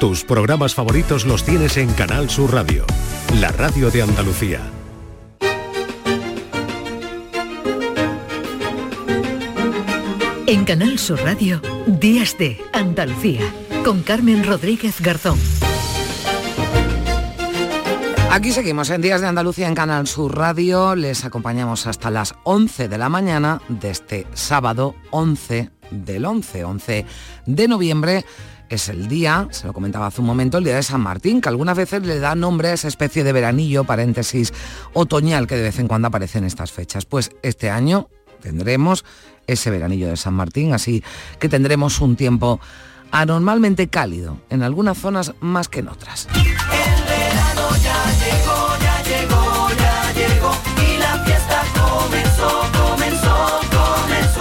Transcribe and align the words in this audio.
Tus 0.00 0.22
programas 0.22 0.76
favoritos 0.76 1.26
los 1.26 1.42
tienes 1.42 1.76
en 1.76 1.92
Canal 1.92 2.30
Sur 2.30 2.54
Radio, 2.54 2.84
la 3.40 3.50
radio 3.50 3.90
de 3.90 4.02
Andalucía. 4.02 4.60
En 10.46 10.64
Canal 10.64 11.00
Sur 11.00 11.20
Radio, 11.24 11.60
Días 11.88 12.38
de 12.38 12.60
Andalucía, 12.72 13.42
con 13.84 14.04
Carmen 14.04 14.44
Rodríguez 14.44 15.00
Garzón. 15.00 15.40
Aquí 18.30 18.52
seguimos 18.52 18.90
en 18.90 19.02
Días 19.02 19.20
de 19.20 19.26
Andalucía 19.26 19.66
en 19.66 19.74
Canal 19.74 20.06
Sur 20.06 20.38
Radio. 20.38 20.94
Les 20.94 21.24
acompañamos 21.24 21.88
hasta 21.88 22.08
las 22.12 22.36
11 22.44 22.86
de 22.86 22.98
la 22.98 23.08
mañana 23.08 23.60
de 23.68 23.90
este 23.90 24.28
sábado 24.32 24.94
11 25.10 25.70
del 25.90 26.24
11, 26.24 26.64
11 26.64 27.06
de 27.46 27.68
noviembre 27.68 28.24
es 28.68 28.88
el 28.88 29.08
día, 29.08 29.48
se 29.50 29.66
lo 29.66 29.72
comentaba 29.72 30.06
hace 30.06 30.20
un 30.20 30.26
momento, 30.26 30.58
el 30.58 30.64
día 30.64 30.76
de 30.76 30.82
San 30.82 31.00
Martín, 31.00 31.40
que 31.40 31.48
algunas 31.48 31.76
veces 31.76 32.06
le 32.06 32.18
da 32.18 32.34
nombre 32.34 32.68
a 32.68 32.72
esa 32.72 32.88
especie 32.88 33.24
de 33.24 33.32
veranillo, 33.32 33.84
paréntesis, 33.84 34.52
otoñal 34.92 35.46
que 35.46 35.56
de 35.56 35.62
vez 35.62 35.78
en 35.78 35.88
cuando 35.88 36.08
aparece 36.08 36.38
en 36.38 36.44
estas 36.44 36.72
fechas. 36.72 37.04
Pues 37.04 37.30
este 37.42 37.70
año 37.70 38.08
tendremos 38.40 39.04
ese 39.46 39.70
veranillo 39.70 40.08
de 40.08 40.16
San 40.16 40.34
Martín, 40.34 40.72
así 40.72 41.02
que 41.38 41.48
tendremos 41.48 42.00
un 42.00 42.16
tiempo 42.16 42.60
anormalmente 43.10 43.88
cálido, 43.88 44.38
en 44.50 44.62
algunas 44.62 44.98
zonas 44.98 45.32
más 45.40 45.68
que 45.68 45.80
en 45.80 45.88
otras. 45.88 46.28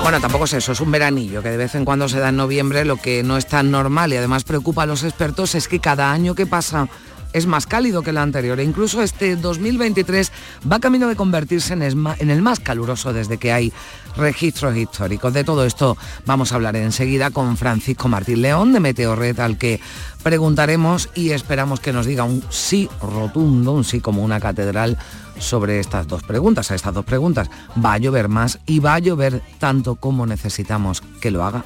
Bueno, 0.08 0.22
tampoco 0.22 0.46
es 0.46 0.54
eso, 0.54 0.72
es 0.72 0.80
un 0.80 0.90
veranillo 0.90 1.44
que 1.44 1.50
de 1.50 1.58
vez 1.58 1.76
en 1.76 1.84
cuando 1.84 2.08
se 2.08 2.18
da 2.18 2.30
en 2.30 2.38
noviembre, 2.38 2.86
lo 2.86 2.96
que 2.96 3.24
no 3.24 3.36
es 3.36 3.46
tan 3.46 3.72
normal 3.72 4.14
y 4.14 4.16
además 4.16 4.46
preocupa 4.46 4.84
a 4.84 4.86
los 4.86 5.04
expertos 5.04 5.54
es 5.54 5.68
que 5.68 5.82
cada 5.82 6.14
año 6.14 6.34
que 6.34 6.46
pasa 6.46 6.88
es 7.38 7.46
más 7.46 7.68
cálido 7.68 8.02
que 8.02 8.10
el 8.10 8.18
anterior 8.18 8.60
e 8.60 8.64
incluso 8.64 9.02
este 9.02 9.36
2023 9.36 10.32
va 10.70 10.80
camino 10.80 11.08
de 11.08 11.16
convertirse 11.16 11.74
en 11.74 11.82
el 11.84 12.42
más 12.42 12.60
caluroso 12.60 13.14
desde 13.14 13.38
que 13.38 13.52
hay 13.52 13.72
registros 14.18 14.76
históricos. 14.76 15.34
De 15.34 15.44
todo 15.44 15.66
esto 15.66 15.98
vamos 16.26 16.52
a 16.52 16.56
hablar 16.56 16.76
enseguida 16.76 17.30
con 17.32 17.56
Francisco 17.56 18.08
Martín 18.08 18.42
León 18.42 18.74
de 18.74 18.80
Meteorred 18.80 19.40
al 19.40 19.58
que 19.58 19.80
preguntaremos 20.24 21.10
y 21.14 21.30
esperamos 21.30 21.80
que 21.80 21.94
nos 21.94 22.06
diga 22.06 22.24
un 22.24 22.44
sí 22.50 22.90
rotundo, 23.02 23.72
un 23.74 23.84
sí 23.84 24.02
como 24.02 24.24
una 24.24 24.40
catedral 24.40 24.98
sobre 25.40 25.80
estas 25.80 26.08
dos 26.08 26.24
preguntas, 26.24 26.72
a 26.72 26.76
estas 26.76 26.94
dos 26.94 27.06
preguntas. 27.06 27.50
¿Va 27.84 27.94
a 27.94 27.98
llover 28.00 28.28
más 28.28 28.60
y 28.66 28.80
va 28.80 28.96
a 28.96 29.00
llover 29.00 29.42
tanto 29.60 29.96
como 29.96 30.26
necesitamos 30.26 31.02
que 31.22 31.32
lo 31.32 31.44
haga? 31.44 31.64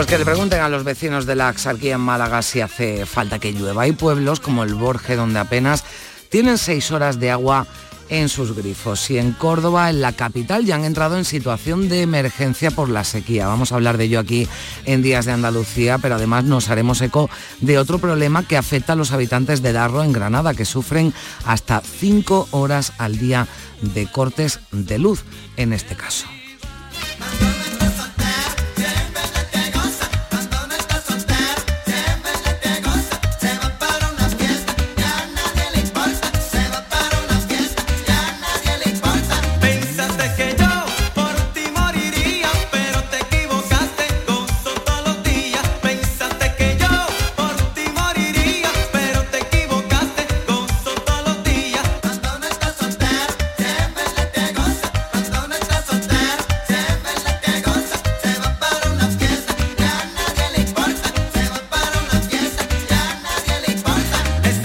Pues 0.00 0.08
que 0.08 0.16
le 0.16 0.24
pregunten 0.24 0.62
a 0.62 0.70
los 0.70 0.82
vecinos 0.82 1.26
de 1.26 1.36
la 1.36 1.48
Axarquía 1.48 1.96
en 1.96 2.00
Málaga 2.00 2.40
si 2.40 2.62
hace 2.62 3.04
falta 3.04 3.38
que 3.38 3.52
llueva. 3.52 3.82
Hay 3.82 3.92
pueblos 3.92 4.40
como 4.40 4.64
el 4.64 4.74
Borge 4.74 5.14
donde 5.14 5.38
apenas 5.38 5.84
tienen 6.30 6.56
seis 6.56 6.90
horas 6.90 7.20
de 7.20 7.30
agua 7.30 7.66
en 8.08 8.30
sus 8.30 8.56
grifos 8.56 9.10
y 9.10 9.18
en 9.18 9.32
Córdoba, 9.32 9.90
en 9.90 10.00
la 10.00 10.14
capital, 10.14 10.64
ya 10.64 10.76
han 10.76 10.86
entrado 10.86 11.18
en 11.18 11.26
situación 11.26 11.90
de 11.90 12.00
emergencia 12.00 12.70
por 12.70 12.88
la 12.88 13.04
sequía. 13.04 13.46
Vamos 13.46 13.72
a 13.72 13.74
hablar 13.74 13.98
de 13.98 14.04
ello 14.04 14.20
aquí 14.20 14.48
en 14.86 15.02
Días 15.02 15.26
de 15.26 15.32
Andalucía, 15.32 15.98
pero 15.98 16.14
además 16.14 16.44
nos 16.44 16.70
haremos 16.70 17.02
eco 17.02 17.28
de 17.60 17.76
otro 17.76 17.98
problema 17.98 18.42
que 18.42 18.56
afecta 18.56 18.94
a 18.94 18.96
los 18.96 19.12
habitantes 19.12 19.60
de 19.60 19.74
Darro 19.74 20.02
en 20.02 20.14
Granada, 20.14 20.54
que 20.54 20.64
sufren 20.64 21.12
hasta 21.44 21.82
cinco 21.82 22.48
horas 22.52 22.94
al 22.96 23.18
día 23.18 23.46
de 23.82 24.10
cortes 24.10 24.60
de 24.72 24.98
luz 24.98 25.24
en 25.58 25.74
este 25.74 25.94
caso. 25.94 26.26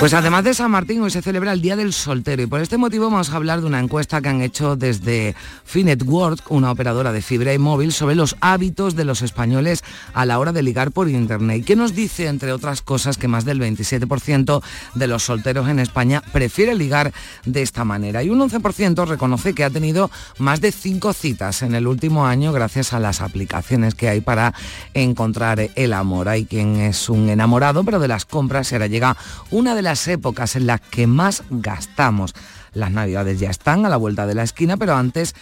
Pues 0.06 0.14
además 0.14 0.44
de 0.44 0.54
San 0.54 0.70
Martín, 0.70 1.02
hoy 1.02 1.10
se 1.10 1.24
celebra 1.24 1.52
el 1.52 1.64
Día 1.64 1.76
del 1.76 1.92
Soltero 1.92 2.44
y 2.44 2.46
por 2.46 2.62
este 2.62 2.78
motivo 2.78 3.10
vamos 3.10 3.32
a 3.32 3.38
hablar 3.38 3.62
de 3.62 3.66
una 3.66 3.80
encuesta 3.80 4.22
que 4.22 4.30
han 4.30 4.44
hecho 4.44 4.76
desde 4.76 5.34
Finetwork, 5.64 6.52
una 6.52 6.70
operadora 6.70 7.12
de 7.12 7.24
fibra 7.24 7.56
y 7.56 7.58
móvil, 7.58 7.92
sobre 7.92 8.14
los 8.14 8.36
hábitos 8.40 8.96
de 8.96 9.04
los 9.04 9.24
españoles 9.24 9.84
a 10.14 10.28
la 10.28 10.38
hora 10.38 10.52
de 10.52 10.62
ligar 10.62 10.92
por 10.92 11.10
Internet. 11.10 11.64
¿Qué 11.66 11.76
nos 11.76 11.96
dice, 11.96 12.28
entre 12.28 12.54
otras 12.54 12.84
cosas, 12.84 13.18
que 13.18 13.28
más 13.28 13.46
del 13.46 13.60
27% 13.60 14.62
de 14.94 15.08
los 15.08 15.24
solteros 15.24 15.68
en 15.70 15.80
España 15.80 16.22
prefiere 16.32 16.76
ligar 16.76 17.12
de 17.44 17.64
esta 17.64 17.84
manera? 17.84 18.22
Y 18.22 18.30
un 18.30 18.48
11% 18.48 19.08
reconoce 19.08 19.56
que 19.56 19.64
ha 19.64 19.72
tenido 19.72 20.12
más 20.38 20.62
de 20.62 20.72
cinco 20.72 21.14
citas 21.14 21.64
en 21.64 21.74
el 21.74 21.88
último 21.88 22.28
año 22.28 22.54
gracias 22.54 22.94
a 22.94 23.00
las 23.00 23.22
aplicaciones 23.22 23.96
que 23.96 24.10
hay 24.10 24.22
para 24.22 24.54
encontrar 24.94 25.72
el 25.74 25.94
amor. 25.94 26.30
Hay 26.30 26.46
quien 26.46 26.76
es 26.76 27.10
un 27.10 27.28
enamorado, 27.28 27.84
pero 27.84 28.00
de 28.00 28.08
las 28.08 28.26
compras 28.26 28.72
ahora 28.72 28.86
llega 28.86 29.18
una 29.50 29.74
de 29.74 29.82
las 29.82 29.95
épocas 30.08 30.56
en 30.56 30.68
las 30.68 30.82
que 30.82 31.08
más 31.08 31.44
gastamos. 31.50 32.34
Las 32.74 32.92
navidades 32.92 33.40
ya 33.40 33.50
están 33.50 33.86
a 33.86 33.90
la 33.90 33.98
vuelta 33.98 34.28
de 34.28 34.36
la 34.36 34.44
esquina, 34.44 34.78
pero 34.78 34.96
antes 34.96 35.34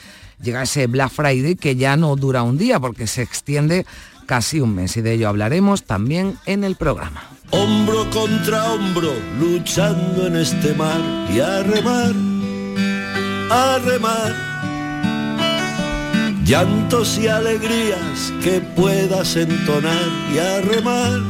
llega 0.42 0.64
ese 0.64 0.88
Black 0.88 1.12
Friday 1.12 1.56
que 1.56 1.76
ya 1.76 1.98
no 1.98 2.16
dura 2.16 2.44
un 2.44 2.58
día 2.58 2.80
porque 2.80 3.08
se 3.08 3.22
extiende 3.22 3.86
casi 4.26 4.60
un 4.60 4.76
mes 4.76 4.96
y 4.98 5.02
de 5.02 5.14
ello 5.14 5.30
hablaremos 5.30 5.84
también 5.84 6.38
en 6.46 6.64
el 6.64 6.76
programa. 6.76 7.24
Hombro 7.52 8.10
contra 8.10 8.72
hombro, 8.72 9.12
luchando 9.40 10.28
en 10.28 10.38
este 10.38 10.74
mar 10.74 11.00
y 11.32 11.40
a 11.40 11.62
remar, 11.64 12.14
a 13.52 13.80
remar. 13.80 14.54
Llantos 16.46 17.18
y 17.18 17.28
alegrías 17.28 18.34
que 18.44 18.60
puedas 18.76 19.36
entonar 19.38 20.10
y 20.34 20.40
a 20.40 20.62
remar 20.62 21.22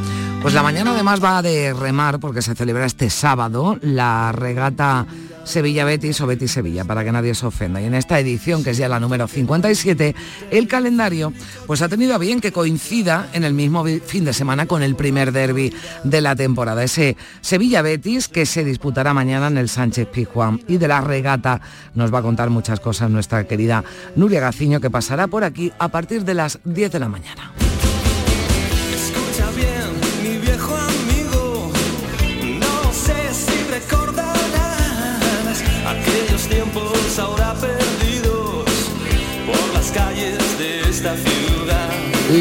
pues 0.44 0.54
la 0.54 0.62
mañana 0.62 0.92
además 0.92 1.24
va 1.24 1.42
de 1.42 1.74
remar 1.74 2.20
porque 2.20 2.42
se 2.42 2.54
celebra 2.54 2.86
este 2.86 3.10
sábado 3.10 3.80
la 3.82 4.34
regata 4.34 5.08
Sevilla 5.46 5.86
Betis 5.86 6.20
o 6.20 6.28
Betis 6.28 6.52
Sevilla, 6.52 6.84
para 6.84 7.06
que 7.06 7.14
nadie 7.14 7.34
se 7.34 7.46
ofenda. 7.46 7.82
Y 7.82 7.86
en 7.86 7.94
esta 7.94 8.20
edición, 8.20 8.62
que 8.62 8.72
es 8.72 8.78
ya 8.78 8.90
la 8.90 9.00
número 9.00 9.26
57, 9.26 10.14
el 10.52 10.68
calendario 10.68 11.32
pues 11.66 11.82
ha 11.82 11.88
tenido 11.88 12.14
a 12.14 12.18
bien 12.18 12.42
que 12.42 12.52
coincida 12.52 13.30
en 13.32 13.46
el 13.46 13.54
mismo 13.54 13.86
fin 14.06 14.26
de 14.26 14.34
semana 14.34 14.66
con 14.66 14.84
el 14.84 14.96
primer 14.96 15.32
derby 15.32 15.74
de 16.04 16.20
la 16.20 16.36
temporada, 16.36 16.84
ese 16.84 17.16
Sevilla 17.40 17.82
Betis 17.82 18.28
que 18.28 18.46
se 18.46 18.66
disputará 18.66 19.14
mañana 19.14 19.48
en 19.48 19.58
el 19.58 19.70
Sánchez 19.70 20.10
Pizjuán. 20.10 20.60
Y 20.68 20.76
de 20.76 20.90
la 20.90 21.00
regata 21.00 21.62
nos 21.96 22.14
va 22.14 22.20
a 22.20 22.24
contar 22.24 22.50
muchas 22.50 22.82
cosas 22.82 23.10
nuestra 23.10 23.46
querida 23.48 23.86
Nuria 24.18 24.42
Gaciño, 24.42 24.82
que 24.82 24.90
pasará 24.90 25.28
por 25.28 25.46
aquí 25.46 25.72
a 25.80 25.88
partir 25.88 26.26
de 26.26 26.34
las 26.34 26.60
10 26.66 26.92
de 26.92 27.00
la 27.00 27.08
mañana. 27.08 27.54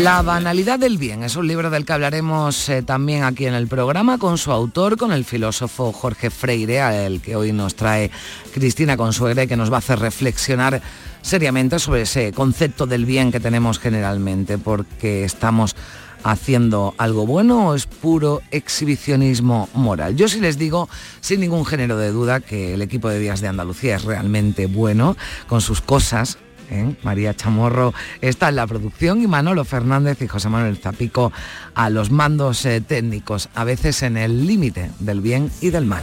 La 0.01 0.23
banalidad 0.23 0.79
del 0.79 0.97
bien 0.97 1.23
es 1.23 1.37
un 1.37 1.47
libro 1.47 1.69
del 1.69 1.85
que 1.85 1.93
hablaremos 1.93 2.69
eh, 2.69 2.83
también 2.83 3.25
aquí 3.25 3.47
en 3.47 3.55
el 3.55 3.67
programa 3.67 4.17
con 4.19 4.39
su 4.39 4.51
autor, 4.51 4.97
con 4.97 5.13
el 5.13 5.25
filósofo 5.25 5.93
Jorge 5.93 6.31
Freire, 6.31 6.81
al 6.81 7.21
que 7.21 7.37
hoy 7.37 7.53
nos 7.53 7.75
trae 7.75 8.11
Cristina 8.55 8.97
Consuegra 8.97 9.43
y 9.43 9.49
que 9.49 9.57
nos 9.57 9.71
va 9.71 9.77
a 9.77 9.79
hacer 9.79 9.99
reflexionar 9.99 10.81
seriamente 11.21 11.79
sobre 11.79 12.03
ese 12.03 12.33
concepto 12.33 12.87
del 12.87 13.05
bien 13.05 13.33
que 13.33 13.41
tenemos 13.41 13.79
generalmente, 13.79 14.59
porque 14.59 15.25
estamos 15.25 15.77
haciendo 16.25 16.95
algo 16.99 17.27
bueno 17.27 17.69
o 17.69 17.75
es 17.75 17.87
puro 17.87 18.43
exhibicionismo 18.51 19.69
moral? 19.75 20.17
Yo 20.17 20.29
sí 20.29 20.41
les 20.41 20.59
digo, 20.59 20.89
sin 21.21 21.41
ningún 21.41 21.67
género 21.67 21.97
de 21.97 22.11
duda, 22.11 22.41
que 22.41 22.75
el 22.75 22.83
equipo 22.83 23.09
de 23.09 23.19
Días 23.19 23.41
de 23.41 23.49
Andalucía 23.49 23.97
es 23.97 24.05
realmente 24.05 24.67
bueno, 24.67 25.17
con 25.49 25.61
sus 25.61 25.81
cosas, 25.81 26.39
¿eh? 26.73 26.97
María 27.03 27.35
Chamorro 27.35 27.95
está 28.21 28.49
en 28.49 28.57
la 28.57 28.67
producción 28.67 29.23
y 29.23 29.27
Manolo 29.27 29.65
Fernández 29.65 30.21
y 30.23 30.29
José 30.29 30.49
Manuel 30.49 30.79
Zapico 30.79 31.33
a 31.75 31.91
los 31.91 32.11
mandos 32.11 32.65
eh, 32.65 32.81
técnicos, 32.81 33.49
a 33.55 33.65
veces 33.65 34.03
en 34.03 34.17
el 34.17 34.47
límite 34.47 34.91
del 34.99 35.21
bien 35.21 35.51
y 35.61 35.71
del 35.71 35.87
mal. 35.87 36.03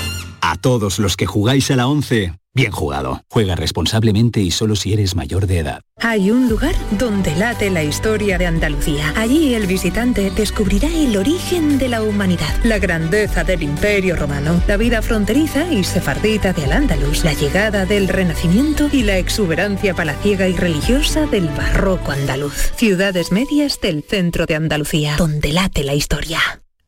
A 0.41 0.57
todos 0.57 0.97
los 0.97 1.17
que 1.17 1.27
jugáis 1.27 1.69
a 1.69 1.75
la 1.75 1.87
11, 1.87 2.33
bien 2.55 2.71
jugado. 2.71 3.21
Juega 3.29 3.55
responsablemente 3.55 4.41
y 4.41 4.49
solo 4.49 4.75
si 4.75 4.91
eres 4.91 5.15
mayor 5.15 5.45
de 5.45 5.59
edad. 5.59 5.81
Hay 6.01 6.31
un 6.31 6.49
lugar 6.49 6.73
donde 6.97 7.35
late 7.35 7.69
la 7.69 7.83
historia 7.83 8.39
de 8.39 8.47
Andalucía. 8.47 9.13
Allí 9.15 9.53
el 9.53 9.67
visitante 9.67 10.31
descubrirá 10.31 10.87
el 10.87 11.15
origen 11.15 11.77
de 11.77 11.89
la 11.89 12.01
humanidad, 12.01 12.53
la 12.63 12.79
grandeza 12.79 13.43
del 13.43 13.61
imperio 13.61 14.15
romano, 14.15 14.59
la 14.67 14.77
vida 14.77 15.03
fronteriza 15.03 15.71
y 15.71 15.83
sefardita 15.83 16.53
de 16.53 16.65
Al-Ándalus, 16.65 17.23
la 17.23 17.33
llegada 17.33 17.85
del 17.85 18.07
Renacimiento 18.07 18.89
y 18.91 19.03
la 19.03 19.17
exuberancia 19.17 19.93
palaciega 19.93 20.47
y 20.47 20.53
religiosa 20.53 21.27
del 21.27 21.49
barroco 21.49 22.11
andaluz. 22.11 22.73
Ciudades 22.75 23.31
medias 23.31 23.79
del 23.79 24.03
centro 24.03 24.47
de 24.47 24.55
Andalucía, 24.55 25.15
donde 25.17 25.53
late 25.53 25.83
la 25.83 25.93
historia. 25.93 26.39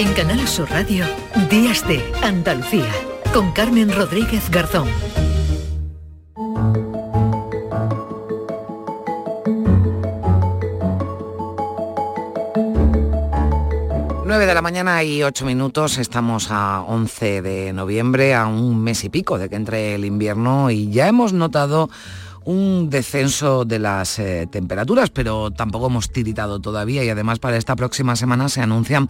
En 0.00 0.14
Canal 0.14 0.48
Sur 0.48 0.70
Radio, 0.70 1.04
Días 1.50 1.86
de 1.86 2.02
Andalucía, 2.22 2.90
con 3.34 3.52
Carmen 3.52 3.94
Rodríguez 3.94 4.50
Garzón. 4.50 4.88
9 14.24 14.46
de 14.46 14.54
la 14.54 14.62
mañana 14.62 15.04
y 15.04 15.22
8 15.22 15.44
minutos, 15.44 15.98
estamos 15.98 16.50
a 16.50 16.80
11 16.80 17.42
de 17.42 17.72
noviembre, 17.74 18.34
a 18.34 18.46
un 18.46 18.82
mes 18.82 19.04
y 19.04 19.10
pico 19.10 19.36
de 19.36 19.50
que 19.50 19.56
entre 19.56 19.96
el 19.96 20.06
invierno 20.06 20.70
y 20.70 20.90
ya 20.90 21.08
hemos 21.08 21.34
notado 21.34 21.90
un 22.44 22.88
descenso 22.90 23.64
de 23.64 23.78
las 23.78 24.18
eh, 24.18 24.48
temperaturas, 24.50 25.10
pero 25.10 25.50
tampoco 25.50 25.86
hemos 25.86 26.10
tiritado 26.10 26.60
todavía 26.60 27.04
y 27.04 27.08
además 27.08 27.38
para 27.38 27.56
esta 27.56 27.76
próxima 27.76 28.16
semana 28.16 28.48
se 28.48 28.60
anuncian 28.60 29.08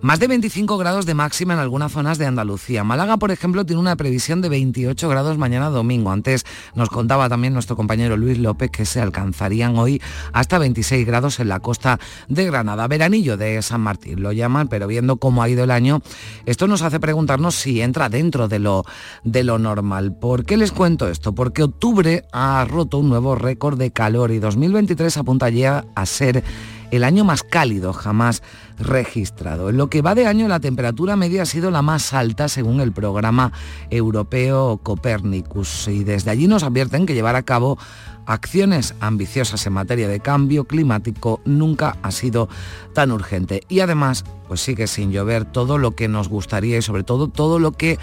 más 0.00 0.20
de 0.20 0.28
25 0.28 0.78
grados 0.78 1.06
de 1.06 1.14
máxima 1.14 1.54
en 1.54 1.60
algunas 1.60 1.92
zonas 1.92 2.18
de 2.18 2.26
Andalucía. 2.26 2.84
Málaga, 2.84 3.16
por 3.16 3.30
ejemplo, 3.30 3.66
tiene 3.66 3.80
una 3.80 3.96
previsión 3.96 4.40
de 4.40 4.48
28 4.48 5.08
grados 5.08 5.38
mañana 5.38 5.70
domingo. 5.70 6.10
Antes 6.10 6.46
nos 6.74 6.88
contaba 6.88 7.28
también 7.28 7.52
nuestro 7.52 7.76
compañero 7.76 8.16
Luis 8.16 8.38
López 8.38 8.70
que 8.70 8.86
se 8.86 9.00
alcanzarían 9.00 9.76
hoy 9.76 10.00
hasta 10.32 10.58
26 10.58 11.06
grados 11.06 11.40
en 11.40 11.48
la 11.48 11.60
costa 11.60 11.98
de 12.28 12.44
Granada. 12.44 12.86
Veranillo 12.86 13.36
de 13.36 13.60
San 13.62 13.80
Martín 13.80 14.22
lo 14.22 14.32
llaman, 14.32 14.68
pero 14.68 14.86
viendo 14.86 15.16
cómo 15.16 15.42
ha 15.42 15.48
ido 15.48 15.64
el 15.64 15.70
año, 15.70 16.00
esto 16.46 16.68
nos 16.68 16.82
hace 16.82 17.00
preguntarnos 17.00 17.54
si 17.54 17.80
entra 17.80 18.08
dentro 18.08 18.48
de 18.48 18.60
lo, 18.60 18.84
de 19.24 19.42
lo 19.42 19.58
normal. 19.58 20.16
¿Por 20.16 20.44
qué 20.44 20.56
les 20.56 20.72
cuento 20.72 21.08
esto? 21.08 21.34
Porque 21.34 21.64
octubre 21.64 22.24
ha 22.32 22.64
roto 22.64 22.98
un 22.98 23.08
nuevo 23.08 23.34
récord 23.34 23.78
de 23.78 23.90
calor 23.90 24.30
y 24.30 24.38
2023 24.38 25.16
apunta 25.16 25.48
ya 25.48 25.84
a 25.94 26.06
ser 26.06 26.44
el 26.90 27.04
año 27.04 27.24
más 27.24 27.42
cálido 27.42 27.92
jamás 27.92 28.42
registrado. 28.78 29.70
En 29.70 29.76
lo 29.76 29.88
que 29.90 30.02
va 30.02 30.14
de 30.14 30.26
año 30.26 30.48
la 30.48 30.60
temperatura 30.60 31.16
media 31.16 31.42
ha 31.42 31.46
sido 31.46 31.70
la 31.70 31.82
más 31.82 32.12
alta 32.12 32.48
según 32.48 32.80
el 32.80 32.92
programa 32.92 33.52
europeo 33.90 34.80
Copernicus 34.82 35.88
y 35.88 36.04
desde 36.04 36.30
allí 36.30 36.46
nos 36.46 36.62
advierten 36.62 37.06
que 37.06 37.14
llevar 37.14 37.36
a 37.36 37.42
cabo 37.42 37.78
acciones 38.26 38.94
ambiciosas 39.00 39.66
en 39.66 39.72
materia 39.72 40.06
de 40.06 40.20
cambio 40.20 40.64
climático 40.64 41.40
nunca 41.44 41.96
ha 42.02 42.10
sido 42.10 42.48
tan 42.92 43.10
urgente 43.10 43.62
y 43.68 43.80
además 43.80 44.24
pues 44.46 44.60
sigue 44.60 44.86
sin 44.86 45.12
llover 45.12 45.44
todo 45.44 45.78
lo 45.78 45.92
que 45.92 46.08
nos 46.08 46.28
gustaría 46.28 46.78
y 46.78 46.82
sobre 46.82 47.04
todo 47.04 47.28
todo 47.28 47.58
lo 47.58 47.72
que 47.72 47.98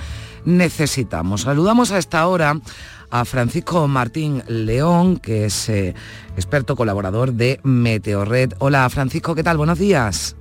necesitamos. 0.46 1.42
Saludamos 1.42 1.92
a 1.92 2.00
esta 2.00 2.26
hora 2.28 2.60
a 3.12 3.26
Francisco 3.26 3.88
Martín 3.88 4.44
León, 4.48 5.18
que 5.18 5.46
es 5.46 5.70
eh, 5.70 5.94
experto 6.36 6.76
colaborador 6.76 7.34
de 7.34 7.60
Meteorred. 7.64 8.54
Hola 8.60 8.90
Francisco, 8.90 9.36
¿qué 9.36 9.44
tal? 9.44 9.58
Buenos 9.58 9.80
días. 9.80 10.36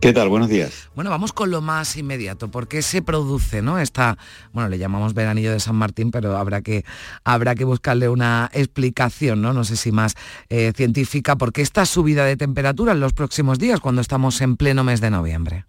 ¿Qué 0.00 0.12
tal? 0.12 0.28
Buenos 0.28 0.48
días. 0.48 0.90
Bueno, 0.94 1.10
vamos 1.10 1.32
con 1.32 1.50
lo 1.50 1.60
más 1.62 1.96
inmediato. 1.96 2.50
¿Por 2.50 2.68
qué 2.68 2.82
se 2.82 3.02
produce, 3.02 3.62
no? 3.62 3.78
Esta, 3.78 4.18
bueno, 4.52 4.68
le 4.68 4.78
llamamos 4.78 5.14
veranillo 5.14 5.52
de 5.52 5.58
San 5.58 5.74
Martín, 5.76 6.10
pero 6.10 6.36
habrá 6.36 6.60
que, 6.60 6.84
habrá 7.24 7.54
que 7.54 7.64
buscarle 7.64 8.08
una 8.08 8.50
explicación, 8.52 9.40
¿no? 9.40 9.52
No 9.52 9.64
sé 9.64 9.76
si 9.76 9.92
más 9.92 10.14
eh, 10.48 10.72
científica, 10.76 11.36
porque 11.36 11.62
esta 11.62 11.86
subida 11.86 12.24
de 12.24 12.36
temperatura 12.36 12.92
en 12.92 13.00
los 13.00 13.14
próximos 13.14 13.58
días, 13.58 13.80
cuando 13.80 14.02
estamos 14.02 14.40
en 14.42 14.56
pleno 14.56 14.84
mes 14.84 15.00
de 15.00 15.10
noviembre. 15.10 15.64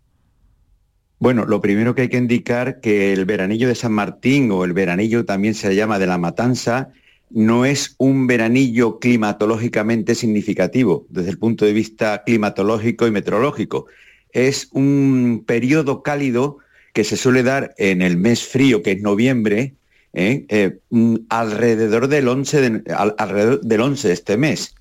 Bueno, 1.19 1.45
lo 1.45 1.61
primero 1.61 1.95
que 1.95 2.03
hay 2.03 2.09
que 2.09 2.17
indicar 2.17 2.79
que 2.79 3.13
el 3.13 3.25
veranillo 3.25 3.67
de 3.67 3.75
San 3.75 3.93
Martín 3.93 4.51
o 4.51 4.65
el 4.65 4.73
veranillo 4.73 5.25
también 5.25 5.55
se 5.55 5.73
llama 5.75 5.97
de 5.97 6.05
la 6.05 6.17
Matanza 6.17 6.89
no 7.29 7.65
es 7.65 7.95
un 7.97 8.27
veranillo 8.27 8.99
climatológicamente 8.99 10.15
significativo 10.15 11.07
desde 11.09 11.31
el 11.31 11.39
punto 11.39 11.65
de 11.65 11.73
vista 11.73 12.23
climatológico 12.23 13.07
y 13.07 13.11
meteorológico. 13.11 13.87
Es 14.31 14.69
un 14.71 15.43
periodo 15.45 16.03
cálido 16.03 16.57
que 16.93 17.03
se 17.03 17.17
suele 17.17 17.43
dar 17.43 17.73
en 17.77 18.01
el 18.01 18.17
mes 18.17 18.43
frío, 18.43 18.81
que 18.81 18.93
es 18.93 19.01
noviembre, 19.01 19.75
¿eh? 20.13 20.45
Eh, 20.49 20.79
mm, 20.89 21.15
alrededor, 21.29 22.07
del 22.07 22.27
11 22.27 22.69
de, 22.69 22.93
alrededor 22.95 23.61
del 23.61 23.81
11 23.81 24.07
de 24.07 24.13
este 24.13 24.37
mes. 24.37 24.75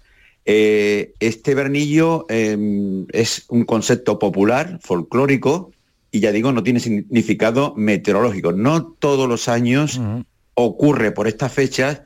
Eh, 0.44 1.12
este 1.20 1.54
veranillo 1.54 2.24
em, 2.28 3.06
es 3.12 3.44
un 3.48 3.64
concepto 3.64 4.18
popular, 4.18 4.78
folclórico, 4.82 5.72
y 6.10 6.20
ya 6.20 6.32
digo, 6.32 6.52
no 6.52 6.62
tiene 6.62 6.80
significado 6.80 7.74
meteorológico. 7.76 8.52
No 8.52 8.84
todos 8.84 9.28
los 9.28 9.48
años 9.48 10.00
ocurre 10.54 11.12
por 11.12 11.28
estas 11.28 11.52
fechas 11.52 12.02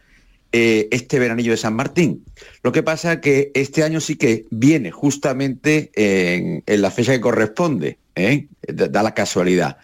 eh, 0.52 0.88
este 0.90 1.18
veranillo 1.18 1.52
de 1.52 1.56
San 1.56 1.74
Martín. 1.74 2.24
Lo 2.62 2.72
que 2.72 2.82
pasa 2.82 3.14
es 3.14 3.18
que 3.20 3.52
este 3.54 3.84
año 3.84 4.00
sí 4.00 4.16
que 4.16 4.46
viene 4.50 4.90
justamente 4.90 5.90
en, 5.94 6.62
la 6.66 6.90
fecha 6.90 7.12
que 7.12 7.20
corresponde, 7.20 7.98
¿eh? 8.16 8.48
da 8.62 9.02
la 9.02 9.14
casualidad. 9.14 9.78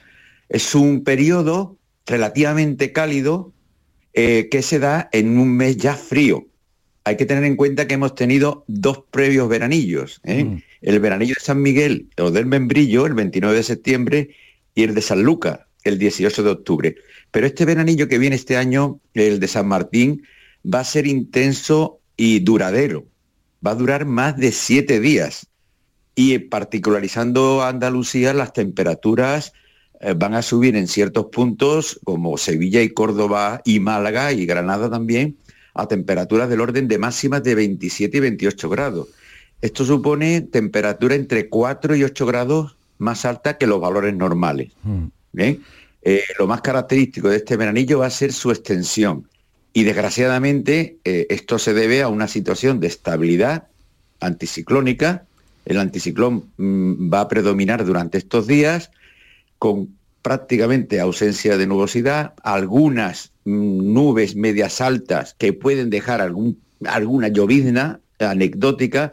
Es 0.48 0.74
un 0.74 1.04
periodo 1.04 1.76
relativamente 2.04 2.92
cálido 2.92 3.52
eh, 4.12 4.48
que 4.50 4.62
se 4.62 4.78
da 4.78 5.08
en 5.12 5.38
un 5.38 5.56
mes 5.56 5.76
ya 5.76 5.94
frío. 5.94 6.46
Hay 7.04 7.16
que 7.16 7.26
tener 7.26 7.44
en 7.44 7.54
cuenta 7.54 7.86
que 7.86 7.94
hemos 7.94 8.16
tenido 8.16 8.64
dos 8.66 9.04
previos 9.12 9.48
veranillos. 9.48 10.20
Mm. 10.24 10.56
El 10.82 11.00
veranillo 11.00 11.34
de 11.38 11.44
San 11.44 11.62
Miguel 11.62 12.08
o 12.18 12.32
del 12.32 12.46
Membrillo, 12.46 13.06
el 13.06 13.14
29 13.14 13.56
de 13.56 13.62
septiembre, 13.62 14.30
y 14.74 14.82
el 14.82 14.94
de 14.94 15.02
San 15.02 15.22
Lucas, 15.22 15.60
el 15.84 15.98
18 15.98 16.42
de 16.42 16.50
octubre. 16.50 16.96
Pero 17.30 17.46
este 17.46 17.64
veranillo 17.64 18.08
que 18.08 18.18
viene 18.18 18.34
este 18.34 18.56
año, 18.56 18.98
el 19.14 19.38
de 19.38 19.46
San 19.46 19.68
Martín, 19.68 20.22
va 20.66 20.80
a 20.80 20.84
ser 20.84 21.06
intenso 21.06 22.00
y 22.16 22.40
duradero. 22.40 23.04
Va 23.64 23.72
a 23.72 23.76
durar 23.76 24.04
más 24.04 24.36
de 24.36 24.52
siete 24.52 25.00
días. 25.00 25.46
Y 26.14 26.38
particularizando 26.38 27.62
Andalucía, 27.62 28.32
las 28.32 28.52
temperaturas 28.52 29.52
eh, 30.00 30.14
van 30.16 30.34
a 30.34 30.42
subir 30.42 30.76
en 30.76 30.88
ciertos 30.88 31.26
puntos, 31.26 32.00
como 32.04 32.38
Sevilla 32.38 32.82
y 32.82 32.90
Córdoba 32.90 33.60
y 33.64 33.80
Málaga 33.80 34.32
y 34.32 34.46
Granada 34.46 34.90
también, 34.90 35.36
a 35.74 35.86
temperaturas 35.86 36.48
del 36.48 36.60
orden 36.60 36.88
de 36.88 36.98
máximas 36.98 37.42
de 37.42 37.54
27 37.54 38.16
y 38.16 38.20
28 38.20 38.68
grados. 38.68 39.08
Esto 39.60 39.84
supone 39.84 40.42
temperatura 40.42 41.14
entre 41.14 41.48
4 41.48 41.96
y 41.96 42.04
8 42.04 42.26
grados 42.26 42.76
más 42.98 43.24
alta 43.24 43.58
que 43.58 43.66
los 43.66 43.80
valores 43.80 44.14
normales. 44.14 44.72
Mm. 44.82 45.06
Eh, 46.02 46.22
lo 46.38 46.46
más 46.46 46.60
característico 46.60 47.28
de 47.28 47.36
este 47.36 47.56
veranillo 47.56 47.98
va 47.98 48.06
a 48.06 48.10
ser 48.10 48.32
su 48.32 48.50
extensión. 48.50 49.28
Y 49.76 49.84
desgraciadamente 49.84 50.96
eh, 51.04 51.26
esto 51.28 51.58
se 51.58 51.74
debe 51.74 52.00
a 52.00 52.08
una 52.08 52.28
situación 52.28 52.80
de 52.80 52.86
estabilidad 52.86 53.64
anticiclónica. 54.20 55.26
El 55.66 55.78
anticiclón 55.78 56.46
mm, 56.56 57.12
va 57.12 57.20
a 57.20 57.28
predominar 57.28 57.84
durante 57.84 58.16
estos 58.16 58.46
días 58.46 58.90
con 59.58 59.90
prácticamente 60.22 60.98
ausencia 60.98 61.58
de 61.58 61.66
nubosidad, 61.66 62.32
algunas 62.42 63.32
mm, 63.44 63.92
nubes 63.92 64.34
medias 64.34 64.80
altas 64.80 65.34
que 65.36 65.52
pueden 65.52 65.90
dejar 65.90 66.22
algún, 66.22 66.58
alguna 66.86 67.28
llovizna 67.28 68.00
anecdótica, 68.18 69.12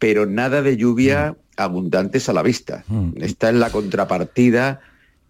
pero 0.00 0.26
nada 0.26 0.62
de 0.62 0.76
lluvia 0.76 1.30
mm. 1.30 1.36
abundantes 1.58 2.28
a 2.28 2.32
la 2.32 2.42
vista. 2.42 2.84
Esta 3.20 3.50
es 3.50 3.54
la 3.54 3.70
contrapartida 3.70 4.80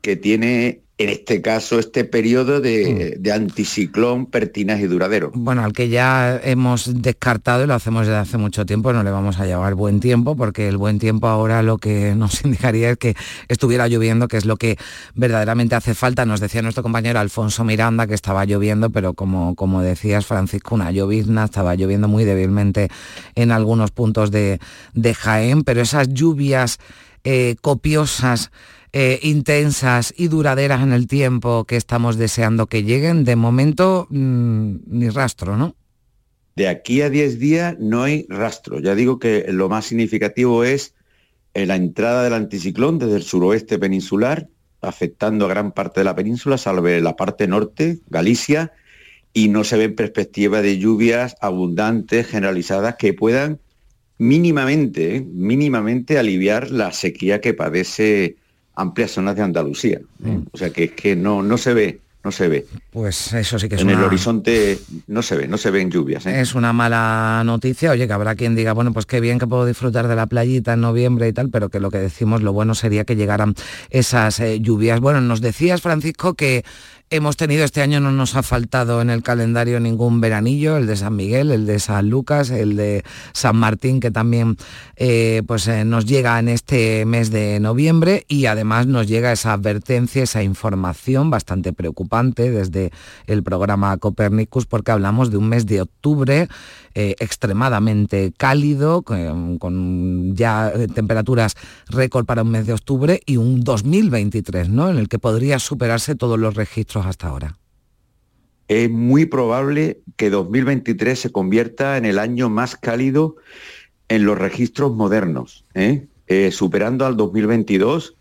que 0.00 0.17
tiene 0.17 0.81
en 1.02 1.09
este 1.09 1.42
caso, 1.42 1.78
este 1.78 2.04
periodo 2.04 2.61
de, 2.61 3.18
anticiclón 3.35 4.26
pertinaz 4.26 4.80
y 4.80 4.87
duradero. 4.87 5.32
Bueno, 5.35 5.64
al 5.64 5.73
que 5.73 5.88
ya 5.88 6.40
hemos 6.44 7.02
descartado 7.02 7.64
y 7.64 7.66
lo 7.66 7.75
hacemos 7.75 8.06
desde 8.06 8.18
hace 8.18 8.38
mucho 8.38 8.64
tiempo, 8.66 8.92
no 8.92 9.02
le 9.02 9.11
vamos 9.11 9.40
a 9.40 9.47
llevar 9.47 9.75
buen 9.75 10.00
tiempo, 10.00 10.37
porque 10.37 10.68
el 10.68 10.76
buen 10.76 10.99
tiempo 10.99 11.26
ahora 11.26 11.62
lo 11.62 11.78
que 11.78 12.14
nos 12.14 12.44
indicaría 12.44 12.90
es 12.90 12.99
que 12.99 13.16
estuviera 13.49 13.88
lloviendo, 13.88 14.28
que 14.28 14.37
es 14.37 14.44
lo 14.44 14.56
que 14.56 14.76
verdaderamente 15.14 15.75
hace 15.75 15.94
falta. 15.94 16.25
Nos 16.25 16.40
decía 16.40 16.62
nuestro 16.62 16.82
compañero 16.82 17.18
Alfonso 17.18 17.64
Miranda 17.64 18.06
que 18.06 18.14
estaba 18.14 18.44
lloviendo, 18.44 18.90
pero 18.90 19.14
como, 19.14 19.56
como 19.56 19.82
decías, 19.82 20.26
Francisco, 20.26 20.75
una 20.76 20.92
llovizna, 20.92 21.44
estaba 21.44 21.75
lloviendo 21.75 22.06
muy 22.06 22.25
débilmente 22.25 22.88
en 23.35 23.50
algunos 23.50 23.90
puntos 23.90 24.30
de, 24.30 24.61
Jaén, 25.18 25.62
pero 25.62 25.80
esas 25.80 26.09
lluvias 26.09 26.78
eh, 27.25 27.56
copiosas 27.61 28.50
eh, 28.93 29.19
intensas 29.23 30.13
y 30.17 30.29
duraderas 30.29 30.83
en 30.83 30.93
el 30.93 31.07
tiempo 31.07 31.65
que 31.65 31.77
estamos 31.77 32.17
deseando 32.17 32.67
que 32.67 32.83
lleguen, 32.83 33.25
de 33.25 33.37
momento 33.37 34.07
mm, 34.11 34.77
ni 34.87 35.09
rastro, 35.09 35.57
¿no? 35.57 35.75
De 36.57 36.69
aquí 36.69 37.01
a 37.01 37.09
10 37.09 37.39
días 37.39 37.77
no 37.79 38.03
hay 38.03 38.27
rastro. 38.29 38.81
Ya 38.81 38.95
digo 38.95 39.19
que 39.19 39.47
lo 39.49 39.71
más 39.71 39.87
significativo 39.87 40.65
es 40.65 40.95
eh, 41.55 41.65
la 41.65 41.77
entrada 41.77 42.25
del 42.25 42.35
anticiclón 42.35 42.99
desde 42.99 43.17
el 43.17 43.23
suroeste 43.23 43.79
peninsular, 43.79 44.49
afectando 44.83 45.47
a 45.47 45.49
gran 45.49 45.73
parte 45.73 46.01
de 46.01 46.05
la 46.05 46.15
península, 46.15 46.59
salvo 46.59 46.89
la 46.89 47.17
parte 47.17 47.47
norte, 47.47 48.01
Galicia, 48.09 48.73
y 49.33 49.49
no 49.49 49.65
se 49.65 49.79
ve 49.79 49.89
perspectiva 49.89 50.61
de 50.61 50.79
lluvias 50.79 51.37
abundantes, 51.41 52.27
generalizadas, 52.27 52.97
que 52.97 53.15
puedan 53.15 53.61
mínimamente, 54.19 55.17
eh, 55.17 55.21
mínimamente 55.21 56.19
aliviar 56.19 56.71
la 56.71 56.93
sequía 56.93 57.41
que 57.41 57.55
padece 57.55 58.37
amplias 58.75 59.12
zonas 59.12 59.37
de 59.37 59.43
Andalucía. 59.43 60.00
¿eh? 60.25 60.41
O 60.52 60.59
sea 60.59 60.71
que 60.71 60.85
es 60.85 60.93
que 60.93 61.17
no, 61.17 61.43
no 61.43 61.59
se 61.59 61.75
ve, 61.75 62.00
no 62.25 62.31
se 62.31 62.49
ve. 62.49 62.67
Pues 62.91 63.33
eso 63.33 63.59
sí 63.59 63.69
que 63.69 63.75
es 63.75 63.83
En 63.83 63.91
el 63.91 64.02
horizonte 64.02 64.79
no 65.09 65.23
se 65.23 65.37
ve, 65.37 65.49
no 65.49 65.59
se 65.59 65.71
ven 65.71 65.91
lluvias. 65.91 66.25
¿eh? 66.26 66.41
Es 66.41 66.55
una 66.55 66.73
mala 66.73 67.43
noticia. 67.45 67.91
Oye, 67.91 68.07
que 68.07 68.12
habrá 68.12 68.35
quien 68.35 68.55
diga, 68.55 68.73
bueno, 68.73 68.93
pues 68.93 69.07
qué 69.07 69.21
bien 69.21 69.38
que 69.38 69.47
puedo 69.47 69.67
disfrutar 69.67 70.09
de 70.09 70.17
la 70.17 70.26
playita 70.26 70.75
en 70.75 70.81
noviembre 70.81 71.29
y 71.29 71.33
tal, 71.33 71.50
pero 71.50 71.69
que 71.69 71.81
lo 71.81 71.91
que 71.91 71.99
decimos, 71.99 72.43
lo 72.43 72.52
bueno 72.52 72.75
sería 72.75 73.05
que 73.05 73.17
llegaran 73.17 73.55
esas 73.91 74.38
eh, 74.41 74.61
lluvias. 74.61 75.00
Bueno, 75.00 75.21
nos 75.21 75.41
decías, 75.41 75.83
Francisco, 75.83 76.35
que 76.35 76.64
hemos 77.12 77.37
tenido 77.37 77.62
este 77.64 77.83
año, 77.83 78.00
no 78.00 78.11
nos 78.11 78.37
ha 78.37 78.42
faltado 78.42 79.02
en 79.02 79.11
el 79.11 79.23
calendario 79.23 79.78
ningún 79.81 80.23
veranillo, 80.23 80.78
el 80.78 80.87
de 80.87 80.97
San 80.97 81.14
Miguel, 81.14 81.50
el 81.50 81.66
de 81.66 81.78
San 81.78 82.09
Lucas, 82.09 82.49
el 82.49 82.75
de 82.75 83.04
San 83.35 83.54
Martín, 83.57 84.00
que 84.00 84.11
también 84.11 84.57
eh, 84.97 85.42
pues, 85.47 85.69
eh, 85.69 85.85
nos 85.85 86.07
llega 86.07 86.38
en 86.38 86.49
este 86.49 87.04
mes 87.04 87.31
de 87.31 87.61
noviembre 87.61 88.25
y 88.28 88.47
además 88.47 88.87
nos 88.87 89.09
llega 89.09 89.31
esa 89.31 89.52
advertencia, 89.52 90.23
esa 90.23 90.42
información 90.42 91.28
bastante 91.28 91.75
preocupante 91.75 92.50
desde 92.50 92.92
el 93.26 93.42
programa 93.42 93.95
Copernicus, 93.99 94.64
porque 94.64 94.92
hablamos 94.92 95.31
de 95.31 95.37
un 95.37 95.50
mes 95.50 95.66
de 95.66 95.83
octubre 95.83 96.49
eh, 96.95 97.15
extremadamente 97.19 98.33
cálido, 98.37 99.03
con, 99.03 100.35
ya 100.35 100.73
eh, 100.75 100.89
temperaturas 100.89 101.55
récord 101.89 102.27
para 102.27 102.43
un 102.43 102.51
mes 102.51 102.67
de 102.67 102.73
octubre 102.73 103.21
y 103.27 103.37
un 103.37 103.61
2023, 103.63 104.69
¿no? 104.69 104.91
En 104.91 104.99
el 104.99 105.09
que 105.09 105.19
podría 105.19 105.59
superarse 105.59 106.15
todos 106.15 106.39
los 106.39 106.55
registros 106.55 107.07
hasta 107.07 107.29
ahora. 107.29 107.59
Es 108.69 108.91
muy 108.91 109.27
probable 109.27 110.01
que 110.17 110.31
2023 110.31 111.19
se 111.19 111.33
convierta 111.33 111.97
en 111.97 112.05
el 112.05 112.19
año 112.19 112.49
más 112.49 112.77
cálido 112.77 113.37
en 114.09 114.25
los 114.25 114.39
registros 114.39 114.95
modernos, 114.95 115.65
¿eh? 115.75 116.07
superando 116.51 117.05
al 117.05 117.17
2022 117.17 118.17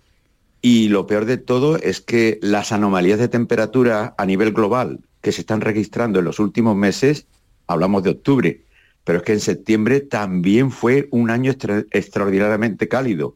y 0.62 0.90
lo 0.90 1.08
peor 1.08 1.25
de 1.25 1.38
todo 1.38 1.78
es 1.78 2.01
que 2.01 2.38
las 2.42 2.72
anomalías 2.72 3.20
de 3.20 3.28
temperatura 3.28 4.13
a 4.18 4.25
nivel 4.25 4.54
global 4.54 5.00
que 5.22 5.32
se 5.32 5.42
están 5.42 5.62
registrando 5.62 6.20
en 6.20 6.25
los 6.25 6.40
últimos 6.40 6.75
meses 6.75 7.25
hablamos 7.72 8.04
de 8.04 8.12
octubre, 8.12 8.62
pero 9.04 9.20
es 9.20 9.24
que 9.24 9.34
en 9.34 9.40
septiembre 9.40 10.01
también 10.01 10.72
fue 10.72 11.08
un 11.12 11.30
año 11.30 11.51
extraordinariamente 11.92 12.88
cálido 12.88 13.36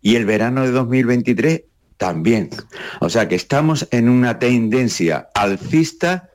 y 0.00 0.16
el 0.16 0.24
verano 0.24 0.62
de 0.62 0.72
2023 0.72 1.62
también. 1.96 2.50
O 3.00 3.08
sea 3.08 3.28
que 3.28 3.36
estamos 3.36 3.86
en 3.90 4.08
una 4.08 4.38
tendencia 4.38 5.28
alcista 5.34 6.30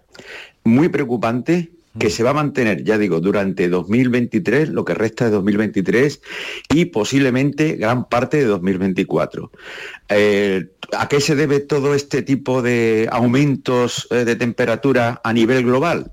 muy 0.64 0.90
preocupante 0.90 1.72
que 2.00 2.10
se 2.10 2.24
va 2.24 2.32
a 2.32 2.34
mantener, 2.34 2.84
ya 2.84 2.98
digo, 2.98 3.20
durante 3.20 3.70
2023, 3.70 4.70
lo 4.70 4.86
que 4.86 4.94
resta 4.94 5.26
de 5.26 5.32
2023 5.32 6.22
y 6.70 6.86
posiblemente 6.86 7.76
gran 7.76 8.08
parte 8.08 8.38
de 8.38 8.46
2024. 8.46 9.52
Eh, 10.10 10.68
¿A 10.98 11.08
qué 11.08 11.20
se 11.20 11.36
debe 11.36 11.60
todo 11.60 11.94
este 11.94 12.22
tipo 12.22 12.62
de 12.62 13.08
aumentos 13.12 14.08
eh, 14.12 14.26
de 14.26 14.36
temperatura 14.36 15.22
a 15.24 15.34
nivel 15.34 15.64
global? 15.64 16.12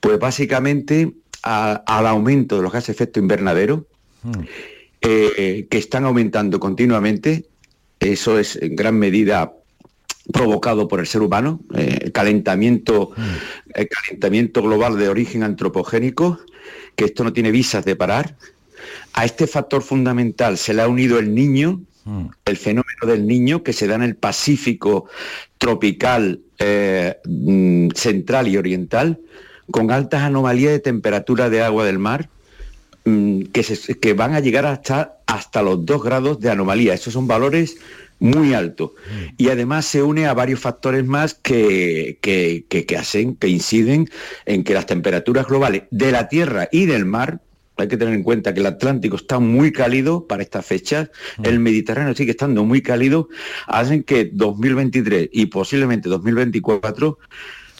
Pues 0.00 0.18
básicamente 0.18 1.12
al 1.42 2.06
aumento 2.06 2.56
de 2.56 2.62
los 2.62 2.72
gases 2.72 2.88
de 2.88 2.92
efecto 2.92 3.18
invernadero, 3.18 3.86
hmm. 4.22 4.42
eh, 5.00 5.66
que 5.70 5.78
están 5.78 6.04
aumentando 6.04 6.60
continuamente. 6.60 7.46
Eso 7.98 8.38
es 8.38 8.56
en 8.56 8.76
gran 8.76 8.98
medida 8.98 9.52
provocado 10.32 10.88
por 10.88 11.00
el 11.00 11.06
ser 11.06 11.22
humano, 11.22 11.60
eh, 11.74 11.98
el, 12.02 12.12
calentamiento, 12.12 13.10
hmm. 13.16 13.74
el 13.74 13.88
calentamiento 13.88 14.62
global 14.62 14.98
de 14.98 15.08
origen 15.08 15.42
antropogénico, 15.42 16.38
que 16.96 17.06
esto 17.06 17.24
no 17.24 17.32
tiene 17.32 17.50
visas 17.50 17.84
de 17.84 17.96
parar. 17.96 18.36
A 19.12 19.24
este 19.24 19.46
factor 19.46 19.82
fundamental 19.82 20.58
se 20.58 20.74
le 20.74 20.82
ha 20.82 20.88
unido 20.88 21.18
el 21.18 21.34
niño, 21.34 21.80
mm. 22.04 22.26
el 22.44 22.56
fenómeno 22.56 23.06
del 23.06 23.26
niño 23.26 23.62
que 23.62 23.72
se 23.72 23.86
da 23.86 23.96
en 23.96 24.02
el 24.02 24.16
Pacífico 24.16 25.06
tropical, 25.58 26.40
eh, 26.58 27.16
mm, 27.24 27.88
central 27.94 28.48
y 28.48 28.56
oriental, 28.56 29.20
con 29.70 29.90
altas 29.90 30.22
anomalías 30.22 30.72
de 30.72 30.80
temperatura 30.80 31.50
de 31.50 31.62
agua 31.62 31.84
del 31.84 31.98
mar, 31.98 32.28
mm, 33.04 33.42
que, 33.52 33.64
que 34.00 34.12
van 34.14 34.34
a 34.34 34.40
llegar 34.40 34.66
hasta, 34.66 35.18
hasta 35.26 35.62
los 35.62 35.84
2 35.84 36.02
grados 36.02 36.40
de 36.40 36.50
anomalía. 36.50 36.94
Esos 36.94 37.12
son 37.12 37.26
valores 37.26 37.76
muy 38.20 38.54
altos. 38.54 38.92
Y 39.36 39.48
además 39.48 39.86
se 39.86 40.02
une 40.02 40.26
a 40.26 40.34
varios 40.34 40.60
factores 40.60 41.04
más 41.04 41.34
que, 41.34 42.18
que, 42.20 42.64
que, 42.68 42.96
hacen, 42.96 43.34
que 43.34 43.48
inciden 43.48 44.08
en 44.46 44.62
que 44.62 44.74
las 44.74 44.86
temperaturas 44.86 45.46
globales 45.46 45.84
de 45.90 46.12
la 46.12 46.28
Tierra 46.28 46.68
y 46.70 46.86
del 46.86 47.06
mar 47.06 47.40
hay 47.76 47.88
que 47.88 47.96
tener 47.96 48.12
en 48.12 48.22
cuenta 48.22 48.52
que 48.52 48.60
el 48.60 48.66
Atlántico 48.66 49.16
está 49.16 49.38
muy 49.38 49.72
cálido 49.72 50.26
para 50.26 50.42
estas 50.42 50.66
fechas, 50.66 51.10
el 51.42 51.60
Mediterráneo 51.60 52.14
sigue 52.14 52.32
estando 52.32 52.62
muy 52.64 52.82
cálido, 52.82 53.30
hacen 53.66 54.02
que 54.02 54.28
2023 54.30 55.30
y 55.32 55.46
posiblemente 55.46 56.10
2024 56.10 57.18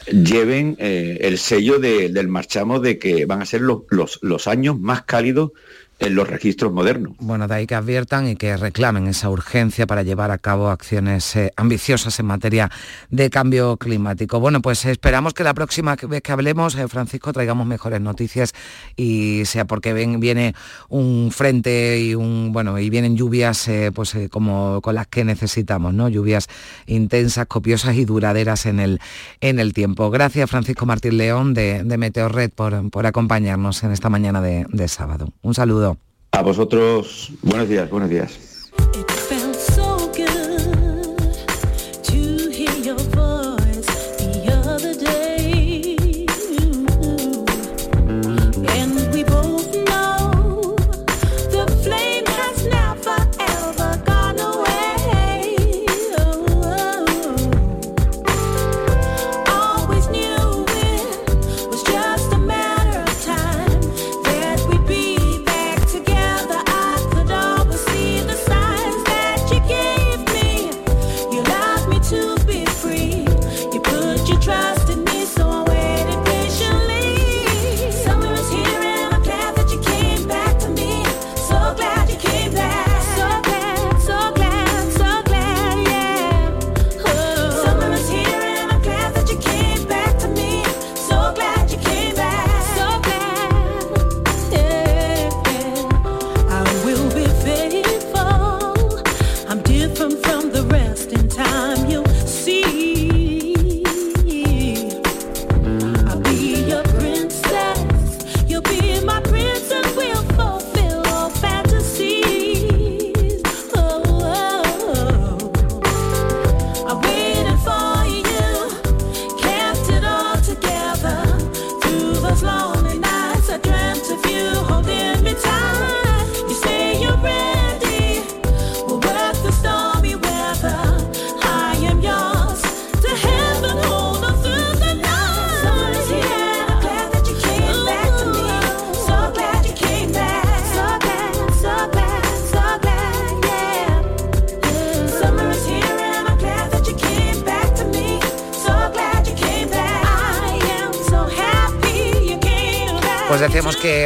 lleven 0.06 0.76
eh, 0.78 1.18
el 1.20 1.37
sello 1.37 1.78
del 1.78 2.28
marchamo 2.28 2.80
de 2.80 2.99
que 2.99 3.26
van 3.26 3.42
a 3.42 3.47
ser 3.47 3.61
los, 3.61 3.82
los 4.23 4.47
años 4.47 4.80
más 4.80 5.02
cálidos 5.02 5.52
en 6.00 6.14
los 6.14 6.28
registros 6.28 6.73
modernos. 6.73 7.12
Bueno, 7.19 7.47
de 7.47 7.54
ahí 7.54 7.66
que 7.66 7.75
adviertan 7.75 8.26
y 8.26 8.37
que 8.37 8.57
reclamen 8.57 9.07
esa 9.07 9.28
urgencia 9.28 9.87
para 9.87 10.02
llevar 10.02 10.30
a 10.30 10.38
cabo 10.38 10.71
acciones 10.71 11.37
eh, 11.37 11.52
ambiciosas 11.57 12.19
en 12.19 12.26
materia 12.26 12.71
de 13.11 13.28
cambio 13.28 13.76
climático. 13.76 14.40
Bueno, 14.40 14.62
pues 14.62 14.87
esperamos 14.87 15.35
que 15.35 15.45
la 15.45 15.52
próxima 15.52 15.97
vez 15.97 16.23
que 16.23 16.33
hablemos, 16.33 16.75
eh, 16.75 16.88
Francisco, 16.88 17.33
traigamos 17.35 17.66
mejores 17.66 18.00
noticias 18.00 18.54
y 18.97 19.45
sea 19.45 19.66
porque 19.66 19.92
ven, 19.92 20.21
viene 20.21 20.54
un 20.88 21.30
frente 21.30 22.00
y 22.00 22.14
un 22.14 22.50
bueno 22.52 22.78
y 22.78 22.88
vienen 22.88 23.16
lluvias 23.16 23.69
eh, 23.69 23.92
pues 23.95 24.16
como 24.30 24.80
con 24.80 24.95
las 24.95 25.07
que 25.07 25.25
necesitamos, 25.25 25.92
¿no? 25.92 26.09
Lluvias 26.09 26.49
intensas, 26.87 27.47
copiosas 27.47 27.97
y 27.97 28.07
duraderas 28.07 28.64
en 28.64 28.80
el 28.80 29.00
en 29.42 29.61
el 29.61 29.75
tiempo. 29.75 30.11
Gracias, 30.11 30.49
Francisco 30.49 30.87
Martín 30.87 31.19
León 31.19 31.52
de, 31.52 31.85
de 31.85 31.99
Meteorred 31.99 32.50
por, 32.50 32.90
por 32.90 33.04
acompañarnos 33.07 33.83
en 33.85 33.92
esta 33.92 34.09
mañana 34.09 34.40
de 34.40 34.88
sábado. 34.88 35.28
Un 35.42 35.54
saludo. 35.54 35.89
A 36.32 36.42
vosotros, 36.42 37.32
buenos 37.42 37.68
días, 37.68 37.90
buenos 37.90 38.08
días. 38.08 38.59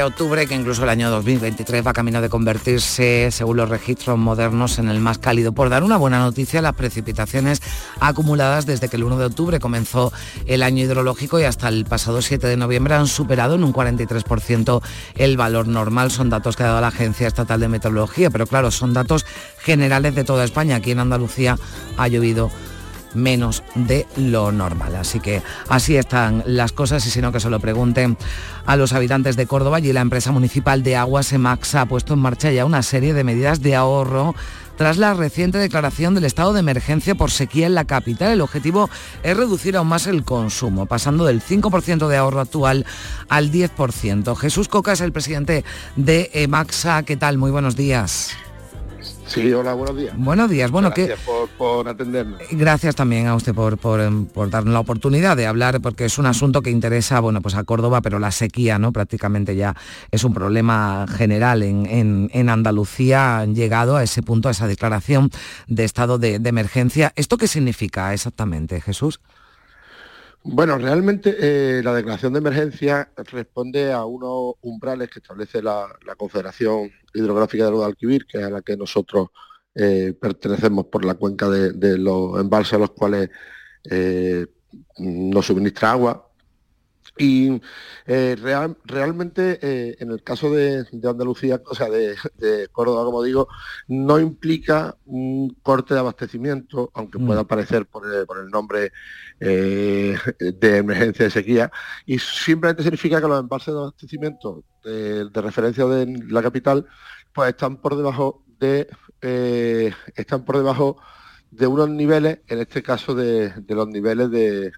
Octubre, 0.04 0.46
que 0.46 0.54
incluso 0.54 0.82
el 0.82 0.88
año 0.88 1.10
2023 1.10 1.86
va 1.86 1.92
camino 1.92 2.20
de 2.20 2.28
convertirse, 2.28 3.30
según 3.30 3.56
los 3.56 3.68
registros 3.68 4.18
modernos, 4.18 4.78
en 4.78 4.88
el 4.88 5.00
más 5.00 5.18
cálido. 5.18 5.52
Por 5.52 5.68
dar 5.68 5.82
una 5.82 5.96
buena 5.96 6.18
noticia, 6.18 6.62
las 6.62 6.74
precipitaciones 6.74 7.60
acumuladas 8.00 8.66
desde 8.66 8.88
que 8.88 8.96
el 8.96 9.04
1 9.04 9.18
de 9.18 9.24
octubre 9.26 9.60
comenzó 9.60 10.12
el 10.46 10.62
año 10.62 10.84
hidrológico 10.84 11.40
y 11.40 11.44
hasta 11.44 11.68
el 11.68 11.84
pasado 11.84 12.22
7 12.22 12.46
de 12.46 12.56
noviembre 12.56 12.94
han 12.94 13.06
superado 13.06 13.54
en 13.54 13.64
un 13.64 13.72
43% 13.72 14.82
el 15.16 15.36
valor 15.36 15.68
normal. 15.68 16.10
Son 16.10 16.30
datos 16.30 16.56
que 16.56 16.62
ha 16.62 16.68
dado 16.68 16.80
la 16.80 16.88
Agencia 16.88 17.26
Estatal 17.26 17.60
de 17.60 17.68
Meteorología, 17.68 18.30
pero 18.30 18.46
claro, 18.46 18.70
son 18.70 18.92
datos 18.92 19.26
generales 19.58 20.14
de 20.14 20.24
toda 20.24 20.44
España. 20.44 20.76
Aquí 20.76 20.90
en 20.90 21.00
Andalucía 21.00 21.58
ha 21.96 22.08
llovido 22.08 22.50
menos 23.14 23.62
de 23.74 24.06
lo 24.16 24.52
normal. 24.52 24.96
Así 24.96 25.20
que 25.20 25.42
así 25.68 25.96
están 25.96 26.42
las 26.46 26.72
cosas 26.72 27.06
y 27.06 27.10
si 27.10 27.20
no 27.20 27.32
que 27.32 27.40
se 27.40 27.50
lo 27.50 27.60
pregunten 27.60 28.16
a 28.66 28.76
los 28.76 28.92
habitantes 28.92 29.36
de 29.36 29.46
Córdoba 29.46 29.80
y 29.80 29.92
la 29.92 30.00
empresa 30.00 30.32
municipal 30.32 30.82
de 30.82 30.96
aguas 30.96 31.32
EMAX 31.32 31.74
ha 31.74 31.86
puesto 31.86 32.14
en 32.14 32.20
marcha 32.20 32.50
ya 32.50 32.64
una 32.64 32.82
serie 32.82 33.14
de 33.14 33.24
medidas 33.24 33.60
de 33.60 33.74
ahorro 33.74 34.34
tras 34.76 34.96
la 34.98 35.14
reciente 35.14 35.58
declaración 35.58 36.14
del 36.14 36.24
estado 36.24 36.52
de 36.52 36.60
emergencia 36.60 37.14
por 37.14 37.30
sequía 37.30 37.66
en 37.66 37.74
la 37.74 37.84
capital. 37.84 38.32
El 38.32 38.40
objetivo 38.40 38.90
es 39.22 39.36
reducir 39.36 39.76
aún 39.76 39.88
más 39.88 40.06
el 40.06 40.24
consumo, 40.24 40.86
pasando 40.86 41.24
del 41.24 41.42
5% 41.42 42.08
de 42.08 42.16
ahorro 42.16 42.40
actual 42.40 42.84
al 43.28 43.52
10%. 43.52 44.36
Jesús 44.36 44.68
Coca 44.68 44.92
es 44.92 45.00
el 45.00 45.12
presidente 45.12 45.64
de 45.96 46.30
EMAXA. 46.34 47.04
¿Qué 47.04 47.16
tal? 47.16 47.38
Muy 47.38 47.50
buenos 47.50 47.76
días. 47.76 48.30
Sí, 49.26 49.52
hola, 49.52 49.72
buenos 49.74 49.96
días. 49.96 50.14
Buenos 50.16 50.50
días. 50.50 50.70
Bueno, 50.70 50.90
Gracias 50.94 51.18
por, 51.56 51.88
atendernos. 51.88 52.40
Gracias 52.50 52.94
también 52.94 53.26
a 53.26 53.34
usted 53.34 53.54
por, 53.54 53.78
por, 53.78 54.50
darnos 54.50 54.72
la 54.72 54.80
oportunidad 54.80 55.36
de 55.36 55.46
hablar, 55.46 55.80
porque 55.80 56.04
es 56.04 56.18
un 56.18 56.26
asunto 56.26 56.62
que 56.62 56.70
interesa 56.70 57.20
bueno, 57.20 57.40
pues 57.40 57.54
a 57.54 57.64
Córdoba, 57.64 58.00
pero 58.02 58.18
la 58.18 58.30
sequía 58.30 58.78
¿no? 58.78 58.92
prácticamente 58.92 59.56
ya 59.56 59.74
es 60.10 60.24
un 60.24 60.34
problema 60.34 61.06
general 61.08 61.62
en, 61.62 62.30
en, 62.32 62.48
Andalucía. 62.48 63.38
Han 63.38 63.54
llegado 63.54 63.96
a 63.96 64.02
ese 64.02 64.22
punto, 64.22 64.48
a 64.48 64.52
esa 64.52 64.66
declaración 64.66 65.30
de 65.66 65.84
estado 65.84 66.18
de, 66.18 66.34
emergencia. 66.44 67.12
¿Esto 67.16 67.38
qué 67.38 67.48
significa 67.48 68.12
exactamente, 68.12 68.80
Jesús? 68.80 69.20
Bueno, 70.46 70.76
realmente 70.76 71.36
eh, 71.40 71.82
la 71.82 71.94
declaración 71.94 72.34
de 72.34 72.38
emergencia 72.38 73.10
responde 73.16 73.90
a 73.92 74.04
unos 74.04 74.56
umbrales 74.60 75.08
que 75.08 75.18
establece 75.18 75.62
la, 75.62 75.88
Confederación 76.18 76.90
hidrográfica 77.14 77.64
de 77.64 77.70
Guadalquivir, 77.70 78.26
que 78.26 78.38
es 78.38 78.44
a 78.44 78.50
la 78.50 78.60
que 78.60 78.76
nosotros 78.76 79.28
eh, 79.74 80.12
pertenecemos 80.20 80.84
por 80.86 81.02
la 81.06 81.14
cuenca 81.14 81.48
de, 81.48 81.96
los 81.98 82.38
embalses 82.38 82.74
a 82.74 82.78
los 82.78 82.90
cuales 82.90 83.30
eh, 83.90 84.46
nos 84.98 85.46
suministra 85.46 85.92
agua. 85.92 86.30
Y 87.16 87.60
eh, 88.06 88.36
realmente 88.84 90.02
en 90.02 90.10
el 90.10 90.22
caso 90.22 90.50
de, 90.50 90.84
Andalucía, 90.92 91.62
o 91.64 91.74
sea, 91.74 91.88
de, 91.88 92.16
Córdoba, 92.72 93.04
como 93.04 93.22
digo, 93.22 93.48
no 93.86 94.18
implica 94.18 94.96
un 95.06 95.56
corte 95.62 95.94
de 95.94 96.00
abastecimiento, 96.00 96.90
aunque 96.94 97.18
pueda 97.18 97.42
mm. 97.42 97.44
aparecer 97.44 97.86
por 97.86 98.04
el, 98.06 98.50
nombre 98.50 98.92
de 99.38 100.18
emergencia 100.62 101.26
de 101.26 101.30
sequía, 101.30 101.70
y 102.04 102.18
simplemente 102.18 102.82
significa 102.82 103.20
que 103.20 103.28
los 103.28 103.40
embalses 103.40 103.74
de 103.74 103.80
abastecimiento 103.80 104.64
de, 104.84 105.28
referencia 105.34 105.84
de 105.86 106.24
la 106.28 106.42
capital, 106.42 106.86
pues 107.32 107.50
están 107.50 107.78
por 107.78 107.96
debajo 107.96 108.44
de, 108.58 108.88
eh, 109.22 109.92
están 110.14 110.44
por 110.44 110.56
debajo 110.56 110.98
de 111.50 111.66
unos 111.66 111.88
niveles, 111.88 112.40
en 112.46 112.60
este 112.60 112.82
caso 112.82 113.14
de, 113.14 113.52
los 113.68 113.88
niveles 113.88 114.30
de 114.30 114.72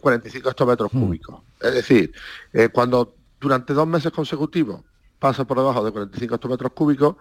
45 0.00 0.48
eh, 0.48 0.50
hectómetros 0.50 0.92
mm. 0.92 1.00
cúbicos. 1.00 1.42
Es 1.60 1.74
decir, 1.74 2.12
eh, 2.52 2.68
cuando 2.68 3.14
durante 3.40 3.72
dos 3.72 3.86
meses 3.86 4.12
consecutivos 4.12 4.82
pasa 5.18 5.44
por 5.44 5.58
debajo 5.58 5.84
de 5.84 5.92
45 5.92 6.34
hectómetros 6.34 6.72
cúbicos, 6.72 7.16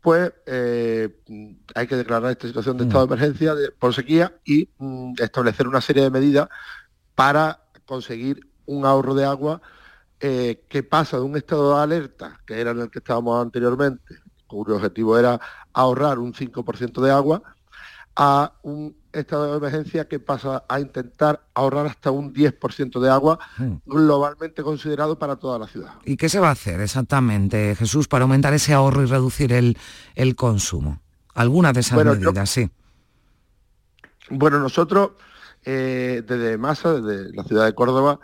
pues 0.00 0.32
hay 0.46 1.86
que 1.86 1.96
declarar 1.96 2.30
esta 2.30 2.46
situación 2.46 2.76
de 2.78 2.84
mm. 2.84 2.88
estado 2.88 3.06
de 3.06 3.14
emergencia 3.14 3.54
por 3.78 3.94
sequía 3.94 4.34
y 4.44 4.68
mm, 4.78 5.14
establecer 5.18 5.68
una 5.68 5.80
serie 5.80 6.02
de 6.02 6.10
medidas 6.10 6.48
para 7.14 7.60
conseguir 7.84 8.48
un 8.66 8.86
ahorro 8.86 9.14
de 9.14 9.24
agua 9.24 9.60
eh, 10.22 10.64
que 10.68 10.82
pasa 10.82 11.16
de 11.16 11.22
un 11.22 11.34
estado 11.36 11.74
de 11.74 11.82
alerta, 11.82 12.40
que 12.46 12.60
era 12.60 12.72
en 12.72 12.80
el 12.80 12.90
que 12.90 12.98
estábamos 12.98 13.40
anteriormente, 13.40 14.16
cuyo 14.46 14.76
objetivo 14.76 15.18
era 15.18 15.40
ahorrar 15.72 16.18
un 16.18 16.34
5% 16.34 17.00
de 17.00 17.10
agua, 17.10 17.42
a 18.16 18.52
un 18.62 18.94
estado 19.12 19.50
de 19.50 19.58
emergencia 19.58 20.08
que 20.08 20.18
pasa 20.18 20.64
a 20.68 20.80
intentar 20.80 21.42
ahorrar 21.54 21.86
hasta 21.86 22.10
un 22.10 22.32
10% 22.32 23.00
de 23.00 23.10
agua 23.10 23.38
hmm. 23.58 23.74
globalmente 23.86 24.62
considerado 24.62 25.18
para 25.18 25.36
toda 25.36 25.58
la 25.58 25.66
ciudad. 25.66 25.94
¿Y 26.04 26.16
qué 26.16 26.28
se 26.28 26.38
va 26.38 26.48
a 26.48 26.52
hacer 26.52 26.80
exactamente, 26.80 27.74
Jesús, 27.76 28.08
para 28.08 28.22
aumentar 28.22 28.54
ese 28.54 28.72
ahorro 28.72 29.02
y 29.02 29.06
reducir 29.06 29.52
el, 29.52 30.36
consumo? 30.36 31.00
Algunas 31.34 31.74
de 31.74 31.80
esas 31.80 32.04
medidas, 32.04 32.50
sí. 32.50 32.70
Bueno, 34.30 34.60
nosotros 34.60 35.10
eh, 35.64 36.22
desde 36.26 36.56
Masa, 36.56 37.00
desde 37.00 37.34
la 37.34 37.44
ciudad 37.44 37.66
de 37.66 37.74
Córdoba, 37.74 38.20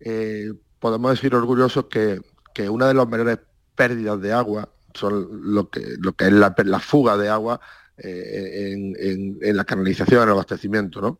eh, 0.00 0.52
podemos 0.78 1.10
decir 1.10 1.34
orgullosos 1.34 1.86
que, 1.86 2.20
una 2.68 2.88
de 2.88 2.94
las 2.94 3.08
mayores 3.08 3.38
pérdidas 3.76 4.20
de 4.20 4.32
agua 4.32 4.68
son 4.92 5.28
lo 5.54 5.70
que, 5.70 5.94
lo 6.00 6.14
que 6.14 6.26
es 6.26 6.32
la, 6.32 6.52
fuga 6.80 7.16
de 7.16 7.28
agua 7.28 7.60
eh, 7.98 8.72
en, 8.72 9.56
la 9.56 9.64
canalización, 9.64 10.22
en 10.22 10.28
el 10.28 10.32
abastecimiento. 10.32 11.00
¿no? 11.00 11.18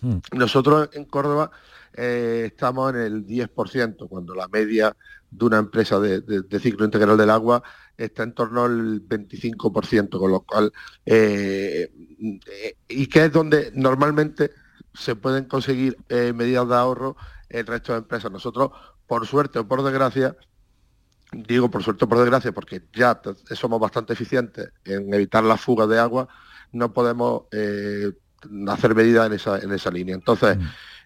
Hmm. 0.00 0.18
Nosotros 0.32 0.90
en 0.92 1.04
Córdoba 1.04 1.50
eh, 1.94 2.44
estamos 2.46 2.94
en 2.94 3.00
el 3.00 3.26
10%, 3.26 4.08
cuando 4.08 4.34
la 4.34 4.48
media 4.48 4.96
de 5.30 5.44
una 5.44 5.58
empresa 5.58 5.98
de, 5.98 6.22
ciclo 6.60 6.84
integral 6.84 7.16
del 7.16 7.30
agua 7.30 7.62
está 7.96 8.22
en 8.22 8.32
torno 8.32 8.64
al 8.64 9.02
25%, 9.02 10.18
con 10.18 10.30
lo 10.30 10.40
cual, 10.40 10.72
eh, 11.04 11.90
y 12.88 13.06
que 13.06 13.24
es 13.24 13.32
donde 13.32 13.72
normalmente 13.74 14.50
se 14.94 15.16
pueden 15.16 15.44
conseguir 15.44 15.96
medidas 16.08 16.68
de 16.68 16.74
ahorro 16.74 17.16
el 17.48 17.66
resto 17.66 17.92
de 17.92 17.98
empresas. 17.98 18.30
Nosotros 18.30 18.70
por 19.06 19.26
suerte 19.26 19.58
o 19.58 19.68
por 19.68 19.82
desgracia, 19.82 20.36
digo 21.32 21.70
por 21.70 21.82
suerte 21.82 22.04
o 22.04 22.08
por 22.08 22.18
desgracia, 22.18 22.52
porque 22.52 22.82
ya 22.92 23.20
somos 23.54 23.80
bastante 23.80 24.12
eficientes 24.12 24.70
en 24.84 25.12
evitar 25.12 25.44
la 25.44 25.56
fuga 25.56 25.86
de 25.86 25.98
agua, 25.98 26.28
no 26.72 26.92
podemos 26.92 27.44
eh, 27.52 28.12
hacer 28.68 28.94
medidas 28.94 29.26
en 29.26 29.32
esa, 29.34 29.58
en 29.58 29.72
esa 29.72 29.90
línea. 29.90 30.14
Entonces, 30.14 30.56
mm. 30.56 30.62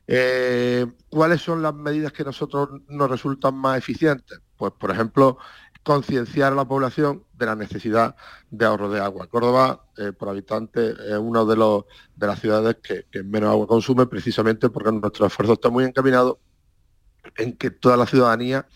eh, 0.08 0.86
¿cuáles 1.08 1.40
son 1.40 1.62
las 1.62 1.74
medidas 1.74 2.12
que 2.12 2.22
a 2.22 2.26
nosotros 2.26 2.68
nos 2.88 3.10
resultan 3.10 3.54
más 3.54 3.78
eficientes? 3.78 4.40
Pues, 4.56 4.72
por 4.78 4.90
ejemplo, 4.90 5.38
concienciar 5.82 6.52
a 6.52 6.56
la 6.56 6.68
población 6.68 7.24
de 7.32 7.46
la 7.46 7.56
necesidad 7.56 8.14
de 8.50 8.66
ahorro 8.66 8.90
de 8.90 9.00
agua. 9.00 9.26
Córdoba, 9.28 9.86
eh, 9.96 10.12
por 10.12 10.28
habitante, 10.28 10.90
es 10.90 11.18
una 11.18 11.44
de, 11.44 11.56
los, 11.56 11.84
de 12.16 12.26
las 12.26 12.38
ciudades 12.38 12.76
que, 12.82 13.06
que 13.10 13.22
menos 13.22 13.50
agua 13.50 13.66
consume, 13.66 14.06
precisamente 14.06 14.68
porque 14.68 14.92
nuestro 14.92 15.26
esfuerzo 15.26 15.54
está 15.54 15.70
muy 15.70 15.84
encaminado 15.84 16.38
en 17.36 17.56
que 17.56 17.70
toda 17.70 17.96
la 17.96 18.06
ciudadanía 18.06 18.66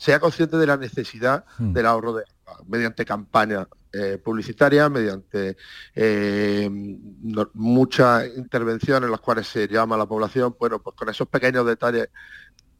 sea 0.00 0.18
consciente 0.18 0.56
de 0.56 0.66
la 0.66 0.78
necesidad 0.78 1.44
hmm. 1.58 1.74
del 1.74 1.84
ahorro 1.84 2.14
de 2.14 2.24
agua, 2.46 2.64
mediante 2.66 3.04
campañas 3.04 3.66
eh, 3.92 4.16
publicitarias, 4.16 4.90
mediante 4.90 5.58
eh, 5.94 6.70
muchas 7.52 8.28
intervenciones 8.34 9.04
en 9.04 9.10
las 9.10 9.20
cuales 9.20 9.46
se 9.46 9.68
llama 9.68 9.96
a 9.96 9.98
la 9.98 10.06
población, 10.06 10.56
bueno, 10.58 10.78
pues 10.80 10.96
con 10.96 11.10
esos 11.10 11.28
pequeños 11.28 11.66
detalles 11.66 12.08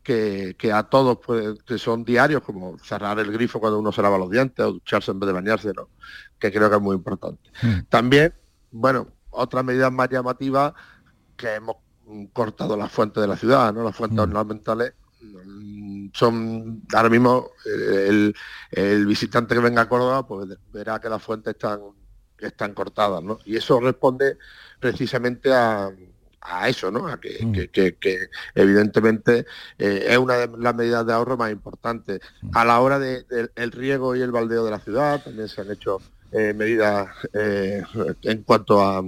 que, 0.02 0.56
a 0.72 0.84
todos 0.84 1.18
pues, 1.18 1.62
que 1.62 1.76
son 1.76 2.04
diarios, 2.04 2.42
como 2.42 2.78
cerrar 2.78 3.18
el 3.18 3.30
grifo 3.30 3.60
cuando 3.60 3.78
uno 3.78 3.92
se 3.92 4.00
lava 4.00 4.16
los 4.16 4.30
dientes 4.30 4.64
o 4.64 4.72
ducharse 4.72 5.10
en 5.10 5.20
vez 5.20 5.26
de 5.26 5.34
bañarse, 5.34 5.72
¿no? 5.76 5.90
que 6.38 6.50
creo 6.50 6.70
que 6.70 6.76
es 6.76 6.82
muy 6.82 6.96
importante. 6.96 7.50
Hmm. 7.60 7.80
También, 7.90 8.32
bueno, 8.70 9.08
otras 9.28 9.62
medidas 9.62 9.92
más 9.92 10.08
llamativas 10.08 10.72
que 11.36 11.56
hemos 11.56 11.76
cortado 12.32 12.78
las 12.78 12.90
fuentes 12.90 13.20
de 13.20 13.28
la 13.28 13.36
ciudad, 13.36 13.74
¿no? 13.74 13.84
Las 13.84 13.94
fuentes 13.94 14.18
ornamentales 14.18 14.94
son 16.12 16.82
ahora 16.94 17.08
mismo 17.08 17.50
el, 17.64 18.34
visitante 19.06 19.54
que 19.54 19.60
venga 19.60 19.82
a 19.82 19.88
Córdoba 19.88 20.26
pues 20.26 20.48
verá 20.72 21.00
que 21.00 21.08
las 21.08 21.22
fuentes 21.22 21.54
están 21.54 21.80
están 22.38 22.74
cortadas 22.74 23.22
¿no? 23.22 23.38
y 23.44 23.56
eso 23.56 23.80
responde 23.80 24.38
precisamente 24.78 25.52
a, 25.52 25.90
eso 26.66 26.90
¿no? 26.90 27.06
a 27.06 27.20
que, 27.20 27.38
mm. 27.42 28.58
evidentemente 28.58 29.46
eh, 29.78 30.06
es 30.08 30.18
una 30.18 30.34
de 30.34 30.50
las 30.58 30.74
medidas 30.74 31.06
de 31.06 31.12
ahorro 31.12 31.36
más 31.36 31.52
importantes 31.52 32.20
mm. 32.42 32.56
a 32.56 32.64
la 32.64 32.80
hora 32.80 32.98
del 32.98 33.26
de, 33.28 33.66
riego 33.66 34.16
y 34.16 34.22
el 34.22 34.32
baldeo 34.32 34.64
de 34.64 34.70
la 34.70 34.80
ciudad 34.80 35.22
también 35.22 35.48
se 35.48 35.60
han 35.60 35.70
hecho 35.70 36.00
eh, 36.32 36.54
medidas 36.54 37.08
eh, 37.34 37.82
en 38.22 38.42
cuanto 38.42 38.82
a 38.82 39.02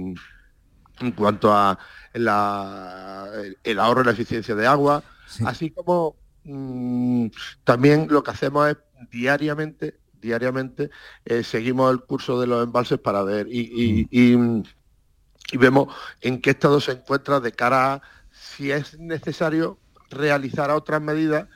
en 0.99 1.11
cuanto 1.13 1.51
a 1.51 1.77
la, 2.13 3.27
el 3.63 3.79
ahorro 3.79 4.01
y 4.01 4.05
la 4.05 4.11
eficiencia 4.11 4.53
de 4.53 4.67
agua 4.67 5.03
así 5.45 5.71
como 5.71 6.15
Mm, 6.45 7.27
también 7.63 8.07
lo 8.09 8.23
que 8.23 8.31
hacemos 8.31 8.69
es 8.69 8.77
diariamente, 9.11 9.99
diariamente, 10.21 10.89
eh, 11.25 11.43
seguimos 11.43 11.91
el 11.91 12.01
curso 12.01 12.39
de 12.39 12.47
los 12.47 12.63
embalses 12.63 12.99
para 12.99 13.23
ver 13.23 13.47
y, 13.49 14.07
y, 14.11 14.63
vemos 15.57 15.93
en 16.21 16.41
qué 16.41 16.51
estado 16.51 16.81
se 16.81 16.93
encuentra 16.93 17.39
de 17.39 17.51
cara 17.51 17.93
a 17.93 18.01
si 18.31 18.71
es 18.71 18.97
necesario 18.99 19.77
realizar 20.09 20.71
otras 20.71 21.01
medidas 21.01 21.47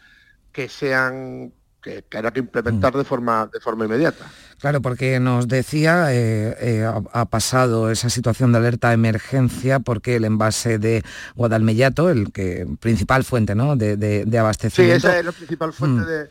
que 0.51 0.69
sean 0.69 1.53
que, 1.87 2.03
que 2.09 2.31
que 2.31 2.39
implementar 2.39 2.93
mm. 2.93 2.97
de 2.97 3.03
forma, 3.03 3.49
de 3.51 3.59
forma 3.59 3.85
inmediata. 3.85 4.25
Claro, 4.59 4.81
porque 4.81 5.19
nos 5.19 5.47
decía, 5.47 6.13
eh, 6.13 6.55
eh, 6.59 6.91
ha, 7.13 7.25
pasado 7.25 7.91
esa 7.91 8.09
situación 8.09 8.51
de 8.51 8.57
alerta 8.57 8.89
de 8.89 8.95
emergencia 8.95 9.79
porque 9.79 10.15
el 10.15 10.25
envase 10.25 10.79
de 10.79 11.03
Guadalmellato, 11.35 12.09
el 12.09 12.31
que 12.31 12.67
principal 12.79 13.23
fuente 13.23 13.53
¿no? 13.53 13.75
de, 13.75 14.25
abastecimiento... 14.37 14.99
Sí, 14.99 15.07
esa 15.07 15.19
es 15.19 15.25
la 15.25 15.31
principal 15.31 15.73
fuente 15.73 16.29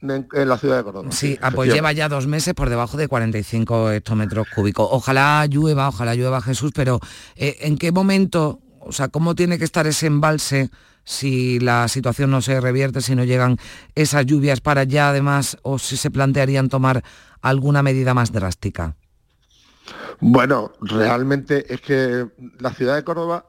mm. 0.00 0.06
de, 0.06 0.24
en 0.32 0.48
la 0.48 0.56
ciudad 0.56 0.78
de 0.78 0.84
Córdoba. 0.84 1.12
Sí, 1.12 1.38
ah, 1.42 1.50
pues 1.50 1.72
lleva 1.72 1.92
ya 1.92 2.08
dos 2.08 2.26
meses 2.26 2.54
por 2.54 2.70
debajo 2.70 2.96
de 2.96 3.06
45 3.06 3.92
hectómetros 3.92 4.48
cúbicos. 4.54 4.88
Ojalá 4.90 5.46
llueva, 5.46 5.88
ojalá 5.88 6.14
llueva 6.14 6.40
Jesús, 6.40 6.72
pero 6.74 7.00
eh, 7.36 7.58
¿en 7.60 7.76
qué 7.76 7.92
momento, 7.92 8.60
o 8.80 8.92
sea, 8.92 9.08
cómo 9.08 9.34
tiene 9.34 9.58
que 9.58 9.64
estar 9.64 9.86
ese 9.86 10.06
embalse 10.06 10.70
si 11.08 11.58
la 11.58 11.88
situación 11.88 12.30
no 12.30 12.42
se 12.42 12.60
revierte, 12.60 13.00
si 13.00 13.16
no 13.16 13.24
llegan 13.24 13.56
esas 13.94 14.26
lluvias 14.26 14.60
para 14.60 14.82
allá 14.82 15.08
además, 15.08 15.56
o 15.62 15.78
si 15.78 15.96
se 15.96 16.10
plantearían 16.10 16.68
tomar 16.68 17.02
alguna 17.40 17.82
medida 17.82 18.12
más 18.12 18.30
drástica? 18.30 18.94
Bueno, 20.20 20.72
realmente 20.82 21.72
es 21.72 21.80
que 21.80 22.26
la 22.60 22.74
ciudad 22.74 22.94
de 22.94 23.04
Córdoba 23.04 23.46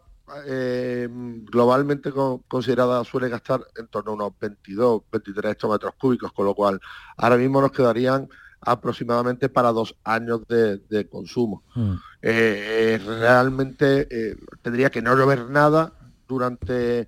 eh, 0.47 1.09
globalmente 1.51 2.11
considerada 2.47 3.03
suele 3.03 3.27
gastar 3.27 3.65
en 3.75 3.87
torno 3.87 4.11
a 4.11 4.13
unos 4.13 4.39
22, 4.39 5.01
23 5.11 5.51
hectómetros 5.51 5.95
cúbicos, 5.99 6.31
con 6.31 6.45
lo 6.45 6.55
cual 6.55 6.79
ahora 7.17 7.35
mismo 7.35 7.59
nos 7.59 7.73
quedarían 7.73 8.29
aproximadamente 8.61 9.49
para 9.49 9.73
dos 9.73 9.97
años 10.05 10.47
de, 10.47 11.09
consumo. 11.11 11.63
Mm. 11.75 11.93
Eh, 12.21 13.01
realmente 13.05 14.07
eh, 14.09 14.37
tendría 14.61 14.89
que 14.89 15.01
no 15.01 15.13
llover 15.17 15.49
nada 15.49 15.91
durante 16.25 17.07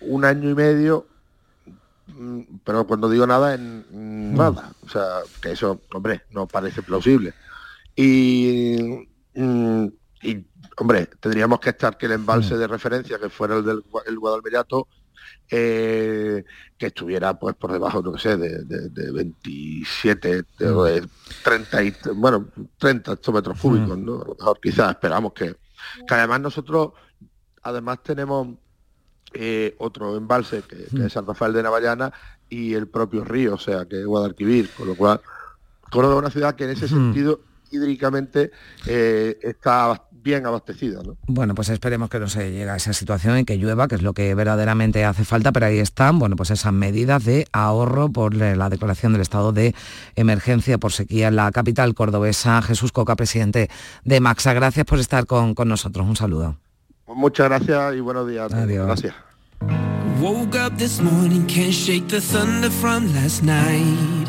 un 0.00 0.24
año 0.24 0.50
y 0.50 0.54
medio, 0.54 1.06
mm, 2.06 2.40
pero 2.64 2.86
cuando 2.86 3.08
digo 3.08 3.26
nada, 3.26 3.54
en 3.54 3.84
mm. 3.90 4.36
nada. 4.36 4.72
O 4.84 4.88
sea, 4.88 5.20
que 5.40 5.52
eso, 5.52 5.80
hombre, 5.92 6.22
no 6.30 6.46
parece 6.46 6.82
plausible. 6.82 7.34
Y, 7.94 9.08
mm, 9.34 9.86
hombre, 10.78 11.06
tendríamos 11.20 11.60
que 11.60 11.70
estar 11.70 11.96
que 11.96 12.06
el 12.06 12.12
embalse 12.12 12.56
de 12.56 12.66
referencia, 12.66 13.18
que 13.18 13.30
fuera 13.30 13.56
el 13.56 13.64
del 13.64 13.82
el 14.06 14.18
Guadalmerato, 14.18 14.88
eh, 15.50 16.44
que 16.76 16.86
estuviera 16.86 17.38
pues 17.38 17.54
por 17.54 17.72
debajo, 17.72 18.02
no 18.02 18.18
sé, 18.18 18.36
de, 18.36 18.64
de, 18.64 19.12
27, 19.12 20.44
de, 20.58 21.08
30, 21.44 21.82
y, 21.84 21.94
bueno, 22.14 22.48
30 22.78 23.12
hectómetros 23.12 23.58
cúbicos, 23.60 23.96
¿no? 23.96 24.22
A 24.22 24.26
lo 24.26 24.34
mejor 24.38 24.60
quizás 24.60 24.90
esperamos 24.90 25.32
que, 25.32 25.54
que 26.06 26.14
además 26.14 26.40
nosotros, 26.40 26.92
además 27.62 28.02
tenemos 28.02 28.48
eh, 29.38 29.74
otro 29.78 30.16
embalse 30.16 30.62
que, 30.62 30.86
es 31.04 31.12
San 31.12 31.26
Rafael 31.26 31.52
de 31.52 31.62
Navallana 31.62 32.12
y 32.48 32.74
el 32.74 32.88
propio 32.88 33.24
río, 33.24 33.54
o 33.54 33.58
sea, 33.58 33.86
que 33.86 34.00
es 34.00 34.06
Guadalquivir, 34.06 34.70
con 34.76 34.88
lo 34.88 34.94
cual 34.94 35.20
Córdoba 35.90 36.14
es 36.14 36.20
una 36.20 36.30
ciudad 36.30 36.54
que 36.54 36.64
en 36.64 36.70
ese 36.70 36.88
sentido 36.88 37.40
hídricamente 37.70 38.50
eh, 38.86 39.38
está 39.42 40.02
bien 40.10 40.44
abastecidas. 40.44 41.04
Bueno, 41.28 41.54
pues 41.54 41.68
esperemos 41.68 42.10
que 42.10 42.18
no 42.18 42.28
se 42.28 42.50
llegue 42.50 42.68
a 42.68 42.76
esa 42.76 42.92
situación 42.92 43.38
y 43.38 43.44
que 43.44 43.58
llueva, 43.58 43.86
que 43.86 43.94
es 43.94 44.02
lo 44.02 44.12
que 44.12 44.34
verdaderamente 44.34 45.04
hace 45.04 45.24
falta, 45.24 45.52
pero 45.52 45.66
ahí 45.66 45.78
están, 45.78 46.18
bueno, 46.18 46.34
pues 46.34 46.50
esas 46.50 46.72
medidas 46.72 47.24
de 47.24 47.46
ahorro 47.52 48.08
por 48.08 48.34
la 48.34 48.68
declaración 48.68 49.12
del 49.12 49.22
estado 49.22 49.52
de 49.52 49.74
emergencia 50.16 50.78
por 50.78 50.92
sequía 50.92 51.28
en 51.28 51.36
la 51.36 51.52
capital 51.52 51.94
cordobesa. 51.94 52.60
Jesús 52.62 52.90
Coca, 52.90 53.14
presidente 53.14 53.70
de 54.04 54.20
Maxa, 54.20 54.52
gracias 54.52 54.84
por 54.84 54.98
estar 54.98 55.26
con, 55.26 55.54
con 55.54 55.68
nosotros. 55.68 56.04
Un 56.04 56.16
saludo. 56.16 56.56
Muchas 57.06 57.48
gracias 57.48 57.94
y 57.94 58.00
buenos 58.00 58.28
días. 58.28 58.52
Adiós. 58.52 58.86
Gracias. 58.86 59.25
Woke 59.62 60.54
up 60.54 60.76
this 60.76 61.00
morning, 61.00 61.46
can't 61.46 61.72
shake 61.72 62.08
the 62.08 62.20
thunder 62.20 62.70
from 62.70 63.12
last 63.14 63.42
night. 63.42 64.26